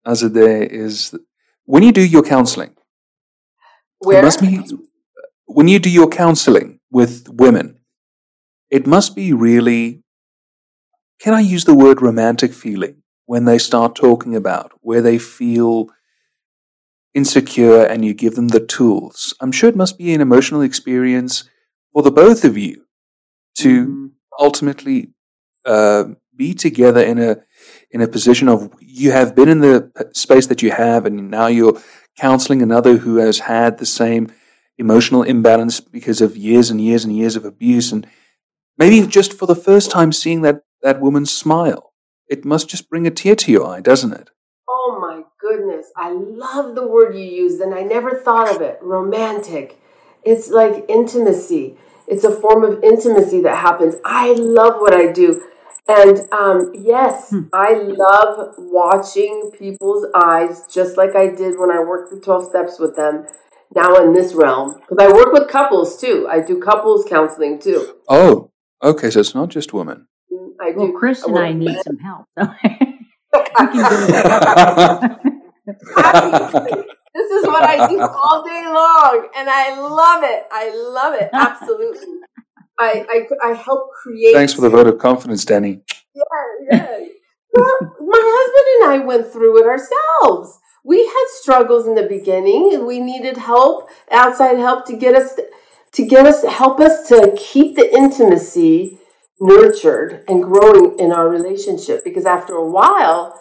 Azadeh 0.06 0.68
is 0.70 1.12
that 1.12 1.22
when 1.66 1.84
you 1.84 1.92
do 1.92 2.02
your 2.06 2.24
counseling, 2.24 2.76
Where? 4.00 4.20
it 4.20 4.24
must 4.24 4.42
be 4.42 4.62
when 5.46 5.68
you 5.68 5.80
do 5.80 5.90
your 5.90 6.08
counseling 6.10 6.80
with 6.92 7.28
women, 7.30 7.80
it 8.70 8.86
must 8.88 9.16
be 9.16 9.34
really. 9.34 10.04
Can 11.20 11.34
I 11.34 11.42
use 11.42 11.66
the 11.66 11.76
word 11.76 12.02
romantic 12.02 12.54
feeling 12.54 13.04
when 13.26 13.44
they 13.44 13.58
start 13.58 13.94
talking 13.94 14.36
about 14.36 14.72
where 14.82 15.02
they 15.02 15.18
feel 15.20 15.90
insecure 17.20 17.82
and 17.92 18.00
you 18.06 18.14
give 18.24 18.34
them 18.36 18.50
the 18.50 18.66
tools? 18.78 19.18
I'm 19.42 19.52
sure 19.58 19.70
it 19.70 19.82
must 19.84 19.98
be 20.04 20.10
an 20.14 20.22
emotional 20.28 20.62
experience 20.70 21.34
for 21.92 22.02
the 22.04 22.12
both 22.24 22.42
of 22.50 22.56
you 22.66 22.76
to 23.64 23.72
Mhm. 23.86 24.12
ultimately 24.48 25.00
uh, 25.66 26.04
be 26.42 26.50
together 26.66 27.04
in 27.12 27.18
a 27.30 27.32
in 27.96 28.02
a 28.02 28.08
position 28.16 28.48
of 28.54 28.58
you 29.02 29.12
have 29.20 29.32
been 29.38 29.50
in 29.56 29.60
the 29.68 29.76
space 30.26 30.48
that 30.48 30.62
you 30.64 30.72
have, 30.86 31.02
and 31.08 31.18
now 31.40 31.48
you're 31.58 31.78
counseling 32.26 32.62
another 32.62 32.94
who 33.04 33.14
has 33.26 33.38
had 33.54 33.72
the 33.78 33.86
same 34.02 34.24
emotional 34.78 35.24
imbalance 35.34 35.76
because 35.98 36.20
of 36.26 36.38
years 36.48 36.68
and 36.72 36.80
years 36.90 37.04
and 37.06 37.14
years 37.22 37.36
of 37.36 37.46
abuse, 37.46 37.88
and 37.94 38.08
maybe 38.82 38.98
just 39.20 39.32
for 39.40 39.48
the 39.48 39.62
first 39.70 39.88
time 39.92 40.12
seeing 40.22 40.42
that 40.44 40.58
that 40.86 41.02
woman 41.06 41.26
smile, 41.26 41.84
it 42.34 42.46
must 42.46 42.70
just 42.72 42.90
bring 42.92 43.06
a 43.08 43.12
tear 43.12 43.36
to 43.36 43.52
your 43.52 43.66
eye, 43.74 43.82
doesn't 43.92 44.14
it? 44.22 44.30
My 45.60 45.66
goodness. 45.66 45.92
I 45.96 46.12
love 46.12 46.76
the 46.76 46.88
word 46.88 47.16
you 47.16 47.24
used 47.24 47.62
and 47.62 47.74
I 47.74 47.82
never 47.82 48.20
thought 48.20 48.56
of 48.56 48.62
it. 48.62 48.80
Romantic. 48.82 49.80
It's 50.24 50.50
like 50.50 50.86
intimacy. 50.90 51.76
It's 52.08 52.24
a 52.24 52.32
form 52.32 52.64
of 52.64 52.84
intimacy 52.84 53.42
that 53.42 53.58
happens. 53.58 53.96
I 54.06 54.34
love 54.34 54.80
what 54.80 54.94
I 54.94 55.12
do. 55.12 55.44
And 55.88 56.32
um, 56.32 56.72
yes, 56.76 57.34
I 57.54 57.74
love 57.74 58.56
watching 58.58 59.52
people's 59.58 60.06
eyes, 60.14 60.66
just 60.72 60.98
like 60.98 61.16
I 61.16 61.28
did 61.28 61.60
when 61.60 61.72
I 61.72 61.80
worked 61.80 62.14
the 62.14 62.20
12 62.20 62.50
steps 62.50 62.80
with 62.80 62.96
them, 62.96 63.26
now 63.74 63.96
in 63.96 64.14
this 64.14 64.34
realm. 64.34 64.80
Because 64.80 64.98
I 65.00 65.12
work 65.12 65.34
with 65.34 65.50
couples 65.50 66.00
too. 66.00 66.28
I 66.30 66.42
do 66.42 66.60
couples 66.60 67.06
counseling 67.10 67.60
too. 67.60 67.96
Oh, 68.08 68.52
okay, 68.84 69.10
so 69.10 69.20
it's 69.20 69.34
not 69.34 69.50
just 69.50 69.74
women. 69.74 70.08
I 70.62 70.72
do. 70.72 70.78
Well, 70.78 70.92
Chris 70.92 71.24
and 71.24 71.34
work 71.34 71.46
I 71.46 71.54
need 71.54 71.82
some 71.82 71.98
help. 71.98 72.28
this 75.76 77.32
is 77.32 77.46
what 77.48 77.64
I 77.64 77.88
do 77.90 78.00
all 78.02 78.44
day 78.44 78.64
long, 78.66 79.30
and 79.36 79.50
I 79.50 79.80
love 79.80 80.24
it. 80.24 80.46
I 80.52 80.70
love 80.76 81.14
it 81.16 81.30
absolutely. 81.34 82.08
I 82.80 83.06
I, 83.10 83.50
I 83.50 83.54
help 83.54 83.92
create. 84.02 84.34
Thanks 84.34 84.54
for 84.54 84.62
the 84.62 84.70
vote 84.70 84.88
of 84.88 84.98
confidence, 85.00 85.46
Danny. 85.46 85.82
Yeah, 86.14 86.24
yeah. 86.72 87.00
well, 87.54 87.78
my 88.00 88.22
husband 88.22 88.84
and 88.84 89.02
I 89.02 89.06
went 89.06 89.32
through 89.32 89.62
it 89.62 89.68
ourselves. 89.68 90.60
We 90.84 91.06
had 91.06 91.26
struggles 91.28 91.88
in 91.88 91.96
the 91.96 92.08
beginning, 92.08 92.72
and 92.74 92.88
we 92.88 93.00
needed 93.00 93.38
help, 93.38 93.90
outside 94.12 94.58
help, 94.58 94.86
to 94.88 94.96
get 94.96 95.16
us 95.16 95.36
to 95.94 96.06
get 96.06 96.26
us 96.26 96.44
help 96.44 96.80
us 96.80 97.08
to 97.10 97.36
keep 97.38 97.76
the 97.76 97.94
intimacy 97.94 99.00
nurtured 99.42 100.24
and 100.28 100.44
growing 100.44 100.98
in 101.00 101.12
our 101.12 101.30
relationship. 101.30 102.04
Because 102.04 102.26
after 102.26 102.54
a 102.54 102.70
while, 102.70 103.40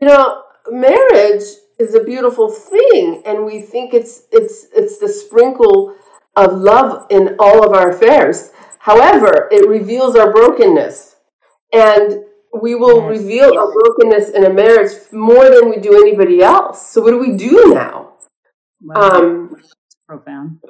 you 0.00 0.08
know, 0.08 0.42
marriage 0.70 1.44
is 1.78 1.94
a 1.94 2.02
beautiful 2.04 2.50
thing, 2.50 3.22
and 3.26 3.44
we 3.44 3.60
think 3.62 3.94
it's 3.94 4.22
it's 4.32 4.66
it's 4.74 4.98
the 4.98 5.08
sprinkle 5.08 5.94
of 6.36 6.52
love 6.52 7.06
in 7.10 7.36
all 7.38 7.64
of 7.64 7.72
our 7.72 7.90
affairs. 7.90 8.52
However, 8.80 9.48
it 9.50 9.68
reveals 9.68 10.16
our 10.16 10.32
brokenness, 10.32 11.16
and 11.72 12.24
we 12.60 12.74
will 12.74 13.02
Yes. 13.02 13.08
reveal 13.08 13.58
our 13.58 13.72
brokenness 13.72 14.30
in 14.30 14.44
a 14.44 14.50
marriage 14.52 14.92
more 15.12 15.50
than 15.50 15.68
we 15.70 15.76
do 15.78 15.94
anybody 16.06 16.42
else. 16.42 16.90
So, 16.90 17.02
what 17.02 17.10
do 17.10 17.18
we 17.18 17.36
do 17.36 17.72
now? 17.74 18.12
Wow, 18.82 19.00
Um, 19.00 19.56
profound. 20.06 20.60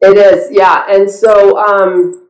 it 0.00 0.16
is, 0.16 0.48
yeah. 0.52 0.84
And 0.88 1.10
so, 1.10 1.58
um, 1.58 2.28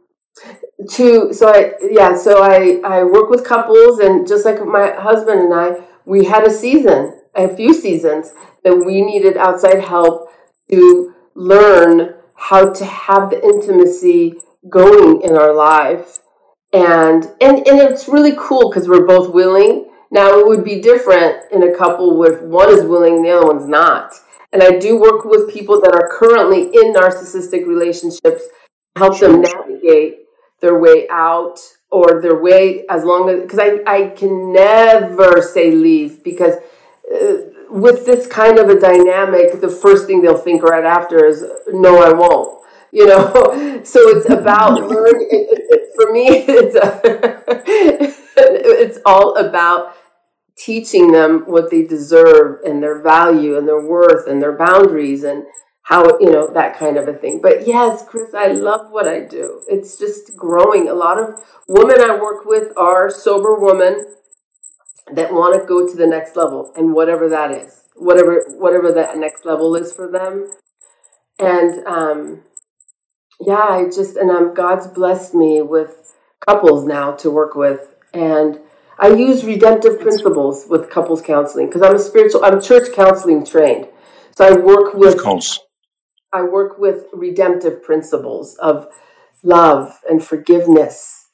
to 0.92 1.32
so 1.32 1.48
I 1.48 1.72
yeah, 1.90 2.16
so 2.16 2.42
I 2.42 2.80
I 2.84 3.04
work 3.04 3.30
with 3.30 3.44
couples, 3.44 3.98
and 4.00 4.26
just 4.26 4.44
like 4.44 4.64
my 4.64 4.92
husband 4.92 5.40
and 5.40 5.54
I, 5.54 5.80
we 6.07 6.24
had 6.24 6.46
a 6.46 6.50
season, 6.50 7.20
a 7.34 7.54
few 7.54 7.74
seasons 7.74 8.32
that 8.64 8.76
we 8.86 9.02
needed 9.02 9.36
outside 9.36 9.80
help 9.80 10.30
to 10.70 11.14
learn 11.34 12.14
how 12.36 12.72
to 12.72 12.84
have 12.84 13.30
the 13.30 13.42
intimacy 13.42 14.34
going 14.70 15.20
in 15.22 15.36
our 15.36 15.54
life, 15.54 16.18
and 16.72 17.24
and 17.40 17.66
and 17.66 17.80
it's 17.80 18.09
really 18.09 18.34
cool 18.38 18.70
because 18.70 18.88
we're 18.88 19.07
both 19.07 19.34
willing. 19.34 19.90
Now 20.11 20.38
it 20.38 20.46
would 20.46 20.64
be 20.64 20.80
different 20.80 21.42
in 21.52 21.62
a 21.62 21.76
couple 21.76 22.16
where 22.16 22.46
one 22.46 22.70
is 22.70 22.84
willing, 22.84 23.16
and 23.16 23.24
the 23.24 23.36
other 23.36 23.46
one's 23.46 23.68
not. 23.68 24.14
And 24.52 24.62
I 24.62 24.78
do 24.78 24.98
work 24.98 25.24
with 25.24 25.52
people 25.52 25.80
that 25.80 25.92
are 25.92 26.09
currently 26.16 26.62
in 26.62 26.94
narcissistic 26.94 27.66
relationships, 27.66 28.44
help 28.96 29.18
them 29.18 29.42
navigate 29.42 30.20
their 30.61 30.78
way 30.78 31.07
out 31.11 31.59
or 31.97 32.20
their 32.20 32.38
way 32.38 32.84
as 32.88 33.05
long 33.05 33.30
as, 33.30 33.40
because 33.40 33.59
I, 33.59 33.80
I 33.86 34.09
can 34.11 34.53
never 34.53 35.40
say 35.40 35.70
leave 35.70 36.22
because 36.22 36.55
uh, 37.11 37.36
with 37.70 38.05
this 38.05 38.26
kind 38.26 38.59
of 38.59 38.68
a 38.68 38.78
dynamic, 38.78 39.61
the 39.61 39.70
first 39.70 40.07
thing 40.07 40.20
they'll 40.20 40.36
think 40.36 40.62
right 40.62 40.84
after 40.84 41.24
is, 41.24 41.44
no, 41.68 42.03
I 42.03 42.12
won't. 42.12 42.64
You 42.92 43.07
know, 43.07 43.80
so 43.84 44.01
it's 44.14 44.28
about 44.28 44.74
learning. 44.90 45.28
It, 45.30 45.49
it, 45.51 45.62
it, 45.70 45.82
for 45.97 46.12
me, 46.12 46.26
it's 46.49 46.76
a, 46.76 48.12
it's 48.36 48.99
all 49.07 49.36
about 49.36 49.94
teaching 50.57 51.12
them 51.12 51.44
what 51.47 51.70
they 51.70 51.82
deserve 51.82 52.61
and 52.64 52.82
their 52.82 53.03
value 53.03 53.57
and 53.59 53.68
their 53.68 53.86
worth 53.86 54.26
and 54.26 54.40
their 54.40 54.57
boundaries 54.57 55.22
and 55.22 55.44
how 55.87 56.03
you 56.18 56.30
know 56.30 56.53
that 56.53 56.76
kind 56.76 56.97
of 56.97 57.07
a 57.09 57.14
thing. 57.14 57.41
But 57.43 57.66
yes 57.66 58.05
chris 58.09 58.34
i 58.34 58.49
love 58.49 58.91
what 58.91 59.07
i 59.07 59.20
do. 59.20 59.62
It's 59.68 59.99
just 59.99 60.37
growing. 60.37 60.89
A 60.89 60.95
lot 60.95 61.18
of 61.18 61.41
women 61.68 62.01
i 62.01 62.16
work 62.16 62.45
with 62.45 62.76
are 62.76 63.11
sober 63.11 63.55
women 63.59 64.14
that 65.12 65.32
want 65.32 65.61
to 65.61 65.66
go 65.66 65.87
to 65.89 65.97
the 65.97 66.07
next 66.07 66.37
level 66.37 66.72
and 66.76 66.93
whatever 66.93 67.28
that 67.28 67.51
is 67.53 67.82
whatever 67.95 68.45
whatever 68.59 68.93
that 68.93 69.16
next 69.16 69.45
level 69.45 69.74
is 69.74 69.93
for 69.93 70.11
them. 70.11 70.51
And 71.39 71.87
um 71.87 72.43
yeah 73.41 73.66
i 73.68 73.84
just 73.84 74.16
and 74.16 74.32
i'm 74.32 74.55
god's 74.55 74.87
blessed 74.87 75.34
me 75.34 75.61
with 75.61 76.14
couples 76.47 76.84
now 76.84 77.12
to 77.12 77.30
work 77.30 77.55
with. 77.55 77.95
And 78.12 78.61
I 78.99 79.09
use 79.09 79.45
redemptive 79.45 80.01
principles 80.01 80.66
with 80.68 80.89
couples 80.91 81.20
counseling 81.20 81.66
because 81.66 81.82
I'm 81.82 81.97
a 81.97 81.99
spiritual, 81.99 82.45
I'm 82.45 82.61
church 82.62 82.95
counseling 82.95 83.45
trained. 83.45 83.89
So 84.37 84.47
I 84.47 84.53
work 84.53 84.95
with. 84.95 85.14
I 86.37 86.43
work 86.43 86.78
with 86.78 87.07
redemptive 87.14 87.82
principles 87.82 88.57
of 88.57 88.89
love 89.43 90.01
and 90.09 90.22
forgiveness 90.22 91.28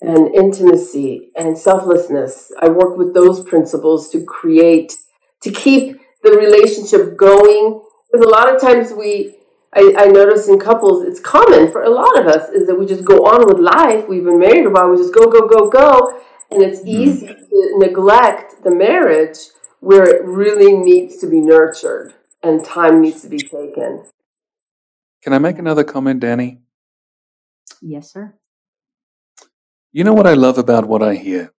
and 0.00 0.32
intimacy 0.32 1.30
and 1.36 1.58
selflessness. 1.58 2.52
I 2.60 2.68
work 2.68 2.96
with 2.96 3.14
those 3.14 3.42
principles 3.42 4.10
to 4.10 4.22
create, 4.24 4.94
to 5.42 5.50
keep 5.50 5.98
the 6.22 6.30
relationship 6.30 7.16
going. 7.16 7.82
Because 8.12 8.26
a 8.26 8.30
lot 8.30 8.54
of 8.54 8.60
times 8.60 8.92
we, 8.92 9.38
I, 9.72 9.92
I 9.98 10.06
notice 10.06 10.46
in 10.46 10.60
couples, 10.60 11.04
it's 11.04 11.18
common 11.18 11.72
for 11.72 11.82
a 11.82 11.90
lot 11.90 12.16
of 12.16 12.26
us 12.26 12.48
is 12.50 12.68
that 12.68 12.76
we 12.76 12.86
just 12.86 13.04
go 13.04 13.24
on 13.24 13.46
with 13.48 13.58
life. 13.58 14.08
We've 14.08 14.24
been 14.24 14.38
married 14.38 14.66
a 14.66 14.70
while, 14.70 14.90
we 14.90 14.98
just 14.98 15.14
go, 15.14 15.26
go, 15.26 15.48
go, 15.48 15.68
go. 15.68 16.20
And 16.52 16.62
it's 16.62 16.78
mm-hmm. 16.78 17.02
easy 17.02 17.26
to 17.26 17.78
neglect 17.78 18.62
the 18.62 18.70
marriage 18.70 19.38
where 19.80 20.04
it 20.04 20.24
really 20.24 20.72
needs 20.72 21.18
to 21.18 21.26
be 21.26 21.40
nurtured 21.40 22.14
and 22.44 22.64
time 22.64 23.00
needs 23.00 23.22
to 23.22 23.28
be 23.28 23.38
taken. 23.38 24.04
Can 25.24 25.32
I 25.32 25.38
make 25.38 25.58
another 25.58 25.84
comment, 25.84 26.20
Danny? 26.20 26.58
Yes, 27.80 28.12
sir. 28.12 28.34
You 29.90 30.04
know 30.04 30.12
what 30.12 30.26
I 30.26 30.34
love 30.34 30.58
about 30.58 30.84
what 30.84 31.02
I 31.02 31.14
hear? 31.14 31.54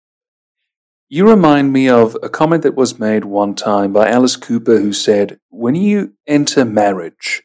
You 1.08 1.26
remind 1.26 1.72
me 1.72 1.88
of 1.88 2.14
a 2.22 2.28
comment 2.28 2.62
that 2.64 2.74
was 2.74 2.98
made 2.98 3.24
one 3.24 3.54
time 3.54 3.90
by 3.90 4.10
Alice 4.10 4.36
Cooper, 4.36 4.80
who 4.80 4.92
said, 4.92 5.40
When 5.48 5.74
you 5.74 6.12
enter 6.26 6.66
marriage, 6.66 7.42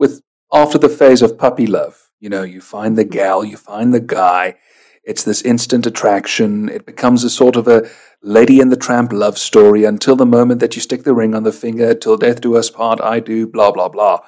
with 0.00 0.20
after 0.52 0.78
the 0.78 0.88
phase 0.88 1.22
of 1.22 1.38
puppy 1.38 1.68
love, 1.68 2.10
you 2.18 2.28
know, 2.28 2.42
you 2.42 2.60
find 2.60 2.98
the 2.98 3.04
gal, 3.04 3.44
you 3.44 3.56
find 3.56 3.94
the 3.94 4.00
guy, 4.00 4.56
it's 5.04 5.22
this 5.22 5.42
instant 5.42 5.86
attraction, 5.86 6.68
it 6.68 6.84
becomes 6.84 7.22
a 7.22 7.30
sort 7.30 7.54
of 7.54 7.68
a 7.68 7.88
lady 8.20 8.60
and 8.60 8.72
the 8.72 8.76
tramp 8.76 9.12
love 9.12 9.38
story 9.38 9.84
until 9.84 10.16
the 10.16 10.26
moment 10.26 10.58
that 10.58 10.74
you 10.74 10.82
stick 10.82 11.04
the 11.04 11.14
ring 11.14 11.36
on 11.36 11.44
the 11.44 11.52
finger, 11.52 11.94
till 11.94 12.16
death 12.16 12.40
do 12.40 12.56
us 12.56 12.68
part, 12.68 13.00
I 13.00 13.20
do, 13.20 13.46
blah, 13.46 13.70
blah, 13.70 13.88
blah. 13.88 14.22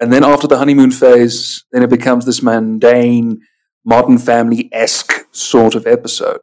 And 0.00 0.12
then 0.12 0.24
after 0.24 0.46
the 0.46 0.58
honeymoon 0.58 0.90
phase, 0.90 1.64
then 1.72 1.82
it 1.82 1.90
becomes 1.90 2.24
this 2.24 2.42
mundane, 2.42 3.40
modern 3.84 4.18
family 4.18 4.68
esque 4.72 5.12
sort 5.30 5.74
of 5.74 5.86
episode. 5.86 6.40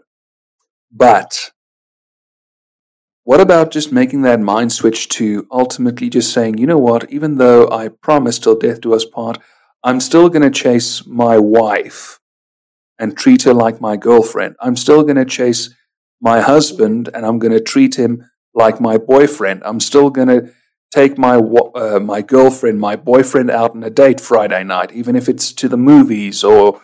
But 0.91 1.52
what 3.24 3.41
about 3.41 3.72
just 3.72 3.91
making 3.91 4.24
that 4.24 4.39
mind 4.39 4.72
switch 4.72 5.08
to 5.10 5.45
ultimately 5.52 6.10
just 6.10 6.34
saying, 6.34 6.58
you 6.58 6.66
know 6.66 6.80
what, 6.80 7.12
even 7.12 7.36
though 7.38 7.70
I 7.70 7.89
promise 7.89 8.39
till 8.39 8.58
death 8.58 8.82
do 8.82 8.93
us 8.93 9.06
part, 9.06 9.38
I'm 9.84 10.00
still 10.00 10.30
going 10.30 10.41
to 10.41 10.50
chase 10.50 11.06
my 11.06 11.38
wife 11.38 12.20
and 12.97 13.16
treat 13.18 13.43
her 13.43 13.54
like 13.54 13.80
my 13.80 13.97
girlfriend. 13.97 14.56
I'm 14.60 14.76
still 14.76 15.04
going 15.04 15.16
to 15.16 15.26
chase 15.26 15.74
my 16.22 16.41
husband 16.41 17.10
and 17.14 17.26
I'm 17.26 17.39
going 17.39 17.54
to 17.54 17.62
treat 17.62 17.95
him 17.95 18.30
like 18.54 18.82
my 18.82 18.97
boyfriend. 18.97 19.62
I'm 19.64 19.80
still 19.80 20.10
going 20.10 20.28
to 20.28 20.52
take 20.92 21.18
my 21.18 21.36
uh, 21.36 22.00
my 22.00 22.22
girlfriend, 22.22 22.80
my 22.80 22.96
boyfriend 22.96 23.50
out 23.52 23.72
on 23.72 23.84
a 23.84 23.90
date 23.90 24.20
Friday 24.20 24.64
night, 24.64 24.92
even 24.92 25.16
if 25.16 25.30
it's 25.30 25.52
to 25.54 25.68
the 25.68 25.78
movies 25.78 26.44
or 26.44 26.82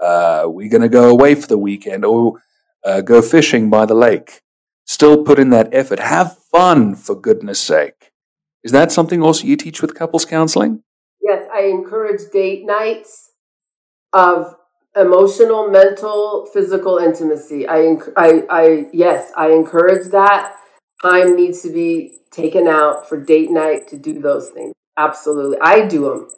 uh, 0.00 0.44
we're 0.46 0.68
going 0.68 0.82
to 0.82 0.88
go 0.88 1.10
away 1.10 1.34
for 1.34 1.46
the 1.46 1.58
weekend 1.58 2.04
or 2.04 2.42
uh, 2.84 3.00
go 3.00 3.20
fishing 3.20 3.68
by 3.68 3.84
the 3.84 3.94
lake. 3.94 4.42
Still 4.84 5.24
put 5.24 5.38
in 5.38 5.50
that 5.50 5.68
effort. 5.72 5.98
Have 5.98 6.38
fun, 6.50 6.94
for 6.94 7.14
goodness 7.14 7.60
sake. 7.60 8.12
Is 8.62 8.72
that 8.72 8.92
something 8.92 9.22
also 9.22 9.46
you 9.46 9.56
teach 9.56 9.82
with 9.82 9.94
couples 9.94 10.24
counseling? 10.24 10.82
Yes, 11.20 11.46
I 11.52 11.64
encourage 11.64 12.20
date 12.32 12.64
nights 12.64 13.32
of 14.12 14.54
emotional, 14.96 15.68
mental, 15.68 16.48
physical 16.52 16.96
intimacy. 16.98 17.68
I, 17.68 17.96
I, 18.16 18.42
I, 18.48 18.86
yes, 18.92 19.30
I 19.36 19.50
encourage 19.50 20.10
that. 20.12 20.54
Time 21.02 21.36
needs 21.36 21.62
to 21.62 21.70
be 21.70 22.17
taken 22.30 22.66
out 22.66 23.08
for 23.08 23.22
date 23.22 23.50
night 23.50 23.88
to 23.88 23.98
do 23.98 24.20
those 24.20 24.50
things. 24.50 24.74
Absolutely. 24.96 25.58
I 25.60 25.86
do 25.86 26.02
them. 26.04 26.28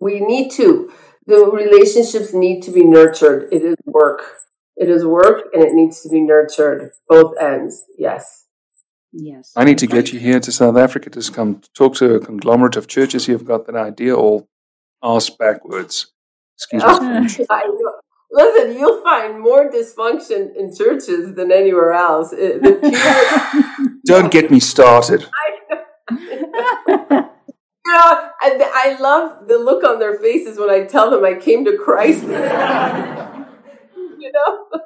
We 0.00 0.20
need 0.20 0.50
to. 0.52 0.92
The 1.26 1.44
relationships 1.46 2.32
need 2.32 2.62
to 2.62 2.70
be 2.70 2.84
nurtured. 2.84 3.48
It 3.52 3.62
is 3.62 3.76
work. 3.84 4.22
It 4.76 4.88
is 4.88 5.04
work 5.04 5.44
and 5.52 5.62
it 5.62 5.74
needs 5.74 6.02
to 6.02 6.08
be 6.08 6.20
nurtured, 6.22 6.90
both 7.08 7.34
ends. 7.40 7.84
Yes. 7.98 8.46
Yes. 9.12 9.52
I 9.54 9.64
need 9.64 9.78
to 9.78 9.86
get 9.86 10.12
you 10.12 10.18
here 10.18 10.40
to 10.40 10.50
South 10.50 10.76
Africa 10.76 11.10
to 11.10 11.32
come 11.32 11.60
talk 11.74 11.94
to 11.96 12.14
a 12.14 12.20
conglomerate 12.20 12.76
of 12.76 12.88
churches 12.88 13.26
who've 13.26 13.44
got 13.44 13.66
that 13.66 13.76
idea 13.76 14.16
all 14.16 14.48
ass 15.02 15.28
backwards. 15.28 16.12
Excuse 16.56 16.82
me. 16.82 17.46
Listen, 18.34 18.78
you'll 18.78 19.02
find 19.02 19.40
more 19.40 19.70
dysfunction 19.70 20.56
in 20.56 20.74
churches 20.74 21.34
than 21.34 21.52
anywhere 21.52 21.92
else. 21.92 22.32
Don't 24.06 24.30
get 24.30 24.50
me 24.50 24.60
started. 24.60 25.26
You 27.84 27.92
know, 27.92 28.30
I, 28.40 28.70
I 28.74 28.96
love 29.00 29.48
the 29.48 29.58
look 29.58 29.82
on 29.82 29.98
their 29.98 30.16
faces 30.18 30.56
when 30.56 30.70
I 30.70 30.84
tell 30.84 31.10
them 31.10 31.24
I 31.24 31.34
came 31.34 31.64
to 31.64 31.76
Christ. 31.76 32.22
you 32.26 32.30
know, 32.30 33.48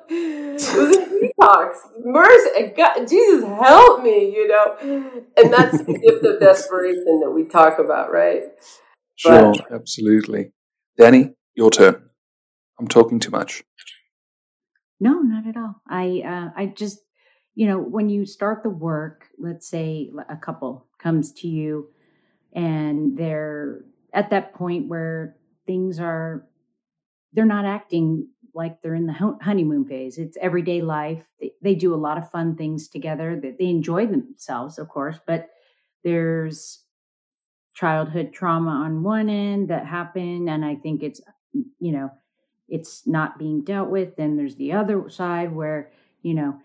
it 0.09 0.77
was 0.77 0.97
a 0.97 1.05
detox. 1.05 1.75
Mercy, 2.03 2.73
God, 2.75 3.07
Jesus, 3.07 3.45
help 3.45 4.03
me, 4.03 4.35
you 4.35 4.49
know, 4.49 4.79
and 5.37 5.53
that's 5.53 5.83
the 5.83 5.93
gift 5.99 6.25
of 6.25 6.41
desperation 6.41 7.21
that 7.21 7.31
we 7.31 7.45
talk 7.45 7.79
about, 7.79 8.11
right? 8.11 8.45
Sure, 9.17 9.53
but, 9.53 9.71
absolutely. 9.73 10.53
Danny, 10.97 11.35
your 11.55 11.71
turn. 11.71 12.09
I'm 12.79 12.89
talking 12.89 13.21
too 13.21 13.31
much. 13.31 13.63
No, 14.99 15.21
not 15.21 15.47
at 15.47 15.59
all. 15.59 15.83
I 15.87 16.23
uh, 16.25 16.49
I 16.57 16.65
just 16.75 17.01
you 17.57 17.67
know 17.67 17.79
when 17.79 18.09
you 18.09 18.25
start 18.25 18.63
the 18.63 18.71
work, 18.71 19.27
let's 19.39 19.69
say 19.69 20.13
a 20.29 20.37
couple 20.37 20.87
comes 20.99 21.33
to 21.33 21.49
you 21.49 21.91
and 22.53 23.19
they're 23.19 23.85
at 24.13 24.31
that 24.31 24.55
point 24.55 24.89
where 24.89 25.37
things 25.67 25.99
are 25.99 26.47
they're 27.33 27.45
not 27.45 27.65
acting 27.65 28.29
like 28.55 28.81
they're 28.81 28.95
in 28.95 29.07
the 29.07 29.37
honeymoon 29.43 29.85
phase. 29.85 30.17
It's 30.17 30.39
everyday 30.41 30.81
life. 30.81 31.27
They, 31.41 31.53
they 31.61 31.75
do 31.75 31.93
a 31.93 31.97
lot 31.97 32.17
of 32.17 32.31
fun 32.31 32.57
things 32.57 32.89
together. 32.89 33.39
They, 33.39 33.55
they 33.59 33.67
enjoy 33.67 34.07
themselves 34.07 34.79
of 34.79 34.89
course 34.89 35.19
but 35.27 35.49
there's 36.05 36.85
childhood 37.75 38.33
trauma 38.33 38.71
on 38.71 39.03
one 39.03 39.29
end 39.29 39.69
that 39.69 39.85
happened 39.85 40.49
and 40.49 40.65
i 40.65 40.75
think 40.75 41.03
it's 41.03 41.21
you 41.79 41.93
know 41.93 42.11
it's 42.69 43.07
not 43.07 43.39
being 43.39 43.63
dealt 43.63 43.91
with. 43.91 44.17
Then 44.17 44.37
there's 44.37 44.57
the 44.57 44.73
other 44.73 45.09
side 45.09 45.55
where 45.55 45.91
you 46.23 46.35
know 46.35 46.61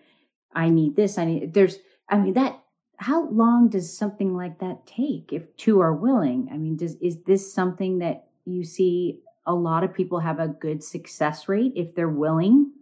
i 0.54 0.70
need 0.70 0.95
this 0.95 1.18
i 1.18 1.26
need 1.26 1.54
there's 1.54 1.78
i 2.10 2.18
mean 2.18 2.34
that 2.34 2.62
how 3.02 3.28
long 3.30 3.68
does 3.68 3.97
something 3.97 4.36
like 4.36 4.60
that 4.60 4.86
take 4.86 5.34
if 5.34 5.58
two 5.58 5.80
are 5.80 5.93
willing? 5.93 6.49
I 6.52 6.58
mean, 6.58 6.78
does 6.78 6.95
is 7.02 7.24
this 7.24 7.52
something 7.52 7.97
that 7.97 8.28
you 8.45 8.64
see 8.64 9.22
a 9.43 9.56
lot 9.56 9.84
of 9.84 9.91
people 9.91 10.20
have 10.20 10.39
a 10.39 10.47
good 10.47 10.84
success 10.84 11.49
rate 11.49 11.74
if 11.76 11.95
they're 11.95 12.08
willing? 12.08 12.74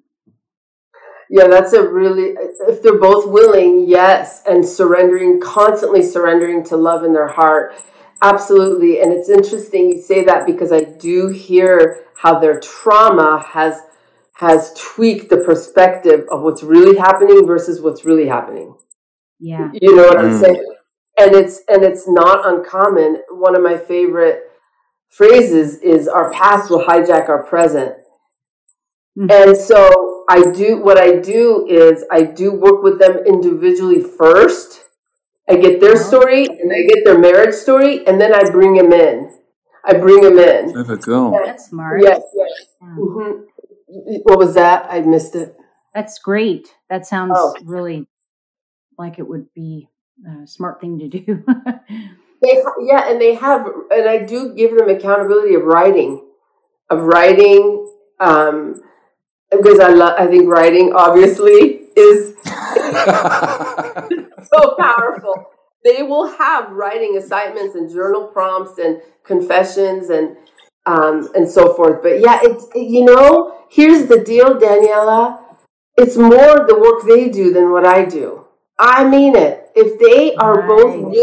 Yeah, 1.30 1.48
that's 1.48 1.72
a 1.72 1.88
really 1.88 2.36
if 2.68 2.84
they're 2.84 3.00
both 3.00 3.30
willing, 3.30 3.88
yes, 3.88 4.44
and 4.46 4.66
surrendering, 4.66 5.40
constantly 5.40 6.04
surrendering 6.04 6.66
to 6.66 6.76
love 6.76 7.06
in 7.06 7.14
their 7.14 7.30
heart. 7.30 7.76
Absolutely. 8.22 9.00
And 9.00 9.14
it's 9.14 9.30
interesting 9.30 9.90
you 9.90 10.02
say 10.02 10.26
that 10.26 10.46
because 10.46 10.74
I 10.74 10.82
do 10.82 11.30
hear 11.30 12.04
how 12.18 12.40
their 12.40 12.60
trauma 12.60 13.42
has 13.52 13.82
has 14.40 14.74
tweaked 14.74 15.30
the 15.30 15.38
perspective 15.38 16.24
of 16.32 16.44
what's 16.44 16.64
really 16.64 16.98
happening 16.98 17.46
versus 17.46 17.82
what's 17.82 18.06
really 18.06 18.26
happening. 18.26 18.74
Yeah. 19.38 19.70
You 19.74 19.98
know 19.98 20.04
what 20.04 20.18
mm. 20.18 20.32
I'm 20.32 20.40
saying? 20.40 20.76
And 21.20 21.36
it's 21.36 21.62
and 21.68 21.84
it's 21.84 22.08
not 22.08 22.48
uncommon. 22.48 23.22
One 23.32 23.54
of 23.54 23.62
my 23.62 23.78
favorite 23.78 24.44
phrases 25.10 25.80
is 25.80 26.08
our 26.08 26.32
past 26.32 26.70
will 26.70 26.86
hijack 26.86 27.28
our 27.28 27.44
present. 27.44 27.96
Mm. 29.18 29.30
And 29.30 29.58
so 29.58 30.24
I 30.30 30.52
do 30.52 30.78
what 30.78 30.98
I 30.98 31.18
do 31.18 31.68
is 31.68 32.06
I 32.10 32.24
do 32.24 32.54
work 32.54 32.82
with 32.82 32.98
them 32.98 33.18
individually 33.28 34.02
first. 34.02 34.86
I 35.50 35.58
get 35.58 35.82
their 35.82 35.96
uh-huh. 35.96 36.04
story 36.04 36.46
and 36.46 36.72
I 36.72 36.84
get 36.88 37.04
their 37.04 37.20
marriage 37.20 37.56
story 37.56 38.08
and 38.08 38.22
then 38.22 38.34
I 38.34 38.50
bring 38.50 38.76
them 38.76 38.94
in. 38.94 39.38
I 39.84 39.96
bring 39.96 40.22
them 40.22 40.38
in. 40.40 40.72
There 40.72 40.84
we 40.84 40.96
go. 40.96 41.38
That's 41.46 41.66
smart. 41.66 42.02
Yes, 42.02 42.22
yes. 42.34 42.50
Yeah. 42.82 42.88
Mm-hmm. 42.88 43.44
What 43.90 44.38
was 44.38 44.54
that? 44.54 44.86
I 44.90 45.02
missed 45.02 45.36
it. 45.36 45.58
That's 45.94 46.20
great. 46.20 46.68
That 46.90 47.08
sounds 47.08 47.34
oh. 47.36 47.56
really 47.64 48.08
like 48.98 49.18
it 49.18 49.28
would 49.28 49.54
be 49.54 49.90
a 50.28 50.46
smart 50.46 50.80
thing 50.80 51.00
to 51.00 51.08
do. 51.08 51.44
they, 52.42 52.64
yeah, 52.82 53.10
and 53.10 53.20
they 53.20 53.34
have, 53.36 53.66
and 53.92 54.08
I 54.08 54.20
do 54.20 54.54
give 54.54 54.78
them 54.78 54.90
accountability 54.90 55.56
of 55.56 55.64
writing, 55.64 56.26
of 56.90 57.02
writing, 57.02 57.92
um, 58.20 58.82
because 59.50 59.80
I 59.80 59.90
love. 59.90 60.20
I 60.20 60.28
think 60.28 60.48
writing 60.48 60.94
obviously 60.94 61.88
is 61.96 62.36
so 62.44 63.16
powerful. 64.78 65.46
They 65.84 66.04
will 66.04 66.28
have 66.38 66.72
writing 66.72 67.18
assignments 67.18 67.74
and 67.74 67.90
journal 67.90 68.28
prompts 68.28 68.78
and 68.78 69.02
confessions 69.24 70.10
and 70.10 70.38
um, 70.90 71.30
and 71.36 71.48
so 71.50 71.74
forth. 71.74 72.02
But 72.02 72.20
yeah, 72.20 72.40
it's 72.42 72.68
you 72.76 73.06
know, 73.06 73.66
here's 73.70 74.08
the 74.08 74.24
deal, 74.24 74.56
Daniela. 74.56 75.40
It's 75.98 76.18
more 76.18 76.66
the 76.68 76.80
work 76.80 77.06
they 77.08 77.30
do 77.30 77.54
than 77.54 77.72
what 77.72 77.86
I 77.86 78.06
do. 78.06 78.48
I 78.80 79.08
mean 79.08 79.36
it. 79.36 79.70
If 79.76 80.00
they 80.00 80.36
are 80.36 80.68
both, 80.68 81.14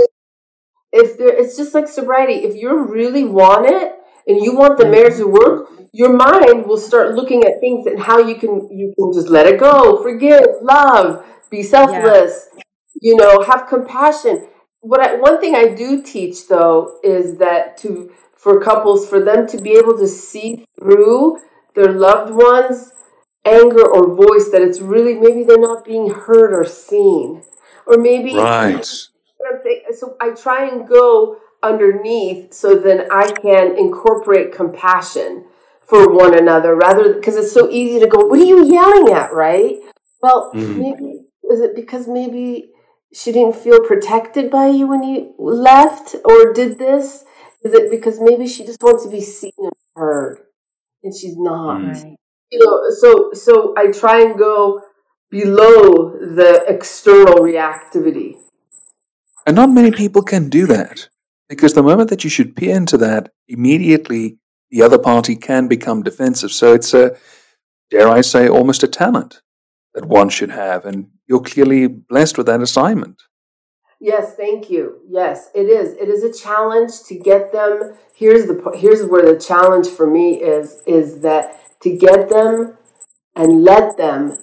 if 0.92 1.18
they're, 1.18 1.36
it's 1.36 1.56
just 1.56 1.74
like 1.74 1.88
sobriety. 1.88 2.44
If 2.48 2.54
you 2.54 2.84
really 2.84 3.24
want 3.24 3.68
it 3.68 3.92
and 4.26 4.44
you 4.44 4.54
want 4.54 4.78
the 4.78 4.84
mm-hmm. 4.84 4.92
marriage 4.92 5.16
to 5.16 5.26
work, 5.26 5.70
your 5.92 6.12
mind 6.12 6.66
will 6.66 6.78
start 6.78 7.14
looking 7.14 7.44
at 7.44 7.58
things 7.60 7.86
and 7.86 8.00
how 8.00 8.18
you 8.18 8.36
can 8.36 8.68
you 8.70 8.94
can 8.96 9.12
just 9.12 9.28
let 9.28 9.46
it 9.46 9.58
go, 9.58 10.02
forgive, 10.02 10.46
love, 10.62 11.24
be 11.50 11.62
selfless. 11.62 12.48
Yeah. 12.54 12.62
You 13.00 13.16
know, 13.16 13.42
have 13.42 13.66
compassion. 13.68 14.48
What 14.80 15.00
I, 15.00 15.16
one 15.16 15.40
thing 15.40 15.54
I 15.54 15.74
do 15.74 16.02
teach 16.02 16.48
though 16.48 16.98
is 17.02 17.38
that 17.38 17.76
to 17.78 18.12
for 18.47 18.61
couples 18.61 19.09
for 19.09 19.18
them 19.20 19.44
to 19.44 19.59
be 19.59 19.72
able 19.72 19.99
to 19.99 20.07
see 20.07 20.64
through 20.78 21.36
their 21.74 21.90
loved 21.90 22.32
ones 22.32 22.92
anger 23.44 23.84
or 23.84 24.14
voice 24.14 24.51
that 24.51 24.62
it's 24.62 24.80
really 24.80 25.14
maybe 25.14 25.42
they're 25.42 25.59
not 25.59 25.84
being 25.84 26.11
heard 26.11 26.55
or 26.55 26.64
seen. 26.64 27.42
Or 27.88 27.97
maybe 27.99 28.36
right. 28.36 28.84
so 28.84 30.16
i 30.20 30.30
try 30.30 30.68
and 30.68 30.86
go 30.86 31.38
underneath 31.61 32.55
so 32.55 32.76
then 32.76 33.09
i 33.11 33.32
can 33.32 33.76
incorporate 33.76 34.53
compassion 34.53 35.44
for 35.80 36.12
one 36.12 36.36
another 36.38 36.76
rather 36.76 37.14
because 37.14 37.36
it's 37.36 37.53
so 37.53 37.68
easy 37.68 37.99
to 37.99 38.07
go 38.07 38.26
what 38.26 38.38
are 38.38 38.44
you 38.44 38.64
yelling 38.64 39.12
at? 39.12 39.32
Right? 39.32 39.74
Well 40.22 40.53
mm. 40.55 40.76
maybe 40.76 41.26
is 41.51 41.61
it 41.61 41.74
because 41.74 42.07
maybe 42.07 42.70
she 43.12 43.32
didn't 43.32 43.57
feel 43.57 43.80
protected 43.80 44.53
by 44.53 44.68
you 44.68 44.86
when 44.86 45.03
you 45.03 45.34
left 45.36 46.14
or 46.24 46.53
did 46.53 46.78
this 46.78 47.24
is 47.66 47.74
it 47.74 47.90
because 47.90 48.20
maybe 48.20 48.46
she 48.46 48.64
just 48.64 48.82
wants 48.82 49.04
to 49.04 49.10
be 49.10 49.20
seen 49.20 49.52
and 49.58 49.72
heard 49.94 50.38
and 51.02 51.14
she's 51.14 51.36
not 51.36 51.80
mm 51.80 52.16
you 52.50 52.58
know, 52.64 52.90
so 52.90 53.32
so 53.32 53.74
I 53.76 53.90
try 53.90 54.20
and 54.20 54.38
go 54.38 54.82
below 55.30 56.10
the 56.10 56.64
external 56.68 57.38
reactivity. 57.40 58.36
And 59.46 59.56
not 59.56 59.70
many 59.70 59.90
people 59.90 60.22
can 60.22 60.48
do 60.48 60.66
that 60.66 61.08
because 61.48 61.74
the 61.74 61.82
moment 61.82 62.10
that 62.10 62.24
you 62.24 62.30
should 62.30 62.56
peer 62.56 62.76
into 62.76 62.96
that, 62.98 63.32
immediately 63.48 64.38
the 64.70 64.82
other 64.82 64.98
party 64.98 65.36
can 65.36 65.68
become 65.68 66.02
defensive. 66.02 66.50
So 66.52 66.74
it's 66.74 66.92
a, 66.94 67.16
dare 67.90 68.08
I 68.08 68.20
say, 68.20 68.48
almost 68.48 68.82
a 68.82 68.88
talent 68.88 69.42
that 69.94 70.06
one 70.06 70.28
should 70.28 70.50
have, 70.50 70.84
and 70.84 71.08
you're 71.26 71.40
clearly 71.40 71.86
blessed 71.86 72.36
with 72.36 72.46
that 72.46 72.60
assignment. 72.60 73.22
Yes, 74.01 74.34
thank 74.34 74.70
you. 74.70 75.01
Yes, 75.09 75.49
it 75.55 75.68
is. 75.68 75.94
It 75.94 76.09
is 76.09 76.22
a 76.22 76.32
challenge 76.32 77.03
to 77.05 77.18
get 77.18 77.53
them. 77.53 77.94
Here's 78.14 78.47
the 78.47 78.76
here's 78.76 79.05
where 79.05 79.24
the 79.24 79.40
challenge 79.40 79.88
for 79.88 80.07
me 80.07 80.42
is 80.42 80.82
is 80.86 81.20
that 81.20 81.61
to 81.82 81.97
get 81.97 82.28
them 82.28 82.76
and 83.34 83.64
let 83.64 83.97
them 83.97 84.38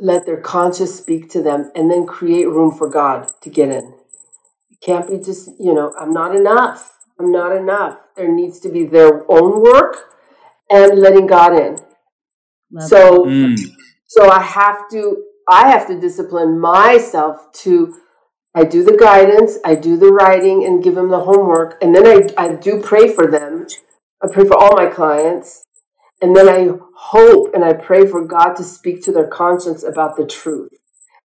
let 0.00 0.26
their 0.26 0.40
conscience 0.40 0.94
speak 0.94 1.30
to 1.30 1.42
them 1.42 1.70
and 1.74 1.90
then 1.90 2.06
create 2.06 2.48
room 2.48 2.72
for 2.72 2.88
God 2.88 3.30
to 3.42 3.50
get 3.50 3.68
in. 3.68 3.94
It 4.70 4.80
can't 4.80 5.08
be 5.08 5.18
just, 5.18 5.50
you 5.58 5.74
know, 5.74 5.92
I'm 6.00 6.12
not 6.12 6.34
enough. 6.34 6.90
I'm 7.18 7.30
not 7.30 7.54
enough. 7.54 7.98
There 8.16 8.32
needs 8.32 8.60
to 8.60 8.70
be 8.70 8.84
their 8.84 9.30
own 9.30 9.62
work 9.62 10.14
and 10.70 10.98
letting 10.98 11.26
God 11.26 11.52
in. 11.52 11.76
Love 12.72 12.88
so 12.88 13.24
mm. 13.26 13.56
so 14.06 14.30
I 14.30 14.40
have 14.40 14.88
to 14.92 15.24
I 15.48 15.68
have 15.68 15.86
to 15.88 16.00
discipline 16.00 16.58
myself 16.58 17.52
to 17.64 17.94
I 18.54 18.64
do 18.64 18.82
the 18.82 18.96
guidance, 18.96 19.58
I 19.64 19.76
do 19.76 19.96
the 19.96 20.12
writing 20.12 20.64
and 20.64 20.82
give 20.82 20.96
them 20.96 21.10
the 21.10 21.20
homework, 21.20 21.78
and 21.80 21.94
then 21.94 22.06
I, 22.06 22.28
I 22.36 22.54
do 22.54 22.80
pray 22.80 23.12
for 23.12 23.26
them. 23.26 23.66
I 24.22 24.28
pray 24.32 24.44
for 24.44 24.56
all 24.56 24.76
my 24.76 24.86
clients. 24.86 25.62
And 26.22 26.36
then 26.36 26.48
I 26.48 26.68
hope 26.96 27.54
and 27.54 27.64
I 27.64 27.72
pray 27.72 28.06
for 28.06 28.26
God 28.26 28.54
to 28.54 28.64
speak 28.64 29.02
to 29.04 29.12
their 29.12 29.26
conscience 29.26 29.82
about 29.82 30.16
the 30.16 30.26
truth. 30.26 30.70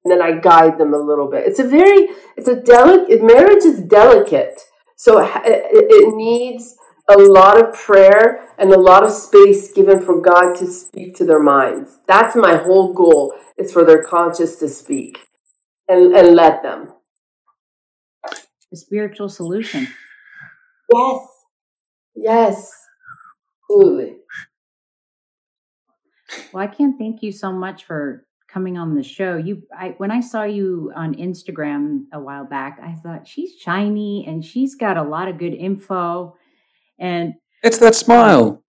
And 0.03 0.11
then 0.11 0.21
I 0.21 0.39
guide 0.39 0.77
them 0.77 0.93
a 0.93 0.97
little 0.97 1.29
bit. 1.29 1.45
It's 1.45 1.59
a 1.59 1.67
very, 1.67 2.07
it's 2.35 2.47
a 2.47 2.59
delicate, 2.59 3.21
marriage 3.21 3.65
is 3.65 3.81
delicate. 3.81 4.61
So 4.95 5.19
it, 5.19 5.31
it 5.45 6.15
needs 6.15 6.75
a 7.09 7.17
lot 7.17 7.61
of 7.61 7.73
prayer 7.73 8.49
and 8.57 8.71
a 8.71 8.79
lot 8.79 9.03
of 9.03 9.11
space 9.11 9.71
given 9.71 9.99
for 9.99 10.21
God 10.21 10.55
to 10.55 10.67
speak 10.67 11.15
to 11.17 11.25
their 11.25 11.41
minds. 11.41 11.99
That's 12.07 12.35
my 12.35 12.55
whole 12.55 12.93
goal 12.93 13.33
is 13.57 13.71
for 13.71 13.83
their 13.83 14.03
conscience 14.03 14.55
to 14.57 14.69
speak 14.69 15.19
and, 15.87 16.15
and 16.15 16.35
let 16.35 16.63
them. 16.63 16.93
The 18.71 18.77
spiritual 18.77 19.29
solution. 19.29 19.87
Yes. 20.93 21.27
Yes. 22.15 22.71
Absolutely. 23.63 24.17
Well, 26.53 26.63
I 26.63 26.67
can't 26.67 26.97
thank 26.97 27.23
you 27.23 27.31
so 27.31 27.51
much 27.51 27.85
for 27.85 28.25
coming 28.47 28.77
on 28.77 28.95
the 28.95 29.03
show. 29.03 29.37
You, 29.37 29.63
I, 29.77 29.95
when 29.97 30.11
I 30.11 30.21
saw 30.21 30.43
you 30.43 30.91
on 30.95 31.15
Instagram 31.15 32.05
a 32.13 32.19
while 32.19 32.45
back, 32.45 32.79
I 32.83 32.93
thought 32.93 33.27
she's 33.27 33.53
shiny 33.59 34.25
and 34.27 34.43
she's 34.43 34.75
got 34.75 34.97
a 34.97 35.03
lot 35.03 35.27
of 35.27 35.37
good 35.37 35.53
info, 35.53 36.35
and 36.97 37.35
it's 37.63 37.77
that 37.79 37.95
smile. 37.95 38.63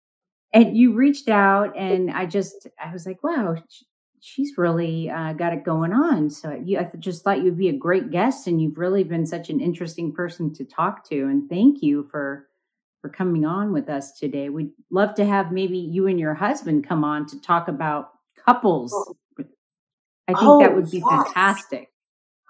And 0.53 0.77
you 0.77 0.95
reached 0.95 1.29
out, 1.29 1.77
and 1.77 2.11
I 2.11 2.27
just, 2.27 2.67
I 2.83 2.93
was 2.93 3.07
like, 3.07 3.23
wow, 3.23 3.57
she's 4.21 4.57
really 4.57 5.11
uh, 5.11 5.33
got 5.33 5.53
it 5.53 5.65
going 5.65 5.93
on. 5.93 6.31
So 6.31 6.53
you, 6.53 6.79
I 6.79 6.91
just 6.99 7.25
thought 7.25 7.43
you'd 7.43 7.59
be 7.59 7.69
a 7.69 7.77
great 7.77 8.11
guest, 8.11 8.47
and 8.47 8.61
you've 8.61 8.79
really 8.79 9.05
been 9.05 9.27
such 9.27 9.51
an 9.51 9.61
interesting 9.61 10.13
person 10.13 10.53
to 10.55 10.65
talk 10.65 11.09
to. 11.09 11.23
And 11.23 11.49
thank 11.49 11.83
you 11.83 12.09
for 12.11 12.47
for 13.01 13.09
coming 13.09 13.47
on 13.47 13.73
with 13.73 13.89
us 13.89 14.13
today. 14.13 14.51
We'd 14.51 14.73
love 14.91 15.15
to 15.15 15.25
have 15.25 15.53
maybe 15.53 15.79
you 15.79 16.07
and 16.07 16.21
your 16.21 16.35
husband 16.35 16.87
come 16.87 17.03
on 17.03 17.27
to 17.29 17.41
talk 17.41 17.67
about 17.67 18.11
couples. 18.45 18.93
Oh. 18.95 19.15
I 20.29 20.33
think 20.35 20.43
oh, 20.43 20.61
that 20.61 20.77
would 20.77 20.91
be 20.91 20.99
yes. 20.99 21.09
fantastic. 21.09 21.89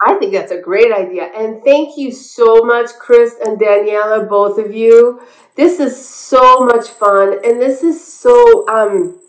I 0.05 0.15
think 0.15 0.33
that's 0.33 0.51
a 0.51 0.59
great 0.59 0.91
idea. 0.91 1.29
And 1.35 1.63
thank 1.63 1.97
you 1.97 2.11
so 2.11 2.61
much, 2.63 2.89
Chris 2.99 3.35
and 3.43 3.59
Daniela, 3.59 4.27
both 4.27 4.57
of 4.57 4.73
you. 4.73 5.21
This 5.55 5.79
is 5.79 6.03
so 6.03 6.65
much 6.65 6.89
fun. 6.89 7.39
And 7.43 7.61
this 7.61 7.83
is 7.83 8.05
so, 8.05 8.67
um, 8.67 9.19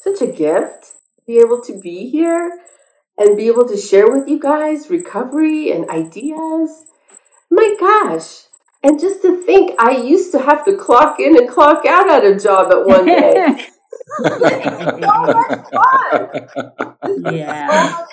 such 0.00 0.22
a 0.22 0.26
gift 0.26 0.93
be 1.26 1.38
able 1.38 1.60
to 1.62 1.78
be 1.80 2.10
here 2.10 2.60
and 3.16 3.36
be 3.36 3.46
able 3.46 3.66
to 3.68 3.76
share 3.76 4.10
with 4.10 4.28
you 4.28 4.38
guys 4.40 4.90
recovery 4.90 5.70
and 5.70 5.88
ideas. 5.88 6.84
My 7.50 7.74
gosh, 7.78 8.44
and 8.82 9.00
just 9.00 9.22
to 9.22 9.42
think, 9.42 9.74
I 9.80 9.92
used 9.92 10.32
to 10.32 10.40
have 10.40 10.64
to 10.66 10.76
clock 10.76 11.18
in 11.18 11.36
and 11.36 11.48
clock 11.48 11.86
out 11.86 12.10
at 12.10 12.24
a 12.24 12.38
job 12.38 12.72
at 12.72 12.84
one 12.84 13.06
day. 13.06 13.66
so 14.18 14.50
yeah. 17.30 17.96
So 17.96 18.06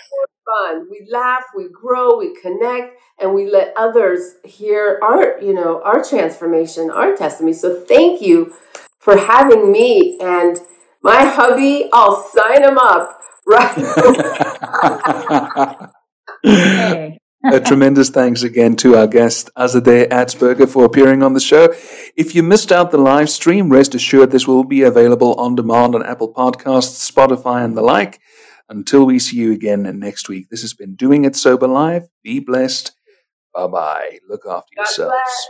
fun. 0.51 0.87
We 0.89 1.07
laugh, 1.09 1.43
we 1.55 1.67
grow, 1.69 2.17
we 2.17 2.35
connect, 2.41 2.97
and 3.19 3.33
we 3.33 3.49
let 3.49 3.73
others 3.77 4.35
hear 4.43 4.99
our, 5.03 5.41
you 5.41 5.53
know, 5.53 5.81
our 5.83 6.03
transformation, 6.03 6.89
our 6.89 7.15
testimony. 7.15 7.53
So 7.53 7.81
thank 7.81 8.21
you 8.21 8.53
for 8.99 9.17
having 9.17 9.71
me 9.71 10.17
and 10.21 10.59
my 11.03 11.25
hubby. 11.25 11.89
I'll 11.93 12.23
sign 12.23 12.63
him 12.63 12.77
up 12.77 13.21
right. 13.47 13.77
a 17.43 17.59
tremendous 17.59 18.09
thanks 18.09 18.43
again 18.43 18.75
to 18.77 18.95
our 18.95 19.07
guest, 19.07 19.49
Azadeh 19.57 20.09
Atzberger, 20.09 20.69
for 20.69 20.85
appearing 20.85 21.23
on 21.23 21.33
the 21.33 21.39
show. 21.39 21.73
If 22.15 22.35
you 22.35 22.43
missed 22.43 22.71
out 22.71 22.91
the 22.91 22.97
live 22.97 23.29
stream, 23.29 23.69
rest 23.69 23.95
assured 23.95 24.31
this 24.31 24.47
will 24.47 24.63
be 24.63 24.83
available 24.83 25.33
on 25.35 25.55
demand 25.55 25.95
on 25.95 26.05
Apple 26.05 26.33
Podcasts, 26.33 27.11
Spotify, 27.11 27.63
and 27.63 27.75
the 27.75 27.81
like. 27.81 28.19
Until 28.69 29.05
we 29.05 29.19
see 29.19 29.35
you 29.37 29.51
again 29.51 29.83
next 29.99 30.29
week, 30.29 30.49
this 30.49 30.61
has 30.61 30.73
been 30.73 30.95
Doing 30.95 31.25
It 31.25 31.35
Sober 31.35 31.67
Live. 31.67 32.07
Be 32.23 32.39
blessed. 32.39 32.93
Bye 33.53 33.67
bye. 33.67 34.19
Look 34.29 34.43
after 34.47 34.73
God 34.77 34.83
yourselves. 34.83 35.11
Bless. 35.11 35.47